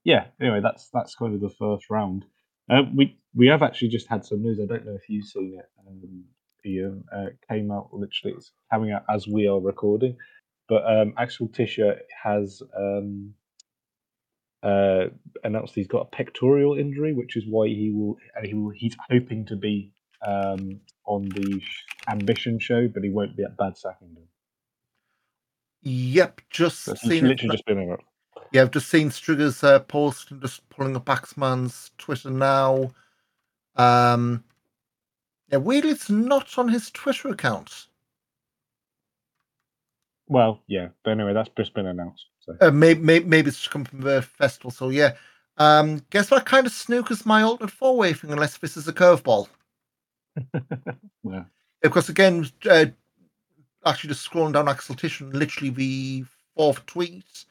yeah. 0.04 0.26
Anyway, 0.40 0.60
that's 0.62 0.88
that's 0.92 1.14
kind 1.14 1.34
of 1.34 1.40
the 1.40 1.50
first 1.50 1.90
round. 1.90 2.24
Um, 2.70 2.96
we 2.96 3.18
we 3.34 3.46
have 3.48 3.62
actually 3.62 3.88
just 3.88 4.08
had 4.08 4.24
some 4.24 4.42
news. 4.42 4.58
I 4.60 4.66
don't 4.66 4.86
know 4.86 4.94
if 4.94 5.08
you've 5.08 5.26
seen 5.26 5.58
it. 5.58 5.66
Um, 5.86 6.24
Ian 6.64 7.04
uh, 7.14 7.26
came 7.48 7.70
out 7.70 7.90
literally. 7.92 8.36
It's 8.36 8.52
coming 8.72 8.92
out 8.92 9.04
as 9.08 9.28
we 9.28 9.46
are 9.46 9.60
recording. 9.60 10.16
But 10.68 10.82
um, 10.84 11.14
Axel 11.16 11.48
Tischer 11.48 12.00
has 12.22 12.62
um, 12.76 13.34
uh, 14.62 15.06
announced 15.44 15.74
he's 15.74 15.86
got 15.86 16.00
a 16.02 16.16
pectoral 16.16 16.76
injury, 16.78 17.12
which 17.12 17.36
is 17.36 17.44
why 17.48 17.68
he 17.68 17.90
will. 17.90 18.16
He 18.42 18.54
will. 18.54 18.70
He's 18.70 18.96
hoping 19.10 19.46
to 19.46 19.56
be 19.56 19.92
um, 20.26 20.80
on 21.04 21.28
the 21.28 21.60
Ambition 22.08 22.58
show, 22.58 22.88
but 22.88 23.04
he 23.04 23.10
won't 23.10 23.36
be 23.36 23.44
at 23.44 23.56
Bad 23.56 23.74
Säckingen. 23.74 24.26
Yep, 25.82 26.40
just 26.50 26.82
So 26.84 26.94
seen 26.94 27.28
literally 27.28 27.48
it. 27.50 27.52
just 27.52 27.66
been 27.66 27.78
announced. 27.78 28.04
Yeah, 28.52 28.62
I've 28.62 28.70
just 28.70 28.88
seen 28.88 29.10
Strigger's 29.10 29.62
uh, 29.62 29.80
post 29.80 30.30
and 30.30 30.40
just 30.40 30.68
pulling 30.70 30.96
up 30.96 31.08
Axman's 31.08 31.90
Twitter 31.98 32.30
now. 32.30 32.90
Um, 33.76 34.44
yeah, 35.50 35.58
weirdly, 35.58 35.90
it's 35.90 36.10
not 36.10 36.58
on 36.58 36.68
his 36.68 36.90
Twitter 36.90 37.28
account. 37.28 37.86
Well, 40.28 40.62
yeah, 40.66 40.88
but 41.04 41.12
anyway, 41.12 41.32
that's 41.32 41.50
just 41.56 41.74
been 41.74 41.86
announced. 41.86 42.26
So 42.40 42.56
Uh, 42.60 42.70
maybe, 42.70 43.00
maybe 43.00 43.26
maybe 43.26 43.48
it's 43.48 43.68
come 43.68 43.84
from 43.84 44.00
the 44.00 44.22
festival. 44.22 44.70
So 44.70 44.88
yeah, 44.88 45.14
um, 45.56 46.02
guess 46.10 46.30
what 46.30 46.46
kind 46.46 46.66
of 46.66 46.72
snookers 46.72 47.24
my 47.26 47.42
alternate 47.42 47.70
four 47.70 47.96
way 47.96 48.12
thing, 48.12 48.32
unless 48.32 48.58
this 48.58 48.76
is 48.76 48.88
a 48.88 48.92
curveball. 48.92 49.48
yeah, 51.22 51.44
course, 51.90 52.08
again, 52.08 52.46
uh, 52.68 52.86
actually 53.84 54.08
just 54.08 54.28
scrolling 54.28 54.52
down 54.52 54.68
Axel 54.68 54.94
Tischer, 54.94 55.24
literally 55.26 55.70
the 55.70 56.24
fourth 56.56 56.84
tweet 56.86 57.44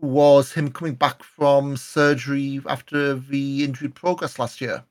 was 0.00 0.52
him 0.52 0.70
coming 0.70 0.94
back 0.94 1.22
from 1.22 1.76
surgery 1.76 2.60
after 2.66 3.14
the 3.14 3.64
injury 3.64 3.88
progress 3.88 4.38
last 4.38 4.60
year. 4.60 4.82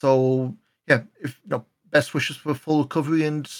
So 0.00 0.56
yeah, 0.88 1.02
if 1.20 1.40
you 1.44 1.50
know, 1.50 1.66
best 1.90 2.14
wishes 2.14 2.36
for 2.36 2.54
full 2.54 2.82
recovery 2.82 3.24
and 3.24 3.50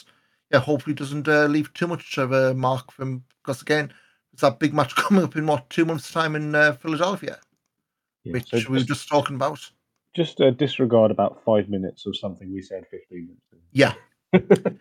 yeah, 0.53 0.61
hopefully 0.61 0.94
doesn't 0.94 1.28
uh, 1.28 1.47
leave 1.47 1.72
too 1.74 1.86
much 1.86 2.18
of 2.18 2.32
a 2.32 2.55
mark 2.55 2.92
from 2.92 3.24
because 3.44 3.62
again, 3.62 3.92
it's 4.32 4.42
that 4.42 4.59
big 4.59 4.74
match 4.74 4.94
coming 4.97 5.24
up 5.24 5.36
in 5.36 5.47
what 5.47 5.70
two 5.70 5.84
months' 5.84 6.12
time 6.12 6.36
in 6.36 6.55
uh, 6.55 6.72
Philadelphia, 6.74 7.38
Yeah, 8.24 8.34
which 8.34 8.51
so 8.51 8.59
we 8.70 8.78
were 8.78 8.84
just, 8.84 8.88
just 8.88 9.09
talking 9.09 9.36
about. 9.36 9.61
just 10.14 10.40
uh, 10.40 10.51
disregard 10.53 11.11
about 11.11 11.42
five 11.44 11.68
minutes 11.68 12.07
of 12.07 12.16
something 12.16 12.53
we 12.53 12.62
said 12.62 12.84
15 12.90 13.28
minutes 13.28 13.53
ago. 13.53 13.62
Yeah. 13.72 13.94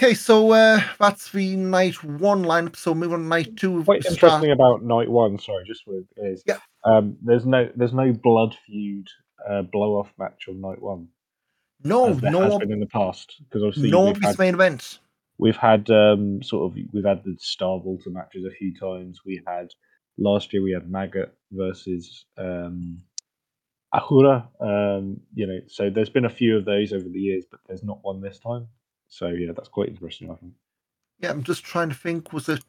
Okay, 0.00 0.14
so 0.14 0.52
uh, 0.52 0.80
that's 0.98 1.30
the 1.32 1.56
night 1.56 2.02
one 2.04 2.44
lineup. 2.44 2.76
So 2.76 2.94
move 2.94 3.12
on 3.12 3.20
to 3.20 3.24
night 3.26 3.56
two. 3.56 3.84
Quite 3.84 4.06
interesting 4.06 4.52
about 4.52 4.82
night 4.84 5.10
one. 5.10 5.38
Sorry, 5.38 5.64
just 5.66 5.84
with 5.86 6.04
is 6.18 6.44
Yeah. 6.46 6.58
um, 6.84 7.16
there's 7.22 7.46
no 7.46 7.68
there's 7.76 7.94
no 7.94 8.12
blood 8.12 8.56
feud 8.66 9.08
uh, 9.48 9.62
blow 9.62 9.94
off 9.98 10.12
match 10.18 10.46
on 10.48 10.60
night 10.60 10.80
one. 10.82 11.08
No, 11.82 12.10
as 12.10 12.20
there 12.20 12.30
no, 12.30 12.42
has 12.42 12.58
been 12.58 12.72
in 12.72 12.80
the 12.80 12.86
past 12.86 13.40
because 13.48 13.62
obviously 13.62 13.90
no 13.90 14.06
we've 14.06 14.22
had, 14.22 14.38
main 14.38 14.54
event. 14.54 14.98
we've 15.38 15.56
had 15.56 15.88
um, 15.90 16.42
sort 16.42 16.70
of 16.70 16.78
we've 16.92 17.04
had 17.04 17.22
the 17.24 17.36
Star 17.38 17.78
Volta 17.78 18.10
matches 18.10 18.44
a 18.44 18.50
few 18.50 18.74
times. 18.74 19.20
We 19.24 19.40
had 19.46 19.68
last 20.18 20.52
year 20.52 20.62
we 20.62 20.72
had 20.72 20.90
Maggot 20.90 21.34
versus 21.52 22.24
um, 22.36 22.98
Ahura. 23.92 24.48
Um, 24.60 25.20
you 25.34 25.46
know, 25.46 25.60
so 25.68 25.90
there's 25.90 26.10
been 26.10 26.24
a 26.24 26.30
few 26.30 26.56
of 26.56 26.64
those 26.64 26.92
over 26.92 27.08
the 27.08 27.20
years, 27.20 27.44
but 27.50 27.60
there's 27.66 27.84
not 27.84 27.98
one 28.02 28.20
this 28.20 28.38
time. 28.38 28.66
So 29.08 29.28
yeah, 29.28 29.52
that's 29.54 29.68
quite 29.68 29.88
interesting. 29.88 30.30
I 30.30 30.34
think 30.34 30.52
Yeah, 31.20 31.30
I'm 31.30 31.42
just 31.42 31.64
trying 31.64 31.88
to 31.88 31.94
think. 31.94 32.32
Was 32.32 32.48
it? 32.48 32.62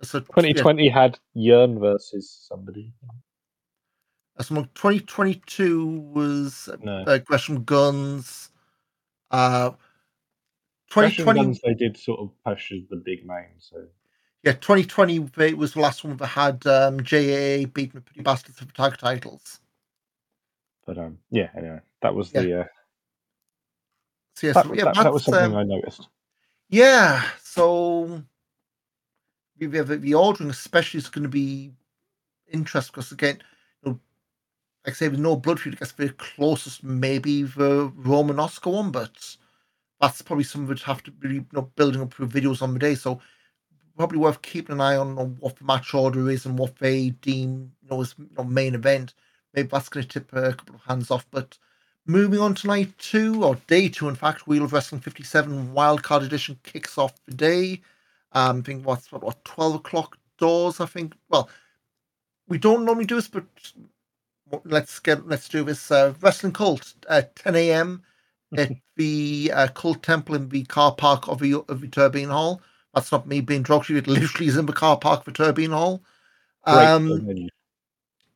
It's 0.00 0.14
a 0.14 0.20
2020 0.20 0.88
had 0.88 1.18
Yearn 1.34 1.78
versus 1.78 2.46
somebody. 2.48 2.92
Yeah, 4.40 4.44
so 4.44 4.54
2022 4.74 5.86
was 5.86 6.68
No, 6.82 7.02
uh, 7.02 7.18
Gresham 7.18 7.62
Guns. 7.64 8.50
Uh, 9.30 9.72
Crash 10.90 11.18
and 11.18 11.26
2020, 11.26 11.40
Guns, 11.40 11.60
they 11.62 11.74
did 11.74 11.96
sort 11.96 12.20
of 12.20 12.30
push 12.44 12.72
as 12.72 12.80
the 12.88 12.96
big 12.96 13.26
name. 13.26 13.58
So 13.58 13.84
yeah, 14.42 14.52
2020 14.52 15.18
they- 15.36 15.54
was 15.54 15.74
the 15.74 15.80
last 15.80 16.04
one 16.04 16.16
that 16.16 16.26
had 16.26 16.66
um, 16.66 17.00
JAA 17.00 17.66
beating 17.72 17.92
the 17.94 18.00
Pretty 18.00 18.22
Bastards 18.22 18.58
for 18.58 18.64
tag 18.74 18.96
titles. 18.98 19.60
But 20.86 20.98
um, 20.98 21.18
yeah, 21.30 21.50
anyway, 21.56 21.80
that 22.02 22.14
was 22.14 22.32
Yeah. 22.32 22.40
the 22.42 22.60
uh, 22.60 22.64
So 24.36 24.46
yes, 24.48 24.54
that, 24.56 24.74
yeah, 24.74 24.84
that, 24.84 24.94
that 24.96 25.12
was 25.12 25.24
something 25.24 25.44
um, 25.52 25.56
I 25.56 25.64
noticed. 25.64 26.08
Yeah, 26.70 27.22
so 27.42 28.22
we 29.58 29.66
the, 29.66 29.84
the 29.84 30.14
ordering, 30.14 30.50
especially, 30.50 30.98
is 30.98 31.10
going 31.10 31.24
to 31.24 31.28
be 31.28 31.72
interesting 32.48 32.92
because 32.92 33.12
again, 33.12 33.42
like 34.86 34.94
I 34.94 34.96
say, 34.96 35.08
with 35.08 35.20
no 35.20 35.36
blood 35.36 35.60
feud, 35.60 35.74
I 35.74 35.78
guess 35.78 35.92
the 35.92 36.10
closest 36.10 36.82
maybe 36.82 37.42
the 37.42 37.92
Roman 37.96 38.38
Oscar 38.38 38.70
one, 38.70 38.90
but 38.90 39.36
that's 40.00 40.22
probably 40.22 40.44
something 40.44 40.68
we'd 40.68 40.80
have 40.80 41.02
to 41.02 41.10
be 41.10 41.34
you 41.34 41.46
know, 41.52 41.70
building 41.76 42.00
up 42.00 42.14
through 42.14 42.28
videos 42.28 42.62
on 42.62 42.72
the 42.72 42.78
day. 42.78 42.94
So 42.94 43.20
probably 43.96 44.18
worth 44.18 44.40
keeping 44.42 44.74
an 44.74 44.80
eye 44.80 44.96
on, 44.96 45.18
on 45.18 45.36
what 45.40 45.56
the 45.56 45.64
match 45.64 45.92
order 45.92 46.30
is 46.30 46.46
and 46.46 46.58
what 46.58 46.78
they 46.78 47.10
deem 47.10 47.70
you 47.82 47.90
know 47.90 48.00
as 48.00 48.14
you 48.18 48.28
know, 48.36 48.44
main 48.44 48.74
event. 48.74 49.14
Maybe 49.52 49.68
that's 49.68 49.88
going 49.88 50.06
to 50.06 50.08
tip 50.08 50.32
a 50.32 50.54
couple 50.54 50.76
of 50.76 50.82
hands 50.82 51.10
off, 51.10 51.26
but. 51.30 51.58
Moving 52.06 52.40
on 52.40 52.54
to 52.56 52.66
night 52.66 52.98
two, 52.98 53.44
or 53.44 53.56
day 53.66 53.88
two, 53.88 54.08
in 54.08 54.16
fact, 54.16 54.46
Wheel 54.46 54.64
of 54.64 54.72
Wrestling 54.72 55.02
57 55.02 55.74
Wildcard 55.74 56.24
Edition 56.24 56.58
kicks 56.64 56.96
off 56.96 57.12
the 57.26 57.34
day. 57.34 57.82
Um, 58.32 58.60
I 58.60 58.62
think 58.62 58.86
what's 58.86 59.12
what, 59.12 59.22
what 59.22 59.44
12 59.44 59.74
o'clock 59.76 60.18
doors, 60.38 60.80
I 60.80 60.86
think. 60.86 61.14
Well, 61.28 61.48
we 62.48 62.58
don't 62.58 62.84
normally 62.84 63.04
do 63.04 63.14
this, 63.14 63.28
but 63.28 63.44
let's 64.64 64.98
get 65.00 65.26
let's 65.26 65.48
do 65.48 65.64
this. 65.64 65.90
Uh, 65.90 66.14
Wrestling 66.20 66.52
Cult 66.52 66.94
at 67.08 67.36
10 67.36 67.56
a.m. 67.56 68.02
at 68.56 68.72
the 68.96 69.52
uh, 69.54 69.68
Cult 69.68 70.02
Temple 70.02 70.34
in 70.34 70.48
the 70.48 70.64
car 70.64 70.94
park 70.94 71.28
of 71.28 71.38
the, 71.38 71.54
of 71.54 71.80
the 71.80 71.88
Turbine 71.88 72.28
Hall. 72.28 72.60
That's 72.94 73.12
not 73.12 73.28
me 73.28 73.40
being 73.40 73.62
drunk. 73.62 73.88
It 73.90 74.08
literally 74.08 74.48
is 74.48 74.56
in 74.56 74.66
the 74.66 74.72
car 74.72 74.98
park 74.98 75.24
for 75.24 75.30
Turbine 75.30 75.70
Hall. 75.70 76.02
Um. 76.64 77.48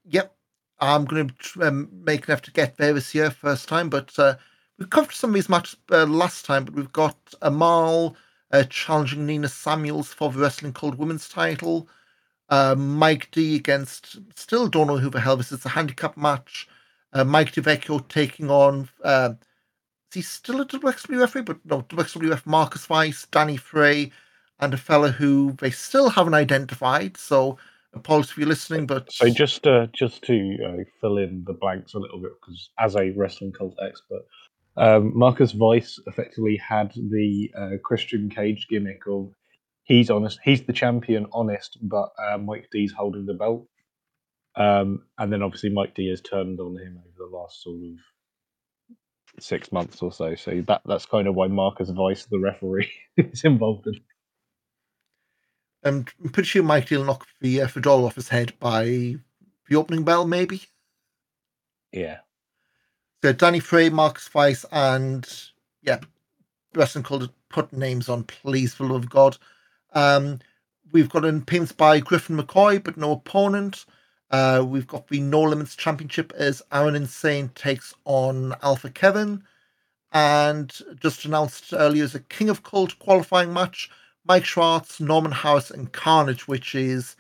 Yep. 0.07 0.35
I'm 0.81 1.05
going 1.05 1.31
to 1.31 1.63
um, 1.63 1.89
make 2.05 2.27
an 2.27 2.33
effort 2.33 2.45
to 2.45 2.51
get 2.51 2.77
there 2.77 2.93
this 2.93 3.15
year, 3.15 3.31
first 3.31 3.69
time. 3.69 3.89
But 3.89 4.17
uh, 4.19 4.37
we 4.79 4.87
covered 4.87 5.15
some 5.15 5.31
of 5.31 5.35
these 5.35 5.49
matches 5.49 5.77
uh, 5.91 6.05
last 6.07 6.45
time. 6.45 6.65
But 6.65 6.75
we've 6.75 6.93
got 6.93 7.17
Amal 7.43 8.17
uh, 8.53 8.65
challenging 8.65 9.27
Nina 9.27 9.49
Samuels 9.49 10.13
for 10.13 10.31
the 10.31 10.39
Wrestling 10.39 10.73
Cult 10.73 10.97
Women's 10.97 11.29
title. 11.29 11.89
Uh, 12.49 12.75
Mike 12.77 13.31
D 13.33 13.57
against, 13.57 14.19
still 14.37 14.69
don't 14.69 14.87
know 14.87 14.99
who 14.99 15.11
the 15.11 15.21
hell 15.21 15.37
this 15.37 15.53
is, 15.53 15.65
a 15.65 15.71
handicap 15.71 16.17
match. 16.17 16.69
Uh, 17.13 17.25
Mike 17.25 17.53
DeVecchio 17.53 18.07
taking 18.09 18.51
on, 18.51 18.89
uh, 19.03 19.31
is 20.11 20.15
he 20.15 20.23
still 20.23 20.61
a 20.61 20.67
WXW 20.67 21.21
referee? 21.21 21.43
But 21.43 21.59
no, 21.65 21.83
WXWF 21.83 22.45
Marcus 22.45 22.89
Weiss, 22.89 23.27
Danny 23.31 23.57
Frey, 23.57 24.13
and 24.61 24.75
a 24.75 24.77
fella 24.77 25.11
who 25.11 25.53
they 25.61 25.71
still 25.71 26.11
haven't 26.11 26.35
identified. 26.35 27.17
So 27.17 27.59
apologies 27.95 28.33
if 28.33 28.39
you're 28.39 28.49
listening, 28.49 28.87
but 28.87 29.13
So 29.13 29.29
just 29.31 29.67
uh, 29.67 29.87
just 29.93 30.23
to 30.25 30.57
uh, 30.67 30.85
fill 31.01 31.19
in 31.19 31.45
the 31.47 31.55
blanks 31.55 31.95
a 31.95 31.99
little 31.99 32.19
bit, 32.19 32.33
because 32.41 32.71
as 32.79 32.97
a 32.97 33.11
wrestling 33.11 33.53
cult 33.53 33.75
expert, 33.83 34.23
um, 34.77 35.17
Marcus 35.17 35.55
Weiss 35.55 36.01
effectively 36.07 36.57
had 36.57 36.93
the 36.95 37.51
uh, 37.57 37.71
Christian 37.83 38.29
Cage 38.29 38.67
gimmick 38.69 39.03
of 39.09 39.33
he's 39.85 40.11
honest, 40.11 40.41
he's 40.43 40.63
the 40.63 40.73
champion, 40.73 41.27
honest, 41.33 41.79
but 41.83 42.11
uh, 42.19 42.39
Mike 42.39 42.69
D's 42.73 42.93
holding 42.93 43.27
the 43.27 43.35
belt. 43.35 43.67
Um, 44.57 45.03
and 45.19 45.33
then 45.33 45.43
obviously 45.43 45.71
Mike 45.71 45.95
D 45.95 46.09
has 46.11 46.21
turned 46.21 46.61
on 46.61 46.77
him 46.77 46.99
over 46.99 47.31
the 47.31 47.37
last 47.37 47.63
sort 47.63 47.77
of 47.77 47.99
six 49.41 49.73
months 49.73 50.01
or 50.01 50.13
so. 50.13 50.35
So 50.35 50.63
that 50.69 50.83
that's 50.87 51.07
kind 51.07 51.27
of 51.27 51.35
why 51.35 51.49
Marcus 51.49 51.91
Vice, 51.91 52.27
the 52.27 52.39
referee, 52.39 52.91
is 53.17 53.45
involved 53.45 53.87
in. 53.87 54.01
I'm 55.83 56.05
pretty 56.33 56.47
sure 56.47 56.63
Mike 56.63 56.89
D 56.89 56.97
will 56.97 57.05
knock 57.05 57.27
the 57.41 57.63
uh, 57.63 57.69
fedora 57.69 58.05
off 58.05 58.15
his 58.15 58.29
head 58.29 58.59
by 58.59 58.85
the 59.69 59.77
opening 59.77 60.05
bell, 60.05 60.27
maybe. 60.27 60.63
Yeah. 61.93 62.19
So 63.23 63.33
Danny 63.33 63.61
Frey, 63.61 63.91
Marcus 63.91 64.33
Weiss, 64.33 64.65
and 64.73 65.29
yeah, 65.83 66.01
wrestling 66.75 67.05
called 67.05 67.25
it 67.25 67.31
put 67.49 67.73
names 67.73 68.09
on, 68.09 68.25
please, 68.25 68.75
for 68.75 68.87
the 68.87 68.93
love 68.93 69.05
of 69.05 69.11
God. 69.11 69.37
Um, 69.95 70.41
we've 70.93 71.09
got 71.09 71.25
an 71.25 71.39
appearance 71.39 71.73
by 71.73 72.01
Griffin 72.01 72.37
McCoy, 72.37 72.83
but 72.83 72.97
no 72.97 73.13
opponent. 73.13 73.87
Uh, 74.31 74.65
we've 74.67 74.87
got 74.87 75.09
the 75.09 75.21
No 75.21 75.43
Limits 75.43 75.77
Championship 75.77 76.33
as 76.37 76.63
Aaron 76.73 76.97
Insane 76.97 77.51
takes 77.55 77.95
on 78.05 78.55
Alpha 78.63 78.91
Kevin. 78.91 79.45
And 80.13 80.73
just 81.01 81.25
announced 81.25 81.73
earlier 81.73 82.05
as 82.05 82.15
a 82.15 82.21
King 82.21 82.49
of 82.49 82.63
Cult 82.63 82.99
qualifying 82.99 83.53
match. 83.53 83.91
Mike 84.27 84.45
Schwartz, 84.45 85.01
Norman 85.01 85.33
Harras, 85.33 85.71
and 85.71 85.93
Carnage, 85.93 86.49
which 86.49 86.75
is 86.75 87.17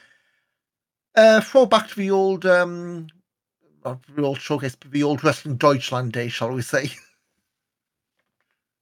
uh, 1.16 1.40
throwback 1.40 1.88
to 1.88 1.96
the 1.96 2.10
old 2.10 2.46
um, 2.46 3.08
the 3.82 4.22
old 4.22 4.40
showcase, 4.40 4.74
but 4.74 4.90
the 4.90 5.02
old 5.02 5.22
wrestling 5.22 5.56
Deutschland 5.56 6.12
day, 6.12 6.28
shall 6.28 6.50
we 6.50 6.62
say? 6.62 6.90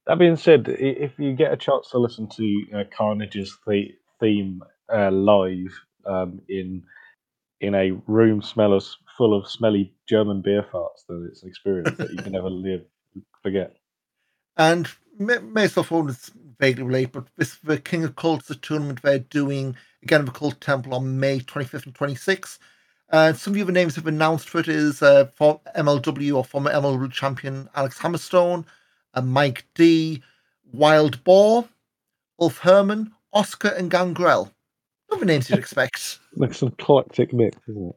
That 0.07 0.19
being 0.19 0.35
said, 0.35 0.67
if 0.69 1.17
you 1.17 1.33
get 1.33 1.53
a 1.53 1.57
chance 1.57 1.89
to 1.91 1.97
listen 1.99 2.27
to 2.29 2.63
uh, 2.75 2.83
Carnage's 2.95 3.57
the- 3.67 3.95
theme 4.19 4.61
uh, 4.93 5.11
live 5.11 5.73
um, 6.05 6.41
in 6.49 6.83
in 7.61 7.75
a 7.75 7.91
room 8.07 8.41
smell 8.41 8.73
of, 8.73 8.85
full 9.17 9.33
of 9.37 9.49
smelly 9.49 9.93
German 10.09 10.41
beer 10.41 10.65
farts, 10.73 11.05
then 11.07 11.27
it's 11.31 11.43
an 11.43 11.49
experience 11.49 11.97
that 11.97 12.11
you 12.11 12.17
can 12.17 12.33
never 12.33 12.49
live 12.51 12.81
forget. 13.41 13.73
And 14.57 14.89
may, 15.17 15.39
may 15.39 15.67
well 15.91 16.09
vaguely 16.59 16.83
related, 16.83 17.11
but 17.13 17.25
this 17.37 17.55
the 17.63 17.79
King 17.79 18.03
of 18.03 18.15
Cults, 18.15 18.47
the 18.47 18.55
tournament 18.55 19.01
they're 19.01 19.19
doing 19.19 19.75
again 20.03 20.25
the 20.25 20.31
Cult 20.31 20.59
Temple 20.61 20.93
on 20.93 21.19
May 21.19 21.39
25th 21.39 21.85
and 21.85 21.95
26th. 21.95 22.59
Uh, 23.09 23.33
some 23.33 23.51
of 23.53 23.55
the 23.55 23.61
other 23.61 23.71
names 23.71 23.95
have 23.95 24.05
been 24.05 24.15
announced 24.15 24.49
for 24.49 24.59
it 24.59 24.67
is 24.67 25.01
uh, 25.01 25.25
for 25.35 25.61
MLW 25.77 26.35
or 26.35 26.43
former 26.43 26.71
MLW 26.71 27.11
champion 27.11 27.69
Alex 27.75 27.99
Hammerstone, 27.99 28.65
Mike 29.21 29.65
D, 29.75 30.21
Wild 30.71 31.23
Boar, 31.23 31.67
Ulf 32.39 32.57
Herman, 32.59 33.11
Oscar, 33.31 33.69
and 33.69 33.91
Gangrel. 33.91 34.51
Other 35.11 35.25
names 35.25 35.49
you'd 35.49 35.59
expect. 35.67 36.19
Like 36.35 36.53
some 36.53 36.69
eclectic 36.69 37.33
mix, 37.33 37.57
isn't 37.67 37.89
it? 37.89 37.95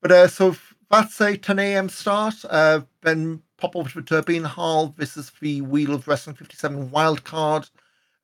But 0.00 0.12
uh, 0.12 0.28
so 0.28 0.56
that's 0.90 1.20
a 1.20 1.36
10 1.36 1.58
a.m. 1.58 1.88
start. 1.88 2.34
Uh, 2.48 2.82
then 3.02 3.42
pop 3.56 3.76
over 3.76 3.88
to 3.88 4.00
the 4.00 4.02
Turbine 4.02 4.44
Hall. 4.44 4.94
This 4.96 5.16
is 5.16 5.32
the 5.40 5.60
Wheel 5.62 5.94
of 5.94 6.06
Wrestling 6.06 6.36
57 6.36 6.90
wild 6.90 7.24
card. 7.24 7.68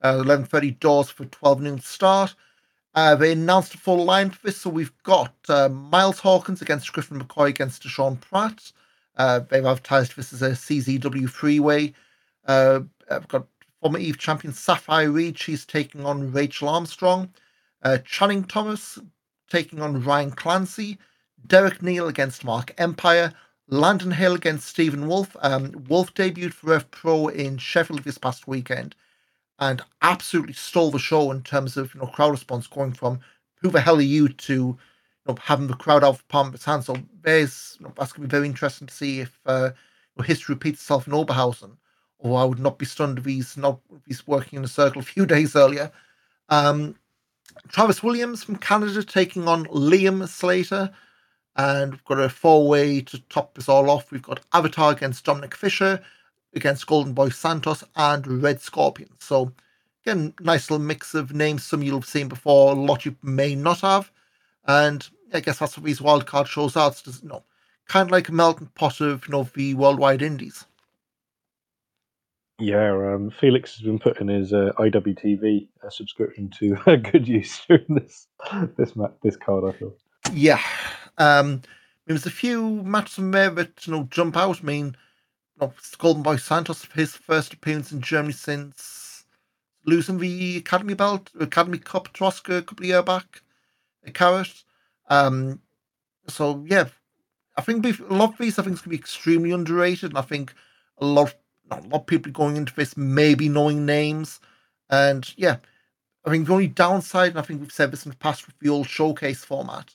Uh, 0.03 0.23
11:30 0.23 0.79
doors 0.81 1.11
for 1.11 1.27
12 1.27 1.61
noon 1.61 1.81
start. 1.81 2.35
Uh, 2.95 3.15
they 3.15 3.33
announced 3.33 3.75
a 3.75 3.79
full 3.79 4.05
line 4.05 4.31
for 4.31 4.47
this, 4.47 4.61
so 4.61 4.71
we've 4.71 4.97
got 5.05 5.35
uh, 5.49 5.69
Miles 5.69 6.19
Hawkins 6.19 6.61
against 6.61 6.93
Griffin 6.93 7.21
McCoy 7.21 7.49
against 7.49 7.83
Deshaun 7.83 8.21
Pratt. 8.21 8.73
Uh, 9.17 9.41
they've 9.49 9.65
advertised 9.65 10.17
this 10.17 10.33
as 10.33 10.43
a 10.43 10.51
CZW 10.51 11.29
freeway. 11.29 11.93
Uh, 12.47 12.81
I've 13.11 13.29
got 13.29 13.47
former 13.81 13.99
Eve 13.99 14.19
champion 14.19 14.53
Sapphire 14.53 15.11
Reed. 15.11 15.39
She's 15.39 15.65
taking 15.65 16.05
on 16.05 16.33
Rachel 16.33 16.69
Armstrong. 16.69 17.33
Uh, 17.83 17.99
Channing 18.05 18.45
Thomas 18.45 18.99
taking 19.49 19.81
on 19.81 20.03
Ryan 20.03 20.31
Clancy. 20.31 20.99
Derek 21.47 21.83
Neal 21.83 22.09
against 22.09 22.45
Mark 22.45 22.75
Empire. 22.79 23.33
Landon 23.69 24.11
Hill 24.11 24.35
against 24.35 24.69
Stephen 24.69 25.07
Wolf. 25.07 25.37
Um, 25.41 25.85
Wolf 25.89 26.13
debuted 26.15 26.53
for 26.53 26.69
Rev 26.69 26.91
Pro 26.91 27.29
in 27.29 27.59
Sheffield 27.59 28.05
this 28.05 28.19
past 28.19 28.49
weekend 28.49 28.95
and 29.61 29.83
absolutely 30.03 30.55
stole 30.55 30.91
the 30.91 30.99
show 30.99 31.31
in 31.31 31.43
terms 31.43 31.77
of 31.77 31.95
you 31.95 32.01
know 32.01 32.07
crowd 32.07 32.31
response, 32.31 32.67
going 32.67 32.93
from 32.93 33.21
"Who 33.57 33.69
the 33.71 33.81
hell 33.81 33.99
are 33.99 34.03
you?" 34.03 34.29
to 34.29 34.79
having 35.39 35.67
the 35.67 35.75
crowd 35.75 36.05
out 36.05 36.21
of 36.33 36.55
its 36.55 36.65
hands. 36.65 36.87
So 36.87 36.97
there's 37.23 37.77
you 37.79 37.87
know, 37.87 37.93
that's 37.97 38.13
going 38.13 38.23
to 38.23 38.29
be 38.29 38.39
very 38.39 38.47
interesting 38.47 38.87
to 38.87 38.95
see 38.95 39.21
if 39.21 39.39
uh, 39.47 39.71
history 40.25 40.55
repeats 40.55 40.81
itself 40.81 41.07
in 41.07 41.13
Oberhausen. 41.13 41.77
Or 42.19 42.39
I 42.39 42.45
would 42.45 42.59
not 42.59 42.79
be 42.79 42.85
stunned 42.85 43.19
if 43.19 43.25
he's 43.25 43.57
not 43.57 43.81
if 43.95 44.03
he's 44.07 44.27
working 44.27 44.59
in 44.59 44.65
a 44.65 44.69
circle 44.69 45.01
a 45.01 45.05
few 45.05 45.27
days 45.35 45.57
earlier. 45.57 45.91
Um, 46.49 46.97
Travis 47.69 48.03
Williams 48.03 48.43
from 48.43 48.57
Canada 48.57 49.03
taking 49.03 49.49
on 49.49 49.67
Liam 49.67 50.27
Slater. 50.29 50.91
And 51.57 51.93
we've 51.93 52.05
got 52.05 52.21
a 52.21 52.29
four 52.29 52.69
way 52.69 53.01
to 53.03 53.19
top 53.29 53.55
this 53.55 53.69
all 53.69 53.91
off. 53.91 54.11
We've 54.11 54.23
got 54.23 54.41
Avatar 54.53 54.93
against 54.93 55.25
Dominic 55.25 55.55
Fisher, 55.55 56.01
against 56.55 56.87
Golden 56.87 57.13
Boy 57.13 57.31
Santos, 57.31 57.85
and 57.97 58.43
Red 58.43 58.61
Scorpion. 58.61 59.11
So, 59.19 59.53
again, 60.05 60.33
nice 60.41 60.71
little 60.71 60.85
mix 60.85 61.15
of 61.15 61.35
names. 61.35 61.65
Some 61.65 61.83
you'll 61.83 62.01
have 62.01 62.09
seen 62.09 62.29
before, 62.29 62.73
a 62.73 62.77
lot 62.77 63.05
you 63.05 63.17
may 63.23 63.55
not 63.55 63.81
have. 63.81 64.11
And 64.67 65.07
I 65.33 65.41
guess 65.41 65.59
that's 65.59 65.77
what 65.77 65.85
these 65.85 66.01
wildcard 66.01 66.47
shows 66.47 66.77
are. 66.77 66.89
It's 66.91 67.03
just, 67.03 67.23
you 67.23 67.29
know, 67.29 67.45
kind 67.89 68.09
of 68.09 68.13
like 68.13 68.29
a 68.29 68.33
melting 68.33 68.71
pot 68.75 69.01
of 69.01 69.27
you 69.27 69.33
know, 69.33 69.49
the 69.55 69.75
worldwide 69.75 70.23
indies. 70.23 70.65
Yeah, 72.61 72.93
um, 73.15 73.31
Felix 73.31 73.77
has 73.77 73.83
been 73.83 73.99
putting 73.99 74.29
his 74.29 74.53
uh, 74.53 74.73
IWTV 74.79 75.69
uh, 75.83 75.89
subscription 75.89 76.51
to 76.59 76.77
uh, 76.87 76.97
good 76.97 77.27
use 77.27 77.61
during 77.67 77.87
this 77.89 78.29
this 78.77 78.95
ma- 78.95 79.09
this 79.23 79.37
card. 79.37 79.65
I 79.65 79.79
feel. 79.79 79.95
Yeah, 80.33 80.61
um, 81.17 81.63
there 82.07 82.15
was 82.15 82.27
a 82.27 82.31
few 82.31 82.83
matches 82.83 83.19
in 83.19 83.31
there 83.31 83.49
that 83.51 83.87
you 83.87 83.93
know 83.95 84.09
jump 84.11 84.37
out. 84.37 84.61
I 84.63 84.65
mean, 84.67 84.97
you 85.59 85.67
know, 85.67 85.73
Golden 85.97 86.23
Boy 86.23 86.37
Santos, 86.37 86.85
his 86.95 87.17
first 87.17 87.55
appearance 87.55 87.93
in 87.93 88.03
Germany 88.03 88.35
since 88.35 89.25
losing 89.87 90.19
the 90.19 90.59
Academy 90.59 90.95
belt, 90.95 91.31
Academy 91.41 91.79
Cup 91.79 92.13
to 92.13 92.25
Oscar 92.27 92.59
a 92.59 92.63
couple 92.63 92.85
of 92.85 92.89
years 92.89 93.05
back, 93.05 93.41
a 94.05 94.11
Carat. 94.11 94.65
Um, 95.11 95.61
so 96.29 96.65
yeah, 96.67 96.89
I 97.57 97.63
think 97.63 97.85
a 97.85 98.15
lot 98.15 98.33
of 98.33 98.39
these 98.39 98.59
I 98.59 98.63
think 98.63 98.75
is 98.75 98.81
going 98.81 98.85
to 98.85 98.97
be 98.97 98.97
extremely 98.97 99.51
underrated, 99.51 100.13
and 100.13 100.19
I 100.19 100.23
think 100.23 100.55
a 100.99 101.05
lot, 101.05 101.35
of, 101.71 101.83
a 101.85 101.89
lot 101.89 102.01
of 102.01 102.07
people 102.07 102.33
going 102.33 102.57
into 102.57 102.75
this 102.75 102.97
maybe 102.97 103.49
knowing 103.49 103.85
names, 103.85 104.41
and 104.89 105.33
yeah, 105.37 105.59
I 106.25 106.31
think 106.31 106.47
the 106.47 106.53
only 106.53 106.69
downside, 106.69 107.31
and 107.31 107.39
I 107.39 107.43
think 107.43 107.61
we've 107.61 107.73
said 107.73 107.91
this 107.91 108.07
in 108.07 108.11
the 108.11 108.17
past 108.17 108.47
with 108.47 108.59
the 108.61 108.69
old 108.69 108.89
showcase 108.89 109.45
format, 109.45 109.95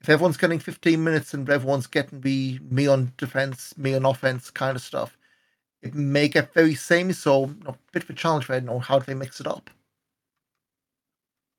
if 0.00 0.08
everyone's 0.08 0.36
getting 0.36 0.58
15 0.58 1.02
minutes 1.02 1.34
and 1.34 1.48
everyone's 1.48 1.86
getting 1.86 2.20
the 2.22 2.58
me 2.70 2.86
on 2.86 3.12
defense, 3.18 3.76
me 3.76 3.94
on 3.94 4.06
offense 4.06 4.50
kind 4.50 4.76
of 4.76 4.82
stuff, 4.82 5.18
it 5.82 5.94
may 5.94 6.28
get 6.28 6.54
very 6.54 6.74
samey. 6.74 7.12
So, 7.12 7.46
you 7.46 7.64
know, 7.64 7.70
a 7.70 7.78
bit 7.92 8.04
of 8.04 8.10
a 8.10 8.14
challenge 8.14 8.46
there. 8.46 8.60
You 8.60 8.66
know, 8.66 8.78
how 8.78 8.98
do 8.98 9.06
they 9.06 9.14
mix 9.14 9.40
it 9.40 9.46
up? 9.46 9.70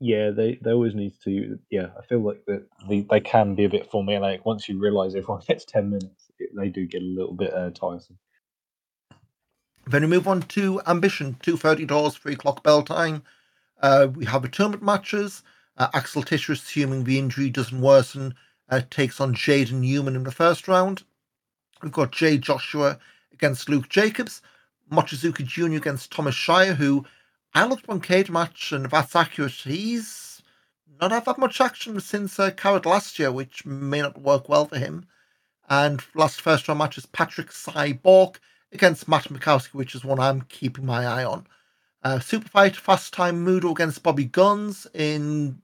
Yeah, 0.01 0.31
they, 0.31 0.59
they 0.63 0.73
always 0.73 0.95
need 0.95 1.15
to. 1.25 1.59
Yeah, 1.71 1.89
I 1.99 2.05
feel 2.07 2.21
like 2.21 2.45
that 2.47 2.67
they, 2.89 3.01
they 3.01 3.21
can 3.21 3.55
be 3.55 3.65
a 3.65 3.69
bit 3.69 3.91
formulaic. 3.91 4.45
Once 4.45 4.69
you 4.69 4.79
realise 4.79 5.15
everyone 5.15 5.43
gets 5.49 5.65
10 5.65 5.91
minutes, 5.91 6.31
it, 6.39 6.51
they 6.57 6.69
do 6.69 6.87
get 6.87 7.03
a 7.03 7.05
little 7.05 7.35
bit 7.35 7.53
uh, 7.53 7.71
tiresome. 7.71 8.19
Then 9.87 10.03
we 10.03 10.07
move 10.09 10.27
on 10.27 10.41
to 10.43 10.81
Ambition, 10.87 11.37
two 11.41 11.57
thirty 11.57 11.85
dollars, 11.85 12.15
three 12.17 12.33
o'clock 12.33 12.63
bell 12.63 12.83
time. 12.83 13.23
Uh, 13.81 14.07
we 14.15 14.25
have 14.25 14.45
a 14.45 14.49
tournament 14.49 14.83
matches. 14.83 15.43
Uh, 15.77 15.89
Axel 15.93 16.23
Tischer, 16.23 16.53
assuming 16.53 17.03
the 17.05 17.19
injury 17.19 17.49
doesn't 17.49 17.81
worsen, 17.81 18.35
uh, 18.69 18.81
takes 18.89 19.21
on 19.21 19.35
Jaden 19.35 19.73
Newman 19.81 20.15
in 20.15 20.23
the 20.23 20.31
first 20.31 20.67
round. 20.67 21.03
We've 21.83 21.91
got 21.93 22.11
Jay 22.11 22.37
Joshua 22.37 22.99
against 23.33 23.69
Luke 23.69 23.89
Jacobs, 23.89 24.41
Mochizuki 24.91 25.45
Jr. 25.45 25.77
against 25.77 26.11
Thomas 26.11 26.35
Shire, 26.35 26.75
who 26.75 27.05
Looked 27.55 27.87
one 27.87 28.01
match, 28.29 28.71
and 28.71 28.89
that's 28.89 29.15
accurate, 29.15 29.51
he's 29.51 30.41
not 30.99 31.11
had 31.11 31.25
that 31.25 31.37
much 31.37 31.59
action 31.59 31.99
since 31.99 32.39
uh, 32.39 32.51
Carat 32.51 32.85
last 32.85 33.19
year, 33.19 33.31
which 33.31 33.65
may 33.65 34.01
not 34.01 34.21
work 34.21 34.47
well 34.47 34.65
for 34.65 34.77
him. 34.77 35.05
And 35.69 36.01
last 36.15 36.41
first 36.41 36.67
round 36.67 36.79
match 36.79 36.97
is 36.97 37.05
Patrick 37.05 37.49
Cyborg 37.49 38.37
against 38.71 39.07
Matt 39.07 39.25
Mikowski, 39.25 39.73
which 39.73 39.95
is 39.95 40.03
one 40.03 40.19
I'm 40.19 40.41
keeping 40.43 40.85
my 40.85 41.05
eye 41.05 41.23
on. 41.23 41.47
Uh, 42.03 42.19
Super 42.19 42.49
Fight 42.49 42.75
Fast 42.75 43.13
Time 43.13 43.45
Moodo 43.45 43.71
against 43.71 44.03
Bobby 44.03 44.25
Gunns 44.25 44.87
in 44.93 45.61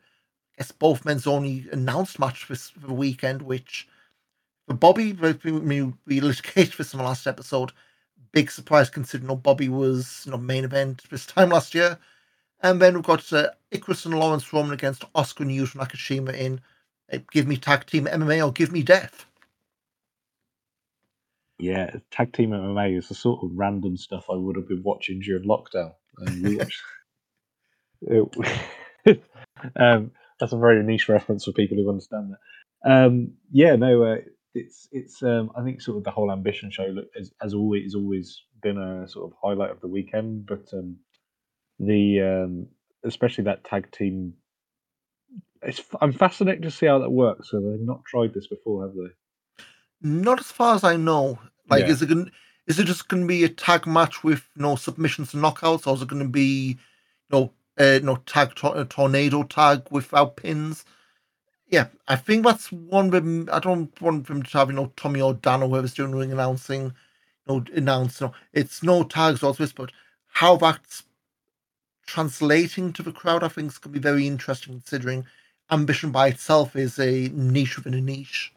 I 0.55 0.63
guess 0.63 0.71
both 0.71 1.05
men's 1.05 1.27
only 1.27 1.67
announced 1.71 2.19
match 2.19 2.43
for, 2.43 2.55
for 2.55 2.87
the 2.87 2.93
weekend, 2.93 3.41
which 3.41 3.87
for 4.67 4.73
Bobby, 4.73 5.13
we, 5.13 5.93
we 6.05 6.19
litigated 6.19 6.73
this 6.77 6.93
in 6.93 6.97
the 6.97 7.05
last 7.05 7.27
episode. 7.27 7.71
Big 8.31 8.51
surprise 8.51 8.89
considering 8.89 9.35
Bobby 9.37 9.69
was 9.69 10.23
you 10.25 10.31
know, 10.31 10.37
main 10.37 10.63
event 10.63 11.03
this 11.09 11.25
time 11.25 11.49
last 11.49 11.73
year. 11.75 11.97
And 12.61 12.81
then 12.81 12.95
we've 12.95 13.03
got 13.03 13.31
uh, 13.31 13.49
Icarus 13.71 14.05
and 14.05 14.19
Laurance 14.19 14.51
Roman 14.51 14.73
against 14.73 15.05
Oscar 15.13 15.43
and 15.43 15.51
Yuto 15.51 15.75
Nakashima 15.75 16.33
in 16.33 16.61
uh, 17.11 17.19
Give 17.31 17.47
Me 17.47 17.57
Tag 17.57 17.85
Team 17.85 18.05
MMA 18.05 18.45
or 18.45 18.51
Give 18.51 18.71
Me 18.71 18.81
Death. 18.81 19.25
Yeah, 21.59 21.95
Tag 22.11 22.33
Team 22.33 22.51
MMA 22.51 22.97
is 22.97 23.09
the 23.09 23.15
sort 23.15 23.43
of 23.43 23.51
random 23.53 23.97
stuff 23.97 24.25
I 24.29 24.35
would 24.35 24.55
have 24.55 24.67
been 24.67 24.83
watching 24.83 25.19
during 25.19 25.47
lockdown 25.47 25.93
and 26.17 26.43
we 26.43 26.55
watched. 26.57 26.81
it, 28.01 29.23
um, 29.75 30.11
that's 30.39 30.53
a 30.53 30.57
very 30.57 30.83
niche 30.83 31.09
reference 31.09 31.45
for 31.45 31.51
people 31.51 31.77
who 31.77 31.89
understand 31.89 32.31
that. 32.31 32.39
Um, 32.89 33.33
yeah, 33.51 33.75
no, 33.75 34.03
uh, 34.03 34.17
it's 34.53 34.87
it's. 34.91 35.21
Um, 35.23 35.51
I 35.55 35.63
think 35.63 35.81
sort 35.81 35.97
of 35.97 36.03
the 36.03 36.11
whole 36.11 36.31
ambition 36.31 36.71
show, 36.71 36.85
look, 36.85 37.07
as, 37.19 37.31
as 37.41 37.53
always, 37.53 37.83
has 37.83 37.95
always 37.95 38.41
been 38.61 38.77
a 38.77 39.07
sort 39.07 39.31
of 39.31 39.37
highlight 39.41 39.71
of 39.71 39.81
the 39.81 39.87
weekend. 39.87 40.45
But 40.45 40.67
um, 40.73 40.97
the 41.79 42.21
um, 42.21 42.67
especially 43.03 43.45
that 43.45 43.63
tag 43.63 43.91
team, 43.91 44.33
it's, 45.61 45.81
I'm 46.01 46.13
fascinated 46.13 46.63
to 46.63 46.71
see 46.71 46.85
how 46.85 46.99
that 46.99 47.09
works. 47.09 47.49
So 47.51 47.59
they've 47.59 47.79
not 47.79 48.05
tried 48.05 48.33
this 48.33 48.47
before, 48.47 48.85
have 48.85 48.95
they? 48.95 49.63
Not 50.01 50.39
as 50.39 50.51
far 50.51 50.75
as 50.75 50.83
I 50.83 50.95
know. 50.95 51.39
Like, 51.69 51.85
yeah. 51.85 51.91
is 51.91 52.01
it 52.01 52.09
going? 52.09 52.31
Is 52.67 52.79
it 52.79 52.85
just 52.85 53.07
going 53.07 53.23
to 53.23 53.27
be 53.27 53.43
a 53.43 53.49
tag 53.49 53.87
match 53.87 54.23
with 54.23 54.47
you 54.55 54.61
no 54.63 54.69
know, 54.69 54.75
submissions 54.75 55.33
and 55.33 55.43
knockouts, 55.43 55.87
or 55.87 55.95
is 55.95 56.01
it 56.01 56.07
going 56.07 56.23
to 56.23 56.29
be, 56.29 56.77
you 57.29 57.31
know, 57.31 57.53
uh, 57.77 57.99
no 58.03 58.17
tag 58.25 58.55
to- 58.55 58.85
tornado 58.85 59.43
tag 59.43 59.87
without 59.89 60.35
pins? 60.35 60.83
Yeah, 61.69 61.87
I 62.07 62.15
think 62.15 62.45
that's 62.45 62.71
one 62.71 63.09
them. 63.09 63.49
I 63.51 63.59
don't 63.59 63.99
want 64.01 64.27
them 64.27 64.43
to 64.43 64.57
have, 64.57 64.69
you 64.69 64.75
know, 64.75 64.91
Tommy 64.95 65.21
or 65.21 65.33
Dan 65.33 65.63
or 65.63 65.69
whoever's 65.69 65.93
doing 65.93 66.15
ring 66.15 66.31
announcing, 66.31 66.83
you 66.83 66.91
know, 67.47 67.65
announce. 67.75 68.21
You 68.21 68.27
know, 68.27 68.33
it's 68.53 68.83
no 68.83 69.03
tags 69.03 69.43
or 69.43 69.53
this, 69.53 69.73
but 69.73 69.91
how 70.27 70.55
that's 70.55 71.03
translating 72.05 72.93
to 72.93 73.03
the 73.03 73.11
crowd, 73.11 73.43
I 73.43 73.49
think, 73.49 73.71
is 73.71 73.77
going 73.77 73.93
to 73.93 73.99
be 73.99 74.03
very 74.03 74.25
interesting 74.25 74.75
considering 74.75 75.25
ambition 75.69 76.11
by 76.11 76.29
itself 76.29 76.75
is 76.75 76.97
a 76.99 77.29
niche 77.33 77.75
within 77.75 77.93
a 77.93 78.01
niche. 78.01 78.53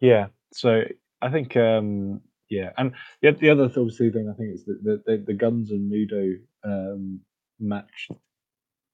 Yeah, 0.00 0.28
so 0.52 0.84
I 1.20 1.30
think 1.30 1.56
um, 1.56 2.20
yeah, 2.48 2.70
and 2.78 2.92
the, 3.20 3.32
the 3.32 3.50
other 3.50 3.64
obviously 3.64 4.10
thing 4.10 4.30
I 4.32 4.36
think 4.36 4.54
is 4.54 4.64
that 4.66 4.82
the, 4.84 5.02
the, 5.04 5.24
the 5.26 5.34
Gunns 5.34 5.70
and 5.70 5.90
Moodo 5.90 6.38
um, 6.64 7.20
match. 7.58 8.08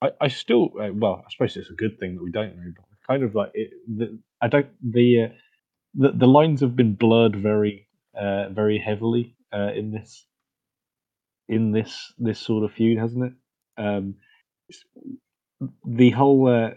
I, 0.05 0.25
I 0.25 0.29
still 0.29 0.71
uh, 0.81 0.91
well, 0.93 1.25
I 1.27 1.31
suppose 1.31 1.57
it's 1.57 1.71
a 1.71 1.75
good 1.75 1.99
thing 1.99 2.17
that 2.17 2.23
we 2.23 2.31
don't 2.31 2.57
know, 2.57 2.73
but 2.77 2.85
kind 3.09 3.23
of 3.23 3.35
like 3.35 3.53
it. 3.55 3.71
The, 3.89 4.19
I 4.41 4.49
don't 4.49 4.69
the, 4.83 5.25
uh, 5.25 5.29
the 5.95 6.13
the 6.13 6.27
lines 6.27 6.61
have 6.61 6.77
been 6.77 6.95
blurred 6.95 7.37
very 7.37 7.89
uh, 8.19 8.49
very 8.51 8.79
heavily 8.79 9.37
uh, 9.53 9.73
in 9.75 9.91
this 9.91 10.27
in 11.49 11.73
this 11.73 12.13
this 12.19 12.39
sort 12.41 12.65
of 12.65 12.73
feud, 12.73 12.99
hasn't 12.99 13.25
it? 13.25 13.83
Um, 13.83 14.17
the 15.87 16.11
whole 16.11 16.49
uh, 16.49 16.71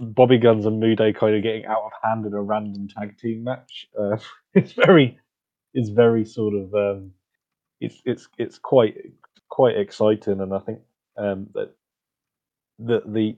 Bobby 0.00 0.38
Gunns 0.38 0.66
and 0.66 0.82
Moodo 0.82 1.14
kind 1.14 1.36
of 1.36 1.42
getting 1.42 1.66
out 1.66 1.82
of 1.84 1.92
hand 2.02 2.26
in 2.26 2.32
a 2.32 2.42
random 2.42 2.88
tag 2.88 3.18
team 3.18 3.44
match. 3.44 3.88
Uh, 3.98 4.16
it's 4.54 4.72
very, 4.72 5.18
it's 5.74 5.90
very 5.90 6.24
sort 6.24 6.54
of, 6.54 6.74
um, 6.74 7.12
it's 7.80 8.00
it's 8.04 8.28
it's 8.38 8.58
quite 8.58 8.96
quite 9.48 9.76
exciting, 9.76 10.40
and 10.40 10.52
I 10.52 10.58
think 10.60 10.80
um, 11.16 11.48
that 11.54 11.74
the 12.78 13.02
the 13.06 13.36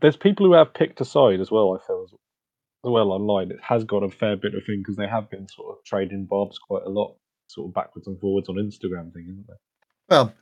there's 0.00 0.16
people 0.16 0.46
who 0.46 0.52
have 0.52 0.74
picked 0.74 1.00
a 1.00 1.04
side 1.04 1.40
as 1.40 1.50
well. 1.50 1.78
I 1.78 1.86
feel 1.86 2.04
as, 2.04 2.12
as 2.12 2.90
well 2.90 3.12
online. 3.12 3.50
It 3.50 3.60
has 3.62 3.84
got 3.84 4.02
a 4.02 4.10
fair 4.10 4.36
bit 4.36 4.54
of 4.54 4.64
thing 4.64 4.78
because 4.78 4.96
they 4.96 5.08
have 5.08 5.30
been 5.30 5.48
sort 5.48 5.76
of 5.76 5.84
trading 5.84 6.24
barbs 6.24 6.58
quite 6.58 6.84
a 6.84 6.88
lot, 6.88 7.14
sort 7.48 7.68
of 7.68 7.74
backwards 7.74 8.06
and 8.06 8.18
forwards 8.20 8.48
on 8.48 8.56
Instagram 8.56 9.12
thing, 9.12 9.26
isn't 9.28 9.46
they? 9.46 9.54
Well, 10.08 10.34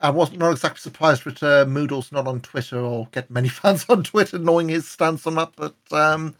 I 0.00 0.10
was 0.10 0.32
not 0.32 0.52
exactly 0.52 0.80
surprised 0.80 1.24
that 1.24 1.42
uh, 1.42 1.64
Moodo's 1.64 2.12
not 2.12 2.26
on 2.26 2.40
Twitter 2.40 2.78
or 2.78 3.08
get 3.12 3.30
many 3.30 3.48
fans 3.48 3.86
on 3.88 4.04
Twitter 4.04 4.38
knowing 4.38 4.68
his 4.68 4.88
stance 4.88 5.26
on 5.26 5.36
that. 5.36 5.52
But 5.56 5.76
um, 5.92 6.34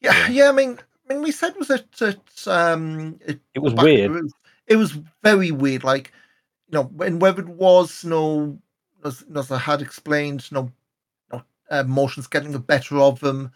yeah, 0.00 0.28
yeah, 0.28 0.48
I 0.48 0.52
mean, 0.52 0.78
I 1.08 1.14
mean, 1.14 1.22
we 1.22 1.30
said 1.30 1.54
was 1.56 1.70
it 1.70 1.86
it 2.00 2.46
um 2.46 3.18
it, 3.24 3.40
it 3.54 3.60
was 3.60 3.74
weird. 3.74 4.30
It 4.66 4.76
was 4.76 4.98
very 5.22 5.50
weird. 5.50 5.84
Like 5.84 6.12
you 6.68 6.78
know, 6.78 6.90
and 7.04 7.20
whether 7.20 7.42
it 7.42 7.48
was 7.48 8.04
you 8.04 8.10
know, 8.10 8.58
as, 9.04 9.24
as 9.34 9.50
I 9.50 9.58
had 9.58 9.82
explained, 9.82 10.50
you 10.50 10.54
know, 10.56 10.72
know 11.32 11.42
uh, 11.70 12.08
getting 12.30 12.52
the 12.52 12.58
better 12.58 12.98
of 12.98 13.20
them. 13.20 13.52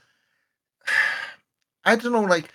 I 1.84 1.96
don't 1.96 2.12
know, 2.12 2.22
like, 2.22 2.52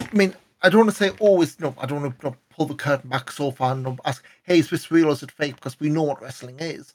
I 0.00 0.14
mean, 0.14 0.34
I 0.62 0.68
don't 0.68 0.80
want 0.80 0.90
to 0.90 0.96
say 0.96 1.10
always, 1.20 1.58
no, 1.60 1.74
I 1.78 1.86
don't 1.86 2.02
want 2.02 2.20
to 2.20 2.36
pull 2.50 2.66
the 2.66 2.74
curtain 2.74 3.08
back 3.08 3.30
so 3.30 3.50
far 3.50 3.72
and 3.72 3.98
ask, 4.04 4.24
hey, 4.42 4.58
is 4.58 4.70
this 4.70 4.90
real 4.90 5.08
or 5.08 5.12
is 5.12 5.22
it 5.22 5.30
fake? 5.30 5.56
Because 5.56 5.78
we 5.80 5.88
know 5.88 6.02
what 6.02 6.20
wrestling 6.20 6.58
is. 6.58 6.92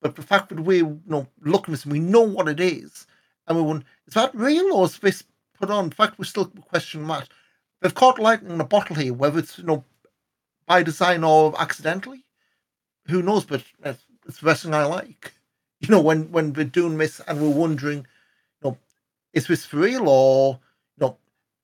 But 0.00 0.16
the 0.16 0.22
fact 0.22 0.48
that 0.48 0.60
we 0.60 0.78
you 0.78 1.00
know, 1.06 1.28
look 1.42 1.64
at 1.64 1.70
this 1.70 1.84
and 1.84 1.92
we 1.92 2.00
know 2.00 2.22
what 2.22 2.48
it 2.48 2.58
is, 2.58 3.06
and 3.46 3.56
we 3.56 3.62
wonder, 3.62 3.84
is 4.08 4.14
that 4.14 4.34
real 4.34 4.74
or 4.74 4.86
is 4.86 4.98
this 4.98 5.24
put 5.58 5.70
on? 5.70 5.84
In 5.84 5.90
fact, 5.90 6.18
we 6.18 6.24
still 6.24 6.46
question 6.46 7.06
that. 7.06 7.28
They've 7.80 7.94
caught 7.94 8.18
lightning 8.18 8.52
in 8.52 8.60
a 8.60 8.64
bottle 8.64 8.96
here, 8.96 9.12
whether 9.12 9.38
it's, 9.38 9.58
you 9.58 9.64
know, 9.64 9.84
by 10.66 10.82
design 10.82 11.22
or 11.24 11.54
accidentally. 11.60 12.24
Who 13.08 13.22
knows? 13.22 13.44
But 13.44 13.64
it's, 14.24 14.28
it's 14.28 14.42
wrestling 14.42 14.74
I 14.74 14.84
like. 14.84 15.32
You 15.80 15.88
know, 15.88 16.00
when, 16.00 16.30
when 16.30 16.52
we're 16.52 16.64
doing 16.64 16.98
this 16.98 17.20
and 17.26 17.40
we're 17.40 17.50
wondering, 17.50 17.98
you 17.98 18.70
know, 18.70 18.78
is 19.32 19.46
this 19.46 19.66
for 19.66 19.78
real 19.78 20.08
or, 20.08 20.60
you 20.96 21.06
know, 21.06 21.16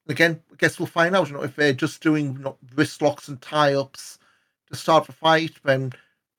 again, 0.08 0.40
I 0.52 0.56
guess 0.56 0.78
we'll 0.78 0.86
find 0.86 1.14
out, 1.14 1.28
you 1.28 1.34
know, 1.34 1.42
if 1.42 1.54
they're 1.54 1.72
just 1.72 2.02
doing 2.02 2.32
you 2.34 2.38
know, 2.40 2.56
wrist 2.74 3.00
locks 3.00 3.28
and 3.28 3.40
tie 3.40 3.74
ups 3.74 4.18
to 4.70 4.76
start 4.76 5.06
the 5.06 5.12
fight, 5.12 5.52
then 5.64 5.92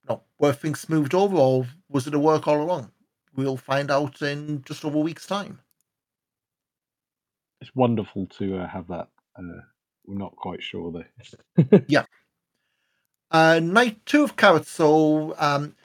you 0.03 0.09
know, 0.09 0.21
were 0.39 0.53
things 0.53 0.79
smoothed 0.79 1.13
over 1.13 1.37
or 1.37 1.67
was 1.89 2.07
it 2.07 2.13
a 2.13 2.19
work 2.19 2.47
all 2.47 2.61
along? 2.61 2.91
We'll 3.35 3.57
find 3.57 3.89
out 3.89 4.21
in 4.21 4.63
just 4.63 4.83
over 4.83 4.97
a 4.97 5.01
week's 5.01 5.25
time. 5.25 5.59
It's 7.61 7.73
wonderful 7.75 8.25
to 8.37 8.57
uh, 8.57 8.67
have 8.67 8.87
that. 8.87 9.07
Uh, 9.37 9.61
we're 10.05 10.17
not 10.17 10.35
quite 10.35 10.63
sure 10.63 10.91
though. 10.91 11.79
yeah. 11.87 12.05
Uh, 13.31 13.59
night 13.61 14.05
two 14.05 14.23
of 14.23 14.35
Carats. 14.35 14.69
So, 14.69 15.35
um, 15.37 15.75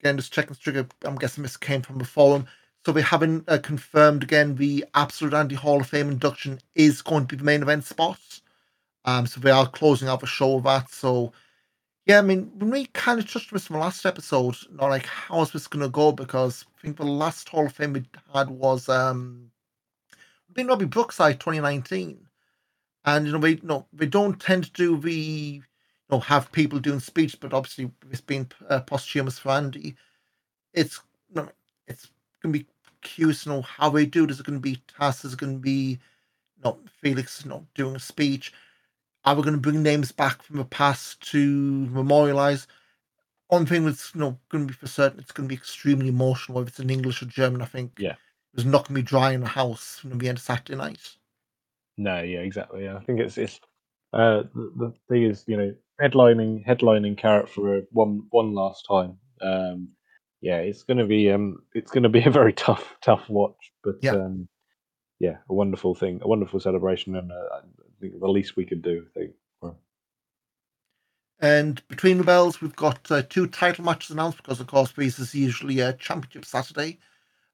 again, 0.00 0.16
just 0.16 0.32
checking 0.32 0.54
the 0.54 0.58
trigger. 0.58 0.88
I'm 1.04 1.16
guessing 1.16 1.42
this 1.42 1.56
came 1.56 1.82
from 1.82 1.98
the 1.98 2.04
forum. 2.04 2.46
So 2.84 2.92
we 2.92 3.02
haven't 3.02 3.44
uh, 3.48 3.58
confirmed 3.58 4.22
again 4.22 4.56
the 4.56 4.84
Absolute 4.94 5.34
Anti 5.34 5.54
Hall 5.54 5.80
of 5.80 5.86
Fame 5.86 6.10
induction 6.10 6.58
is 6.74 7.02
going 7.02 7.26
to 7.26 7.36
be 7.36 7.38
the 7.38 7.44
main 7.44 7.62
event 7.62 7.84
spot. 7.84 8.18
Um, 9.04 9.26
so 9.26 9.40
we 9.42 9.50
are 9.50 9.66
closing 9.66 10.08
out 10.08 10.20
the 10.20 10.26
show 10.26 10.56
of 10.56 10.64
that. 10.64 10.90
So 10.90 11.32
yeah, 12.06 12.18
I 12.18 12.22
mean, 12.22 12.50
when 12.56 12.70
we 12.70 12.86
kind 12.86 13.20
of 13.20 13.30
touched 13.30 13.52
on 13.52 13.56
this 13.56 13.68
in 13.68 13.74
the 13.74 13.80
last 13.80 14.06
episode, 14.06 14.56
not 14.72 14.88
like 14.88 15.06
how 15.06 15.42
is 15.42 15.52
this 15.52 15.68
going 15.68 15.82
to 15.82 15.90
go? 15.90 16.10
Because 16.12 16.64
I 16.78 16.82
think 16.82 16.96
the 16.96 17.04
last 17.04 17.48
Hall 17.48 17.66
of 17.66 17.72
Fame 17.72 17.92
we 17.92 18.04
had 18.34 18.48
was 18.50 18.88
um, 18.88 19.50
been 20.52 20.66
Robbie 20.66 20.86
Brookside 20.86 21.38
2019, 21.38 22.18
and 23.04 23.26
you 23.26 23.32
know 23.32 23.38
we 23.38 23.50
you 23.52 23.60
know 23.62 23.86
we 23.96 24.06
don't 24.06 24.40
tend 24.40 24.64
to 24.64 24.72
do 24.72 24.96
the 24.96 25.12
you 25.12 25.62
know 26.10 26.20
have 26.20 26.52
people 26.52 26.78
doing 26.78 27.00
speech, 27.00 27.38
but 27.40 27.52
obviously 27.52 27.90
it's 28.10 28.20
been 28.20 28.48
uh, 28.68 28.80
posthumous 28.80 29.38
for 29.38 29.50
Andy. 29.50 29.94
It's 30.72 31.00
you 31.34 31.42
know, 31.42 31.48
it's 31.86 32.08
going 32.42 32.52
to 32.52 32.58
be 32.60 32.66
curious 33.02 33.44
to 33.44 33.50
know 33.50 33.62
how 33.62 33.90
they 33.90 34.06
do. 34.06 34.26
Is 34.26 34.40
it 34.40 34.46
going 34.46 34.58
to 34.58 34.62
be? 34.62 34.80
Is 35.00 35.32
it 35.32 35.38
going 35.38 35.54
to 35.54 35.58
be 35.58 35.98
not 36.64 36.78
Felix 37.00 37.44
not 37.44 37.62
doing 37.74 37.96
a 37.96 38.00
speech? 38.00 38.52
Are 39.24 39.34
we 39.34 39.42
going 39.42 39.54
to 39.54 39.60
bring 39.60 39.82
names 39.82 40.12
back 40.12 40.42
from 40.42 40.56
the 40.56 40.64
past 40.64 41.20
to 41.32 41.86
memorialize? 41.86 42.66
One 43.48 43.66
thing 43.66 43.84
that's 43.84 44.14
you 44.14 44.20
know, 44.20 44.38
going 44.48 44.66
to 44.66 44.72
be 44.72 44.76
for 44.76 44.86
certain, 44.86 45.20
it's 45.20 45.32
going 45.32 45.48
to 45.48 45.52
be 45.52 45.58
extremely 45.58 46.08
emotional, 46.08 46.56
whether 46.56 46.68
it's 46.68 46.80
in 46.80 46.88
English 46.88 47.20
or 47.22 47.26
German. 47.26 47.60
I 47.60 47.66
think 47.66 47.92
yeah, 47.98 48.14
it's 48.54 48.64
not 48.64 48.88
going 48.88 48.96
to 48.96 49.02
be 49.02 49.02
dry 49.02 49.32
in 49.32 49.40
the 49.40 49.46
house 49.46 49.98
from 49.98 50.18
the 50.18 50.28
end 50.28 50.38
of 50.38 50.44
Saturday 50.44 50.76
night. 50.76 51.16
No, 51.96 52.22
yeah, 52.22 52.38
exactly. 52.38 52.84
Yeah. 52.84 52.96
I 52.96 53.00
think 53.00 53.20
it's 53.20 53.36
it's 53.36 53.60
uh, 54.12 54.44
the, 54.54 54.72
the 54.76 54.94
thing 55.08 55.24
is, 55.24 55.44
you 55.46 55.56
know, 55.56 55.74
headlining 56.02 56.66
headlining 56.66 57.18
Carat 57.18 57.48
for 57.50 57.78
a, 57.78 57.82
one 57.92 58.24
one 58.30 58.54
last 58.54 58.86
time. 58.88 59.18
Um, 59.42 59.90
yeah, 60.40 60.58
it's 60.58 60.84
going 60.84 60.98
to 60.98 61.06
be 61.06 61.30
um, 61.30 61.58
it's 61.74 61.90
going 61.92 62.04
to 62.04 62.08
be 62.08 62.24
a 62.24 62.30
very 62.30 62.52
tough 62.66 62.96
tough 63.02 63.28
watch, 63.28 63.72
but 63.84 63.96
Yeah. 64.02 64.12
um, 64.12 64.48
yeah, 65.20 65.38
a 65.50 65.54
wonderful 65.54 65.94
thing, 65.94 66.20
a 66.22 66.28
wonderful 66.28 66.60
celebration, 66.60 67.16
and 67.16 67.32
uh, 67.32 67.56
I 67.56 67.60
think 68.00 68.20
the 68.20 68.28
least 68.28 68.56
we 68.56 68.66
could 68.66 68.82
do. 68.82 69.06
I 69.16 69.18
think. 69.20 69.32
And 71.40 71.86
between 71.88 72.18
the 72.18 72.24
bells, 72.24 72.60
we've 72.60 72.76
got 72.76 73.10
uh, 73.10 73.22
two 73.22 73.46
title 73.46 73.84
matches 73.84 74.10
announced 74.10 74.38
because, 74.38 74.60
of 74.60 74.66
course, 74.66 74.92
this 74.92 75.18
is 75.18 75.34
usually 75.34 75.80
a 75.80 75.92
championship 75.94 76.44
Saturday. 76.44 76.98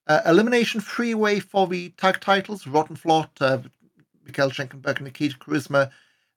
Uh, 0.06 0.20
elimination 0.26 0.80
freeway 0.80 1.40
for 1.40 1.66
the 1.66 1.90
tag 1.90 2.20
titles 2.20 2.66
Rotten 2.66 2.96
Flot, 2.96 3.30
uh, 3.40 3.58
Mikhail 4.24 4.50
Schenkenberg 4.50 4.96
and 4.98 5.04
Nikita 5.06 5.36
Charisma 5.38 5.90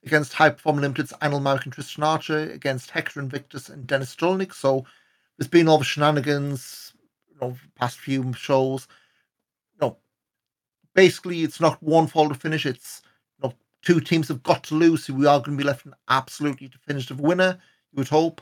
against 0.04 0.32
High 0.32 0.50
Perform 0.50 0.80
Limited's 0.80 1.12
Anil 1.20 1.42
Mark 1.42 1.64
and 1.64 1.72
Tristan 1.72 2.04
Archer 2.04 2.50
against 2.50 2.90
Hector 2.90 3.20
Invictus 3.20 3.68
and 3.68 3.86
Dennis 3.86 4.14
Stolnik. 4.14 4.54
So 4.54 4.84
there's 5.36 5.48
been 5.48 5.68
all 5.68 5.78
the 5.78 5.84
shenanigans, 5.84 6.92
you 7.28 7.36
know, 7.40 7.56
past 7.76 7.98
few 7.98 8.32
shows. 8.32 8.88
No, 9.80 9.98
basically, 10.94 11.42
it's 11.42 11.60
not 11.60 11.82
one 11.82 12.06
fall 12.06 12.28
to 12.28 12.34
finish. 12.34 12.66
It's 12.66 13.02
you 13.38 13.48
know, 13.48 13.54
two 13.82 14.00
teams 14.00 14.28
have 14.28 14.42
got 14.42 14.64
to 14.64 14.74
lose, 14.74 15.04
so 15.04 15.14
we 15.14 15.26
are 15.26 15.38
going 15.38 15.56
to 15.56 15.62
be 15.62 15.68
left 15.68 15.86
in 15.86 15.94
absolutely 16.08 16.68
definitive 16.68 17.20
winner. 17.20 17.58
You 17.92 17.98
would 17.98 18.08
hope. 18.08 18.40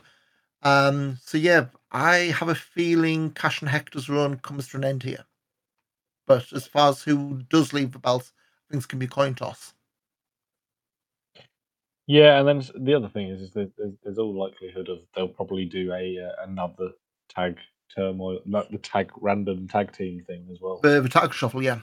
Um, 0.62 1.18
so 1.22 1.38
yeah, 1.38 1.66
I 1.92 2.34
have 2.38 2.48
a 2.48 2.54
feeling 2.54 3.30
Cash 3.30 3.60
and 3.62 3.70
Hector's 3.70 4.08
run 4.08 4.38
comes 4.38 4.68
to 4.68 4.76
an 4.76 4.84
end 4.84 5.02
here. 5.02 5.24
But 6.26 6.52
as 6.52 6.66
far 6.66 6.90
as 6.90 7.02
who 7.02 7.42
does 7.48 7.72
leave 7.72 7.92
the 7.92 7.98
belts, 7.98 8.32
things 8.70 8.86
can 8.86 8.98
be 8.98 9.06
coin 9.06 9.34
toss. 9.34 9.72
Yeah, 12.08 12.40
and 12.40 12.48
then 12.48 12.84
the 12.84 12.94
other 12.94 13.08
thing 13.08 13.28
is, 13.28 13.42
is 13.42 13.52
that 13.52 13.70
there's, 13.76 13.92
there's 14.02 14.18
all 14.18 14.34
likelihood 14.34 14.88
of 14.88 15.00
they'll 15.14 15.28
probably 15.28 15.66
do 15.66 15.92
a 15.92 16.18
uh, 16.18 16.44
another 16.44 16.90
tag 17.28 17.58
turmoil, 17.94 18.40
not 18.46 18.70
the 18.72 18.78
tag 18.78 19.10
random 19.20 19.68
tag 19.68 19.92
team 19.92 20.24
thing 20.26 20.48
as 20.50 20.58
well. 20.60 20.80
The, 20.82 21.02
the 21.02 21.08
tag 21.08 21.34
shuffle, 21.34 21.62
yeah. 21.62 21.80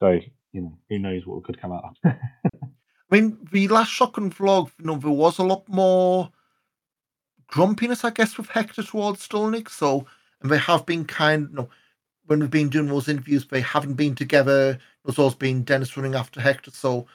So 0.00 0.18
you 0.52 0.60
know, 0.62 0.76
who 0.88 0.98
knows 0.98 1.24
what 1.24 1.44
could 1.44 1.60
come 1.60 1.72
out. 1.72 1.84
of 1.84 2.12
I 3.10 3.14
mean, 3.14 3.38
the 3.52 3.68
last 3.68 3.92
shock 3.92 4.18
and 4.18 4.34
vlog, 4.34 4.70
you 4.78 4.86
know, 4.86 4.96
there 4.96 5.10
was 5.10 5.38
a 5.38 5.44
lot 5.44 5.68
more 5.68 6.30
grumpiness, 7.46 8.04
I 8.04 8.10
guess, 8.10 8.36
with 8.36 8.48
Hector 8.48 8.82
towards 8.82 9.26
Stolnik. 9.26 9.70
So, 9.70 10.04
and 10.42 10.50
they 10.50 10.58
have 10.58 10.84
been 10.84 11.04
kind, 11.04 11.48
you 11.50 11.56
know, 11.56 11.68
when 12.26 12.40
we've 12.40 12.50
been 12.50 12.68
doing 12.68 12.88
those 12.88 13.08
interviews, 13.08 13.46
they 13.46 13.62
haven't 13.62 13.94
been 13.94 14.14
together. 14.14 14.78
There's 15.04 15.18
always 15.18 15.36
been 15.36 15.62
Dennis 15.62 15.96
running 15.96 16.14
after 16.14 16.40
Hector. 16.40 16.70
So, 16.70 17.06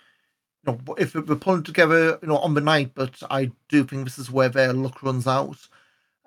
you 0.65 0.73
know, 0.73 0.95
if 0.97 1.15
we're 1.15 1.35
pulling 1.35 1.63
together, 1.63 2.19
you 2.21 2.27
know, 2.27 2.37
on 2.39 2.53
the 2.53 2.61
night, 2.61 2.91
but 2.95 3.21
I 3.29 3.51
do 3.69 3.83
think 3.83 4.05
this 4.05 4.19
is 4.19 4.31
where 4.31 4.49
their 4.49 4.73
luck 4.73 5.03
runs 5.03 5.27
out. 5.27 5.57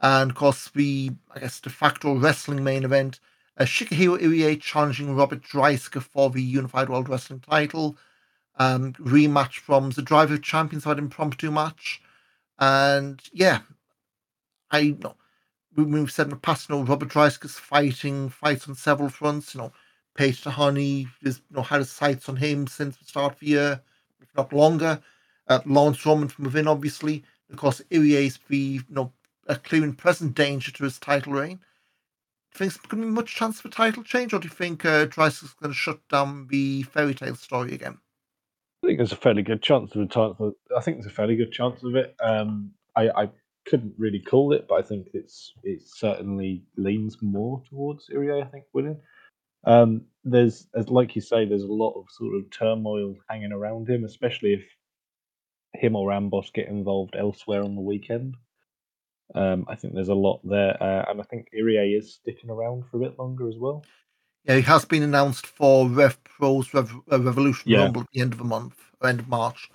And 0.03 0.31
of 0.31 0.37
course, 0.37 0.71
the, 0.75 1.11
I 1.35 1.41
guess, 1.41 1.61
de 1.61 1.71
facto 1.71 2.15
wrestling 2.17 2.65
main 2.65 2.85
event, 2.85 3.21
uh, 3.59 3.65
Shigehiro 3.65 4.19
Irie 4.21 4.61
challenging 4.61 5.15
Robert 5.17 5.43
Dreissker 5.43 6.03
for 6.03 6.31
the 6.31 6.43
Unified 6.43 6.89
World 6.91 7.09
Wrestling 7.09 7.41
title 7.41 7.97
um, 8.59 8.93
rematch 8.95 9.59
from 9.59 9.91
the 9.91 10.03
Drive 10.03 10.31
of 10.31 10.43
Champions 10.43 10.85
had 10.85 10.99
impromptu 10.99 11.51
match. 11.51 12.01
And 12.59 13.23
yeah, 13.33 13.61
I 14.71 14.97
know 15.01 15.17
we, 15.77 15.85
we've 15.85 16.11
said 16.13 16.27
in 16.27 16.31
the 16.31 16.37
past, 16.37 16.69
you 16.69 16.77
know, 16.77 16.83
Robert 16.85 17.09
Dreissker's 17.11 17.59
fighting 17.59 18.29
fights 18.31 18.69
on 18.69 18.75
several 18.75 19.09
fronts. 19.09 19.55
You 19.55 19.63
know, 19.63 19.73
Peter 20.17 20.51
Tihanyi 20.51 21.09
has 21.25 21.39
you 21.51 21.57
know 21.57 21.63
had 21.63 21.81
his 21.81 21.91
sights 21.91 22.29
on 22.29 22.37
him 22.37 22.67
since 22.67 22.97
the 22.97 23.05
start 23.07 23.35
of 23.35 23.41
the 23.41 23.47
year, 23.47 23.83
not 24.37 24.53
longer. 24.53 25.01
Uh, 25.49 25.61
Roman 25.65 25.95
from 25.95 26.45
within, 26.45 26.67
obviously. 26.67 27.25
Of 27.51 27.57
course, 27.57 27.81
Irie's 27.91 28.39
the 28.49 28.57
you 28.57 28.83
know 28.89 29.13
a 29.47 29.57
clear 29.57 29.85
and 29.85 29.97
present 29.97 30.35
danger 30.35 30.73
to 30.73 30.85
his 30.85 30.99
title 30.99 31.35
reign. 31.35 31.59
Do 31.59 32.65
you 32.65 32.71
think 32.71 32.73
there's 32.73 32.91
going 32.91 33.03
to 33.03 33.09
be 33.09 33.13
much 33.13 33.35
chance 33.35 33.61
for 33.61 33.69
title 33.69 34.03
change, 34.03 34.33
or 34.33 34.41
do 34.41 34.49
you 34.49 34.55
think 34.55 34.85
uh, 34.85 35.07
Dreissker's 35.07 35.55
going 35.55 35.73
to 35.73 35.79
shut 35.79 36.01
down 36.09 36.49
the 36.49 36.83
fairy 36.83 37.15
tale 37.15 37.37
story 37.37 37.75
again? 37.75 37.99
I 38.83 38.87
think 38.89 38.99
there's 38.99 39.13
a 39.13 39.17
fairly 39.17 39.43
good 39.43 39.63
chance 39.63 39.95
of 39.95 40.03
a 40.03 40.07
title. 40.07 40.53
I 40.77 40.81
think 40.81 40.97
there's 40.97 41.13
a 41.13 41.15
fairly 41.15 41.37
good 41.37 41.53
chance 41.53 41.83
of 41.83 41.95
it. 41.95 42.15
Um, 42.21 42.73
I, 42.97 43.09
I 43.11 43.31
couldn't 43.67 43.95
really 43.99 44.21
call 44.21 44.53
it, 44.53 44.67
but 44.69 44.77
I 44.77 44.83
think 44.83 45.09
it's 45.13 45.53
it 45.63 45.83
certainly 45.85 46.65
leans 46.77 47.19
more 47.21 47.63
towards 47.69 48.09
Irie. 48.09 48.43
I 48.43 48.47
think 48.47 48.65
winning. 48.73 49.01
Um, 49.67 50.03
there's 50.25 50.67
as 50.75 50.89
like 50.89 51.15
you 51.15 51.23
say, 51.23 51.45
there's 51.45 51.63
a 51.63 51.67
lot 51.67 51.93
of 51.93 52.07
sort 52.11 52.37
of 52.37 52.51
turmoil 52.51 53.17
hanging 53.29 53.53
around 53.53 53.89
him, 53.89 54.05
especially 54.05 54.55
if 54.55 54.65
him 55.75 55.97
or 55.97 56.09
Rambos 56.09 56.53
get 56.53 56.69
involved 56.69 57.15
elsewhere 57.17 57.63
on 57.63 57.75
the 57.75 57.81
weekend. 57.81 58.37
Um, 59.35 59.67
I 59.69 59.75
think 59.75 59.95
there's 59.95 60.09
a 60.09 60.15
lot 60.15 60.41
there, 60.45 60.81
uh, 60.81 61.11
and 61.11 61.21
I 61.21 61.25
think 61.25 61.49
Irie 61.57 61.99
is 61.99 62.15
sticking 62.15 62.51
around 62.51 62.85
for 62.87 62.97
a 62.97 63.01
bit 63.01 63.19
longer 63.19 63.49
as 63.49 63.57
well. 63.59 63.85
Yeah, 64.45 64.57
he 64.57 64.63
has 64.63 64.85
been 64.85 65.03
announced 65.03 65.47
for 65.47 65.89
Rev 65.89 66.23
Pro's 66.23 66.73
Rev- 66.73 66.95
uh, 67.11 67.21
Revolution 67.21 67.73
Yeah. 67.73 67.83
Rumble 67.83 68.03
at 68.03 68.11
the 68.13 68.21
end 68.21 68.33
of 68.33 68.39
the 68.39 68.45
month, 68.45 68.79
or 69.01 69.09
end 69.09 69.19
of 69.19 69.29
March. 69.29 69.69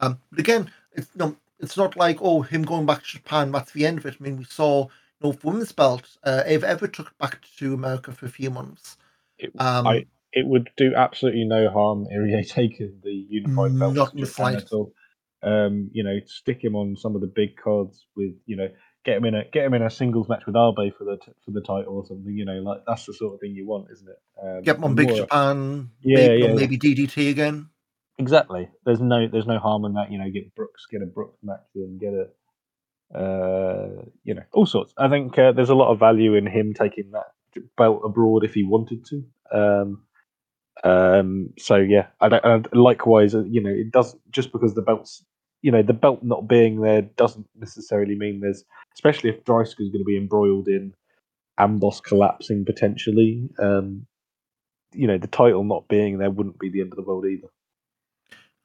Um, 0.00 0.18
but 0.30 0.40
again, 0.40 0.70
it's 0.92 1.08
no, 1.14 1.36
it's 1.60 1.76
not 1.76 1.96
like 1.96 2.18
oh 2.20 2.40
him 2.42 2.62
going 2.62 2.86
back 2.86 3.02
to 3.02 3.12
Japan. 3.12 3.52
That's 3.52 3.72
the 3.72 3.84
end 3.86 3.98
of 3.98 4.06
it. 4.06 4.16
I 4.18 4.22
mean, 4.24 4.38
we 4.38 4.44
saw 4.44 4.88
you 5.20 5.30
know 5.30 5.38
women's 5.42 5.72
belt, 5.72 6.16
uh, 6.24 6.42
Ava 6.46 6.66
Everett 6.68 6.94
took 6.94 7.08
it 7.08 7.18
back 7.18 7.40
to 7.58 7.74
America 7.74 8.12
for 8.12 8.26
a 8.26 8.30
few 8.30 8.50
months. 8.50 8.96
It, 9.38 9.52
Um, 9.58 9.86
I, 9.86 10.06
it 10.32 10.46
would 10.46 10.70
do 10.76 10.94
absolutely 10.94 11.44
no 11.44 11.70
harm 11.70 12.06
Irie 12.12 12.48
taking 12.48 13.00
the 13.02 13.26
unified 13.28 13.78
belt 13.78 13.94
Not 13.94 14.14
the 14.14 14.56
at 14.56 14.72
all. 14.72 14.92
Um, 15.42 15.90
you 15.92 16.02
know, 16.02 16.18
stick 16.26 16.62
him 16.62 16.74
on 16.74 16.96
some 16.96 17.14
of 17.14 17.20
the 17.20 17.26
big 17.26 17.56
cards 17.56 18.06
with 18.16 18.34
you 18.46 18.56
know 18.56 18.68
get 19.04 19.18
him 19.18 19.24
in 19.24 19.34
a 19.34 19.44
get 19.52 19.64
him 19.64 19.74
in 19.74 19.82
a 19.82 19.90
singles 19.90 20.28
match 20.28 20.42
with 20.46 20.56
Abe 20.56 20.92
for 20.96 21.04
the 21.04 21.18
t- 21.24 21.32
for 21.44 21.52
the 21.52 21.60
title 21.60 21.96
or 21.96 22.06
something. 22.06 22.34
You 22.34 22.44
know, 22.44 22.60
like 22.60 22.80
that's 22.86 23.06
the 23.06 23.14
sort 23.14 23.34
of 23.34 23.40
thing 23.40 23.54
you 23.54 23.66
want, 23.66 23.88
isn't 23.92 24.08
it? 24.08 24.18
Um, 24.42 24.62
Get 24.62 24.76
him 24.76 24.84
on 24.84 24.90
and 24.90 24.96
Big 24.96 25.08
more- 25.08 25.18
Japan. 25.18 25.90
Yeah, 26.02 26.16
maybe, 26.28 26.42
yeah, 26.42 26.52
maybe 26.54 26.78
DDT 26.78 27.30
again. 27.30 27.68
Exactly. 28.18 28.68
There's 28.84 29.00
no 29.00 29.28
there's 29.28 29.46
no 29.46 29.58
harm 29.58 29.84
in 29.84 29.92
that. 29.94 30.10
You 30.10 30.18
know, 30.18 30.30
get 30.30 30.54
Brooks, 30.54 30.86
get 30.90 31.02
a 31.02 31.06
Brooks 31.06 31.38
match 31.42 31.60
in, 31.74 31.98
get 31.98 32.14
a 32.14 32.28
uh, 33.16 34.02
you 34.24 34.34
know, 34.34 34.42
all 34.52 34.66
sorts. 34.66 34.92
I 34.98 35.08
think 35.08 35.38
uh, 35.38 35.52
there's 35.52 35.70
a 35.70 35.74
lot 35.74 35.92
of 35.92 36.00
value 36.00 36.34
in 36.34 36.46
him 36.46 36.74
taking 36.74 37.12
that 37.12 37.26
belt 37.76 38.02
abroad 38.04 38.44
if 38.44 38.54
he 38.54 38.62
wanted 38.62 39.04
to. 39.06 39.24
Um, 39.52 40.02
um, 40.84 41.52
so 41.58 41.76
yeah, 41.76 42.08
I 42.20 42.28
don't, 42.28 42.44
and 42.44 42.68
likewise, 42.72 43.34
uh, 43.34 43.44
you 43.44 43.62
know, 43.62 43.70
it 43.70 43.90
doesn't 43.90 44.20
just 44.30 44.52
because 44.52 44.74
the 44.74 44.82
belts, 44.82 45.24
you 45.62 45.70
know, 45.70 45.82
the 45.82 45.92
belt 45.92 46.22
not 46.22 46.48
being 46.48 46.80
there 46.80 47.02
doesn't 47.02 47.48
necessarily 47.58 48.14
mean 48.14 48.40
there's, 48.40 48.64
especially 48.94 49.30
if 49.30 49.44
Dreissker 49.44 49.80
is 49.80 49.90
going 49.90 49.98
to 49.98 50.04
be 50.04 50.16
embroiled 50.16 50.68
in 50.68 50.94
Amboss 51.58 52.02
collapsing 52.02 52.64
potentially. 52.64 53.48
Um, 53.58 54.06
you 54.92 55.06
know, 55.06 55.18
the 55.18 55.26
title 55.26 55.64
not 55.64 55.88
being 55.88 56.18
there 56.18 56.30
wouldn't 56.30 56.58
be 56.58 56.70
the 56.70 56.80
end 56.80 56.92
of 56.92 56.96
the 56.96 57.02
world 57.02 57.26
either. 57.26 57.48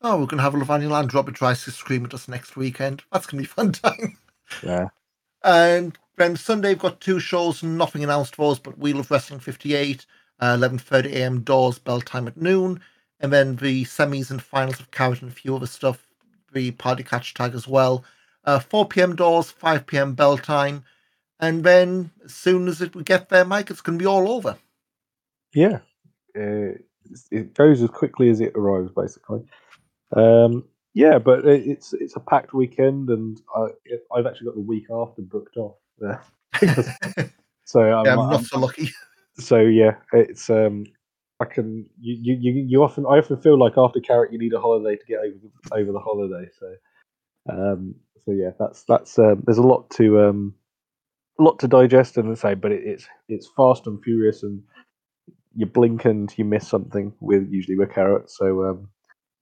Oh, 0.01 0.17
we're 0.17 0.25
going 0.25 0.37
to 0.37 0.43
have 0.43 0.53
Levaniel 0.53 0.99
and 0.99 1.13
Robert 1.13 1.35
to 1.35 1.55
scream 1.55 2.05
at 2.05 2.13
us 2.13 2.27
next 2.27 2.55
weekend. 2.55 3.03
That's 3.11 3.27
going 3.27 3.43
to 3.43 3.47
be 3.47 3.53
fun 3.53 3.71
time. 3.71 4.17
Yeah. 4.63 4.87
And 5.43 5.97
then 6.21 6.35
Sunday, 6.37 6.69
we've 6.69 6.79
got 6.79 7.01
two 7.01 7.19
shows, 7.19 7.63
nothing 7.63 8.03
announced 8.03 8.35
for 8.35 8.51
us, 8.51 8.59
but 8.59 8.77
Wheel 8.77 8.99
of 8.99 9.09
Wrestling 9.09 9.39
58, 9.39 10.05
uh, 10.39 10.55
11.30 10.55 11.13
a.m. 11.13 11.41
doors, 11.41 11.79
bell 11.79 11.99
time 11.99 12.27
at 12.27 12.37
noon. 12.37 12.79
And 13.19 13.33
then 13.33 13.55
the 13.55 13.85
semis 13.85 14.29
and 14.29 14.41
finals 14.41 14.79
of 14.79 14.91
Carat 14.91 15.21
and 15.21 15.31
a 15.31 15.33
few 15.33 15.55
other 15.55 15.67
stuff, 15.67 16.07
the 16.53 16.71
party 16.71 17.03
catch 17.03 17.33
tag 17.33 17.55
as 17.55 17.67
well. 17.67 18.03
Uh, 18.45 18.59
4 18.59 18.87
p.m. 18.87 19.15
doors, 19.15 19.51
5 19.51 19.87
p.m. 19.87 20.13
bell 20.13 20.37
time. 20.37 20.83
And 21.39 21.63
then 21.63 22.11
as 22.23 22.33
soon 22.33 22.67
as 22.67 22.81
it, 22.81 22.95
we 22.95 23.03
get 23.03 23.29
there, 23.29 23.45
Mike, 23.45 23.71
it's 23.71 23.81
going 23.81 23.97
to 23.97 24.03
be 24.03 24.07
all 24.07 24.31
over. 24.31 24.57
Yeah, 25.55 25.79
uh, 26.37 26.77
it 27.31 27.53
goes 27.55 27.81
as 27.81 27.89
quickly 27.89 28.29
as 28.29 28.41
it 28.41 28.53
arrives, 28.55 28.91
basically. 28.95 29.41
Um, 30.15 30.65
yeah, 30.93 31.19
but 31.19 31.45
it's 31.45 31.93
it's 31.93 32.15
a 32.15 32.19
packed 32.19 32.53
weekend, 32.53 33.09
and 33.09 33.41
I, 33.55 33.67
I've 34.13 34.25
actually 34.25 34.47
got 34.47 34.55
the 34.55 34.61
week 34.61 34.85
after 34.91 35.21
booked 35.21 35.57
off. 35.57 35.77
So 37.71 37.79
I'm, 37.79 38.05
Yeah, 38.05 38.13
I'm 38.17 38.29
not 38.29 38.43
so 38.43 38.59
lucky. 38.59 38.89
so 39.37 39.59
yeah, 39.59 39.95
it's 40.11 40.49
um, 40.49 40.83
I 41.39 41.45
can 41.45 41.89
you, 41.99 42.17
you 42.21 42.35
you 42.35 42.65
you 42.67 42.83
often 42.83 43.05
I 43.05 43.17
often 43.17 43.37
feel 43.37 43.57
like 43.57 43.77
after 43.77 44.01
Carat 44.01 44.33
you 44.33 44.37
need 44.37 44.53
a 44.53 44.59
holiday 44.59 44.97
to 44.97 45.05
get 45.05 45.19
over 45.19 45.81
over 45.81 45.91
the 45.93 45.99
holiday. 45.99 46.49
So 46.59 46.73
um, 47.49 47.95
so 48.25 48.31
yeah, 48.33 48.51
that's 48.59 48.83
that's 48.83 49.17
um, 49.17 49.43
there's 49.45 49.57
a 49.57 49.63
lot 49.63 49.89
to 49.91 50.19
um, 50.21 50.53
a 51.39 51.43
lot 51.43 51.59
to 51.59 51.67
digest 51.67 52.17
and 52.17 52.37
say, 52.37 52.55
but 52.55 52.73
it, 52.73 52.83
it's 52.83 53.07
it's 53.29 53.49
fast 53.55 53.87
and 53.87 54.03
furious, 54.03 54.43
and 54.43 54.61
you 55.55 55.65
blink 55.65 56.03
and 56.03 56.33
you 56.37 56.43
miss 56.43 56.67
something 56.67 57.13
with 57.21 57.47
usually 57.49 57.77
with 57.77 57.93
Carat. 57.93 58.29
So 58.29 58.65
um, 58.65 58.89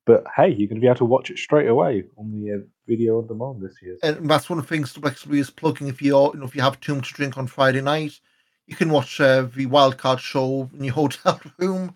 but 0.09 0.25
hey, 0.35 0.47
you're 0.47 0.67
going 0.67 0.77
to 0.77 0.81
be 0.81 0.87
able 0.87 0.95
to 0.95 1.05
watch 1.05 1.29
it 1.29 1.37
straight 1.37 1.67
away 1.67 2.03
on 2.17 2.31
the 2.31 2.51
uh, 2.51 2.57
video 2.87 3.19
on 3.19 3.27
demand 3.27 3.61
this 3.61 3.79
year. 3.79 3.95
and 4.01 4.27
that's 4.27 4.49
one 4.49 4.57
of 4.57 4.67
the 4.67 4.75
things 4.75 4.91
WXW 4.95 5.37
is 5.37 5.51
plugging. 5.51 5.87
If 5.87 6.01
you 6.01 6.17
you 6.33 6.39
know, 6.39 6.45
if 6.45 6.55
you 6.55 6.63
have 6.63 6.79
too 6.79 6.95
much 6.95 7.09
to 7.09 7.13
drink 7.13 7.37
on 7.37 7.45
Friday 7.45 7.81
night, 7.81 8.19
you 8.65 8.75
can 8.75 8.89
watch 8.89 9.21
uh, 9.21 9.43
the 9.43 9.67
wildcard 9.67 10.17
show 10.17 10.67
in 10.73 10.83
your 10.83 10.93
hotel 10.95 11.39
room, 11.59 11.93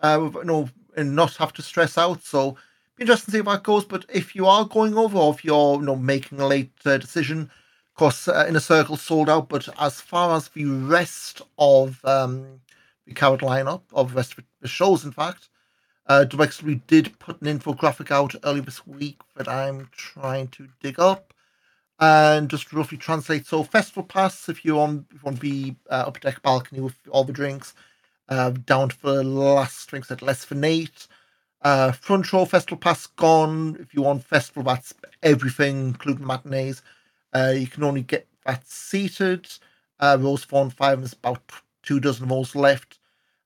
uh, 0.00 0.20
with, 0.22 0.34
you 0.34 0.44
know, 0.44 0.68
and 0.94 1.16
not 1.16 1.36
have 1.36 1.54
to 1.54 1.62
stress 1.62 1.96
out. 1.96 2.22
So 2.22 2.50
be 2.96 3.04
interesting 3.04 3.32
to 3.32 3.38
see 3.38 3.42
how 3.42 3.54
that 3.54 3.62
goes. 3.62 3.86
But 3.86 4.04
if 4.12 4.36
you 4.36 4.44
are 4.44 4.66
going 4.66 4.94
over, 4.94 5.16
or 5.16 5.32
if 5.32 5.42
you're 5.42 5.76
you 5.76 5.86
know 5.86 5.96
making 5.96 6.40
a 6.40 6.46
late 6.46 6.72
uh, 6.84 6.98
decision, 6.98 7.44
of 7.44 7.94
course, 7.96 8.28
uh, 8.28 8.44
in 8.46 8.56
a 8.56 8.60
circle 8.60 8.98
sold 8.98 9.30
out. 9.30 9.48
But 9.48 9.70
as 9.80 10.02
far 10.02 10.36
as 10.36 10.50
the 10.50 10.66
rest 10.66 11.40
of 11.58 12.04
um, 12.04 12.60
the 13.06 13.14
current 13.14 13.40
lineup 13.40 13.84
of 13.94 14.10
the 14.10 14.16
rest 14.16 14.36
of 14.36 14.44
the 14.60 14.68
shows, 14.68 15.02
in 15.02 15.12
fact. 15.12 15.48
Uh, 16.06 16.24
WXW 16.28 16.82
did 16.86 17.18
put 17.18 17.40
an 17.40 17.58
infographic 17.58 18.10
out 18.10 18.34
earlier 18.44 18.62
this 18.62 18.86
week 18.86 19.20
that 19.36 19.48
I'm 19.48 19.88
trying 19.92 20.48
to 20.48 20.68
dig 20.80 21.00
up 21.00 21.32
and 21.98 22.50
just 22.50 22.72
roughly 22.72 22.98
translate. 22.98 23.46
So, 23.46 23.62
festival 23.62 24.02
pass 24.02 24.48
if 24.48 24.64
you 24.64 24.78
on 24.80 25.06
if 25.10 25.14
you 25.14 25.20
want 25.24 25.36
to 25.36 25.40
be 25.42 25.76
uh, 25.90 26.04
up 26.06 26.20
deck 26.20 26.42
balcony 26.42 26.80
with 26.80 26.96
all 27.10 27.24
the 27.24 27.32
drinks, 27.32 27.74
uh, 28.28 28.50
down 28.50 28.90
for 28.90 29.14
the 29.16 29.24
last 29.24 29.88
drinks 29.88 30.10
at 30.10 30.22
less 30.22 30.44
than 30.44 30.64
eight. 30.64 31.06
Uh, 31.62 31.92
front 31.92 32.30
row 32.32 32.44
festival 32.44 32.76
pass 32.76 33.06
gone. 33.06 33.76
If 33.80 33.94
you 33.94 34.02
want 34.02 34.24
festival, 34.24 34.62
that's 34.64 34.92
everything, 35.22 35.86
including 35.86 36.26
matinees. 36.26 36.82
Uh, 37.34 37.54
you 37.56 37.66
can 37.66 37.82
only 37.82 38.02
get 38.02 38.26
that 38.44 38.66
seated. 38.68 39.48
Uh, 39.98 40.18
rows 40.20 40.44
four 40.44 40.62
and 40.62 40.72
five, 40.72 40.98
there's 41.00 41.14
about 41.14 41.40
two 41.82 42.00
dozen 42.00 42.28
those 42.28 42.54
left. 42.54 42.98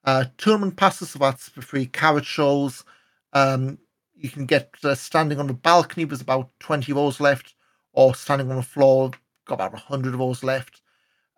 Uh, 0.04 0.24
tournament 0.36 0.76
passes, 0.76 1.10
so 1.10 1.18
that's 1.18 1.48
for 1.48 1.62
free 1.62 1.86
Carat 1.86 2.24
shows. 2.24 2.84
Um, 3.32 3.78
you 4.14 4.30
can 4.30 4.46
get 4.46 4.74
uh, 4.84 4.94
standing 4.94 5.38
on 5.38 5.46
the 5.46 5.54
balcony, 5.54 6.04
there's 6.04 6.20
about 6.20 6.50
20 6.60 6.92
of 6.92 6.96
those 6.96 7.20
left, 7.20 7.54
or 7.92 8.14
standing 8.14 8.50
on 8.50 8.56
the 8.56 8.62
floor, 8.62 9.10
got 9.46 9.54
about 9.54 9.72
100 9.72 10.12
of 10.14 10.18
those 10.18 10.42
left. 10.42 10.80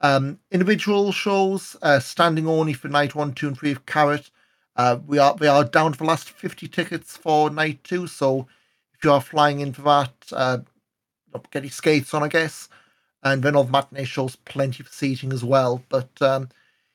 Um, 0.03 0.39
individual 0.51 1.13
shows, 1.13 1.77
uh, 1.83 2.01
standing 2.01 2.49
only 2.49 2.73
for 2.73 2.89
night 2.89 3.15
one, 3.15 3.33
two, 3.33 3.49
and 3.49 3.59
three 3.59 3.73
of 3.73 3.85
Carat. 3.87 4.31
Uh, 4.77 4.99
we 5.07 5.19
are 5.19 5.35
we 5.35 5.47
are 5.47 5.65
down 5.65 5.93
to 5.93 5.99
the 5.99 6.05
last 6.05 6.31
50 6.31 6.69
tickets 6.69 7.17
for 7.17 7.51
night 7.51 7.85
two, 7.85 8.07
so 8.07 8.47
if 8.95 9.05
you 9.05 9.13
are 9.13 9.21
flying 9.21 9.61
in 9.61 9.73
for 9.73 9.83
that, 9.83 10.13
uh, 10.33 10.59
get 11.51 11.65
your 11.65 11.71
skates 11.71 12.15
on, 12.15 12.23
I 12.23 12.29
guess. 12.29 12.69
And 13.23 13.43
then 13.43 13.57
all 13.57 13.65
the 13.65 13.73
matinee 13.73 14.05
shows, 14.05 14.37
plenty 14.37 14.83
of 14.83 14.89
seating 14.89 15.33
as 15.33 15.45
well. 15.45 15.83
But 15.91 16.11
um, 16.23 16.49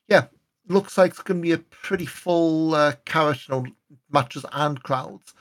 yeah, 0.07 0.25
looks 0.67 0.97
like 0.97 1.11
it's 1.11 1.21
going 1.21 1.39
to 1.39 1.43
be 1.43 1.51
a 1.51 1.57
pretty 1.57 2.05
full 2.05 2.73
uh, 2.75 2.93
Carat, 3.05 3.47
you 3.47 3.55
know, 3.55 3.65
matches 4.11 4.45
and 4.51 4.81
crowds. 4.83 5.33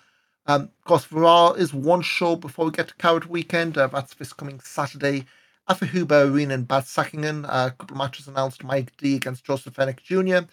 Um, 0.46 0.62
of 0.62 0.84
course, 0.84 1.06
there 1.06 1.60
is 1.60 1.72
one 1.72 2.02
show 2.02 2.36
before 2.36 2.66
we 2.66 2.70
get 2.70 2.88
to 2.88 2.94
Carat 2.96 3.28
Weekend. 3.28 3.78
Uh, 3.78 3.86
that's 3.86 4.14
this 4.14 4.32
coming 4.32 4.60
Saturday 4.60 5.24
at 5.68 5.80
the 5.80 5.86
Huber 5.86 6.24
Arena 6.24 6.54
in 6.54 6.64
Bad 6.64 6.84
Säckingen. 6.84 7.44
Uh, 7.46 7.68
a 7.68 7.70
couple 7.70 7.94
of 7.94 7.98
matches 7.98 8.28
announced 8.28 8.64
Mike 8.64 8.94
D 8.98 9.16
against 9.16 9.44
Joseph 9.44 9.74
Fenech 9.74 10.02
Jr., 10.02 10.46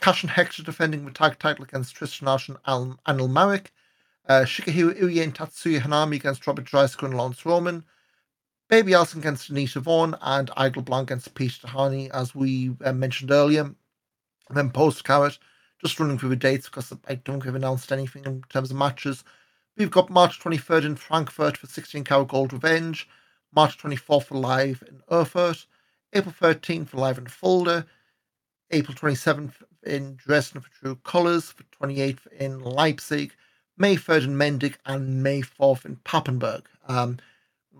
Cash 0.00 0.22
and 0.22 0.30
Hector 0.30 0.62
defending 0.62 1.04
the 1.04 1.10
tag 1.10 1.38
title 1.38 1.64
against 1.64 1.94
Tristan 1.94 2.26
Arsh 2.28 2.48
and 2.48 2.58
Al- 2.66 2.98
Anil 3.06 3.30
Marek, 3.30 3.72
uh, 4.28 4.42
Shigehiro 4.42 4.98
Uye 4.98 5.22
and 5.22 5.34
Tatsuya 5.34 5.80
Hanami 5.80 6.16
against 6.16 6.46
Robert 6.46 6.64
Dreissker 6.64 7.04
and 7.04 7.16
Laurance 7.16 7.44
Roman, 7.44 7.84
Baby 8.68 8.94
Allison 8.94 9.20
against 9.20 9.50
Anita 9.50 9.80
Vaughan, 9.80 10.16
and 10.22 10.50
Idle 10.56 10.82
Blanc 10.82 11.10
against 11.10 11.34
Peter 11.34 11.66
Tihanyi, 11.66 12.08
as 12.10 12.34
we 12.34 12.74
uh, 12.84 12.92
mentioned 12.92 13.30
earlier. 13.30 13.74
And 14.50 14.58
then 14.58 14.70
post 14.70 15.04
Carat, 15.04 15.38
just 15.80 15.98
running 16.00 16.18
through 16.18 16.30
the 16.30 16.36
dates 16.36 16.68
because 16.68 16.92
I 17.08 17.14
don't 17.14 17.36
think 17.36 17.44
we've 17.44 17.54
announced 17.54 17.92
anything 17.92 18.24
in 18.24 18.42
terms 18.48 18.72
of 18.72 18.76
matches. 18.76 19.22
We've 19.76 19.92
got 19.92 20.10
March 20.10 20.40
23rd 20.40 20.84
in 20.84 20.96
Frankfurt 20.96 21.56
for 21.56 21.68
16 21.68 22.02
Carat 22.02 22.26
Gold 22.26 22.52
Revenge, 22.52 23.08
March 23.54 23.78
24th 23.78 24.24
for 24.24 24.38
Live 24.38 24.82
in 24.88 25.00
Erfurt, 25.10 25.66
April 26.12 26.34
13th 26.38 26.88
for 26.88 26.96
Live 26.96 27.16
in 27.16 27.26
Fulda, 27.26 27.86
April 28.72 28.96
27th 28.96 29.52
in 29.84 30.16
Dresden 30.16 30.60
for 30.62 30.70
True 30.70 30.96
Colours, 31.04 31.52
for 31.52 31.62
28th 31.86 32.26
in 32.38 32.58
Leipzig, 32.58 33.32
May 33.78 33.94
3rd 33.94 34.24
in 34.24 34.36
Mendig, 34.36 34.74
and 34.84 35.22
May 35.22 35.42
4th 35.42 35.84
in 35.84 35.94
Papenburg. 36.04 36.62
Um, 36.88 37.18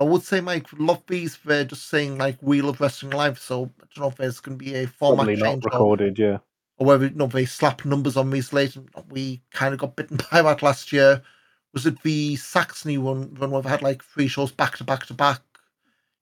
I 0.01 0.05
would 0.05 0.23
say, 0.23 0.41
Mike, 0.41 0.69
love 0.79 1.03
these. 1.09 1.37
They're 1.45 1.65
just 1.65 1.89
saying 1.89 2.17
like 2.17 2.39
Wheel 2.41 2.69
of 2.69 2.81
Wrestling 2.81 3.13
Live, 3.13 3.39
so 3.39 3.65
I 3.65 3.85
don't 3.95 3.99
know 3.99 4.09
if 4.09 4.17
there's 4.17 4.41
going 4.41 4.57
to 4.57 4.65
be 4.65 4.75
a 4.77 4.87
format 4.87 5.27
Probably 5.27 5.37
not 5.37 5.47
change 5.47 5.65
or, 5.67 5.71
recorded, 5.71 6.19
yeah. 6.19 6.39
Or 6.81 6.87
whether 6.87 7.07
you 7.07 7.15
know, 7.15 7.27
they 7.27 7.45
slap 7.45 7.85
numbers 7.85 8.17
on 8.17 8.31
these 8.31 8.53
later. 8.55 8.83
We 9.11 9.43
kind 9.53 9.75
of 9.75 9.81
got 9.81 9.97
bitten 9.97 10.19
by 10.33 10.43
that 10.43 10.63
last 10.63 10.93
year. 10.93 11.23
Was 11.75 11.87
it 11.87 12.03
the 12.03 12.37
Saxony 12.37 12.99
one, 12.99 13.35
one 13.37 13.51
where 13.53 13.63
they 13.63 13.69
had 13.69 13.83
like 13.83 14.03
three 14.03 14.27
shows 14.29 14.51
back 14.51 14.79
to 14.79 14.85
back 14.85 15.07
to 15.07 15.15
back? 15.15 15.41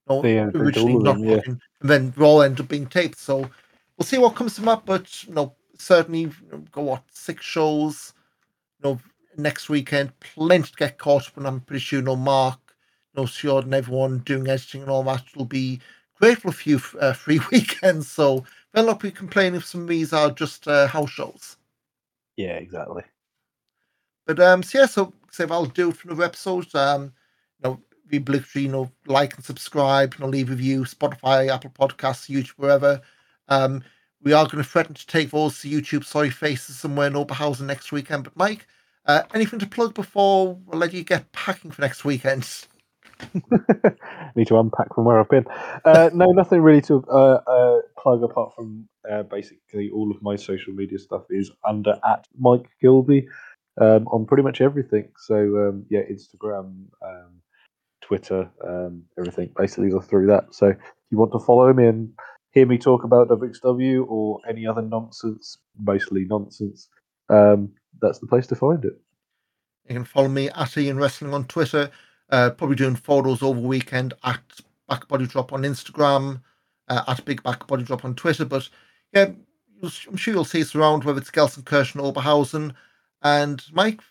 You 0.09 0.15
know, 0.17 0.29
Yeah, 0.29 0.51
originally 0.53 0.97
not 0.97 1.21
them, 1.21 1.23
yeah. 1.23 1.41
looking, 1.47 1.61
and 1.81 1.89
then 1.89 2.13
they 2.15 2.25
all 2.25 2.43
end 2.43 2.59
up 2.59 2.67
being 2.67 2.87
taped. 2.87 3.17
So 3.17 3.39
we'll 3.97 4.05
see 4.05 4.17
what 4.17 4.35
comes 4.35 4.57
from 4.57 4.65
that. 4.65 4.85
But 4.85 5.23
you 5.23 5.33
know, 5.33 5.55
certainly 5.77 6.21
you 6.21 6.33
know, 6.51 6.57
go 6.71 6.83
what 6.83 7.03
six 7.09 7.45
shows. 7.45 8.13
You 8.83 8.91
know, 8.91 8.99
next 9.37 9.69
weekend, 9.69 10.11
plenty 10.19 10.71
to 10.71 10.77
get 10.77 10.97
caught 10.97 11.27
up, 11.27 11.37
and 11.37 11.47
I'm 11.47 11.61
pretty 11.61 11.79
sure 11.79 11.99
you 11.99 12.05
know 12.05 12.17
Mark, 12.17 12.59
you 13.15 13.21
know, 13.21 13.25
Short 13.25 13.65
and 13.65 13.73
everyone 13.73 14.19
doing 14.19 14.47
editing 14.49 14.81
and 14.81 14.91
all 14.91 15.03
that 15.03 15.23
will 15.37 15.45
be 15.45 15.79
grateful 16.19 16.51
for 16.51 16.69
you 16.69 16.81
uh, 16.99 17.13
free 17.13 17.39
weekends. 17.51 18.09
So 18.09 18.43
they'll 18.73 18.85
not 18.85 18.99
be 18.99 19.11
complaining 19.11 19.55
if 19.55 19.65
some 19.65 19.81
of 19.81 19.87
these 19.87 20.13
are 20.13 20.31
just 20.31 20.67
uh, 20.67 20.87
house 20.87 21.09
shows. 21.09 21.57
Yeah, 22.37 22.53
exactly. 22.53 23.03
But 24.25 24.39
um, 24.39 24.63
so 24.63 24.79
yeah, 24.79 24.85
so 24.85 25.13
say 25.31 25.45
I'll 25.49 25.65
do 25.65 25.89
it 25.89 25.97
for 25.97 26.07
another 26.09 26.23
episode. 26.23 26.73
Um, 26.75 27.13
you 27.61 27.69
know, 27.69 27.81
be 28.07 28.17
obligatory, 28.17 28.65
you 28.65 28.71
know, 28.71 28.91
like 29.07 29.35
and 29.35 29.45
subscribe, 29.45 30.15
you 30.15 30.23
know, 30.23 30.29
leave 30.29 30.49
a 30.49 30.51
review, 30.51 30.81
Spotify, 30.81 31.49
Apple 31.49 31.71
Podcasts, 31.71 32.29
YouTube, 32.29 32.57
wherever. 32.57 33.01
Um, 33.47 33.83
we 34.21 34.33
are 34.33 34.45
going 34.45 34.63
to 34.63 34.69
threaten 34.69 34.93
to 34.93 35.07
take 35.07 35.31
those 35.31 35.59
to 35.61 35.69
YouTube 35.69 36.03
sorry 36.03 36.29
faces 36.29 36.77
somewhere 36.77 37.07
in 37.07 37.13
Oberhausen 37.13 37.61
next 37.61 37.91
weekend. 37.91 38.23
But 38.23 38.35
Mike, 38.35 38.67
uh, 39.05 39.23
anything 39.33 39.59
to 39.59 39.67
plug 39.67 39.93
before 39.93 40.55
we'll 40.65 40.79
let 40.79 40.93
you 40.93 41.03
get 41.03 41.31
packing 41.31 41.71
for 41.71 41.81
next 41.81 42.03
weekend? 42.05 42.47
Need 44.35 44.47
to 44.47 44.59
unpack 44.59 44.93
from 44.93 45.05
where 45.05 45.19
I've 45.19 45.29
been. 45.29 45.45
Uh, 45.85 46.09
no, 46.13 46.25
nothing 46.27 46.61
really 46.61 46.81
to 46.83 47.03
uh, 47.11 47.41
uh, 47.45 47.79
plug 47.97 48.23
apart 48.23 48.53
from 48.55 48.87
uh, 49.09 49.23
basically 49.23 49.89
all 49.93 50.11
of 50.11 50.21
my 50.21 50.35
social 50.35 50.73
media 50.73 50.99
stuff 50.99 51.23
is 51.29 51.51
under 51.67 51.99
at 52.07 52.25
Mike 52.37 52.65
Kilby 52.81 53.27
um, 53.79 54.07
on 54.07 54.25
pretty 54.25 54.43
much 54.43 54.61
everything. 54.61 55.09
So 55.17 55.35
um, 55.35 55.85
yeah, 55.89 56.01
Instagram, 56.11 56.85
um, 57.05 57.41
Twitter, 58.01 58.49
um, 58.67 59.03
everything 59.17 59.51
basically 59.57 59.91
through 60.01 60.27
that. 60.27 60.53
So 60.53 60.67
if 60.67 60.77
you 61.11 61.17
want 61.17 61.31
to 61.33 61.39
follow 61.39 61.73
me 61.73 61.87
and 61.87 62.11
hear 62.51 62.65
me 62.65 62.77
talk 62.77 63.03
about 63.03 63.29
WXW 63.29 64.05
or 64.07 64.39
any 64.47 64.65
other 64.65 64.81
nonsense, 64.81 65.57
mostly 65.77 66.25
nonsense, 66.25 66.89
um, 67.29 67.71
that's 68.01 68.19
the 68.19 68.27
place 68.27 68.47
to 68.47 68.55
find 68.55 68.83
it. 68.85 68.93
You 69.87 69.95
can 69.95 70.05
follow 70.05 70.27
me 70.27 70.49
at 70.49 70.77
Ian 70.77 70.97
Wrestling 70.97 71.33
on 71.33 71.45
Twitter. 71.45 71.89
Uh, 72.29 72.51
probably 72.51 72.75
doing 72.75 72.95
photos 72.95 73.41
over 73.41 73.59
weekend 73.59 74.13
at 74.23 74.39
Back 74.87 75.07
Body 75.07 75.25
Drop 75.25 75.51
on 75.51 75.63
Instagram, 75.63 76.41
uh, 76.87 77.03
at 77.07 77.25
Big 77.25 77.41
Back 77.43 77.65
Body 77.67 77.83
Drop 77.83 78.05
on 78.05 78.15
Twitter. 78.15 78.45
But 78.45 78.69
yeah, 79.13 79.31
I'm 79.81 80.17
sure 80.17 80.33
you'll 80.33 80.45
see 80.45 80.61
us 80.61 80.75
around, 80.75 81.03
whether 81.03 81.19
it's 81.19 81.31
Gelsenkirchen, 81.31 82.01
Oberhausen. 82.01 82.73
And 83.21 83.63
Mike, 83.71 84.01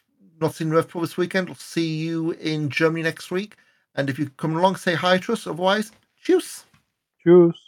not 0.40 0.54
seeing 0.54 0.70
Rev 0.70 0.88
Pro 0.88 1.00
this 1.02 1.16
weekend. 1.16 1.48
We'll 1.48 1.56
see 1.56 1.96
you 1.96 2.32
in 2.32 2.70
Germany 2.70 3.02
next 3.02 3.30
week. 3.30 3.56
And 3.94 4.08
if 4.08 4.18
you 4.18 4.30
come 4.30 4.56
along, 4.56 4.76
say 4.76 4.94
hi 4.94 5.18
to 5.18 5.32
us. 5.32 5.46
Otherwise, 5.46 5.92
cheers. 6.22 6.64
Cheers. 7.22 7.67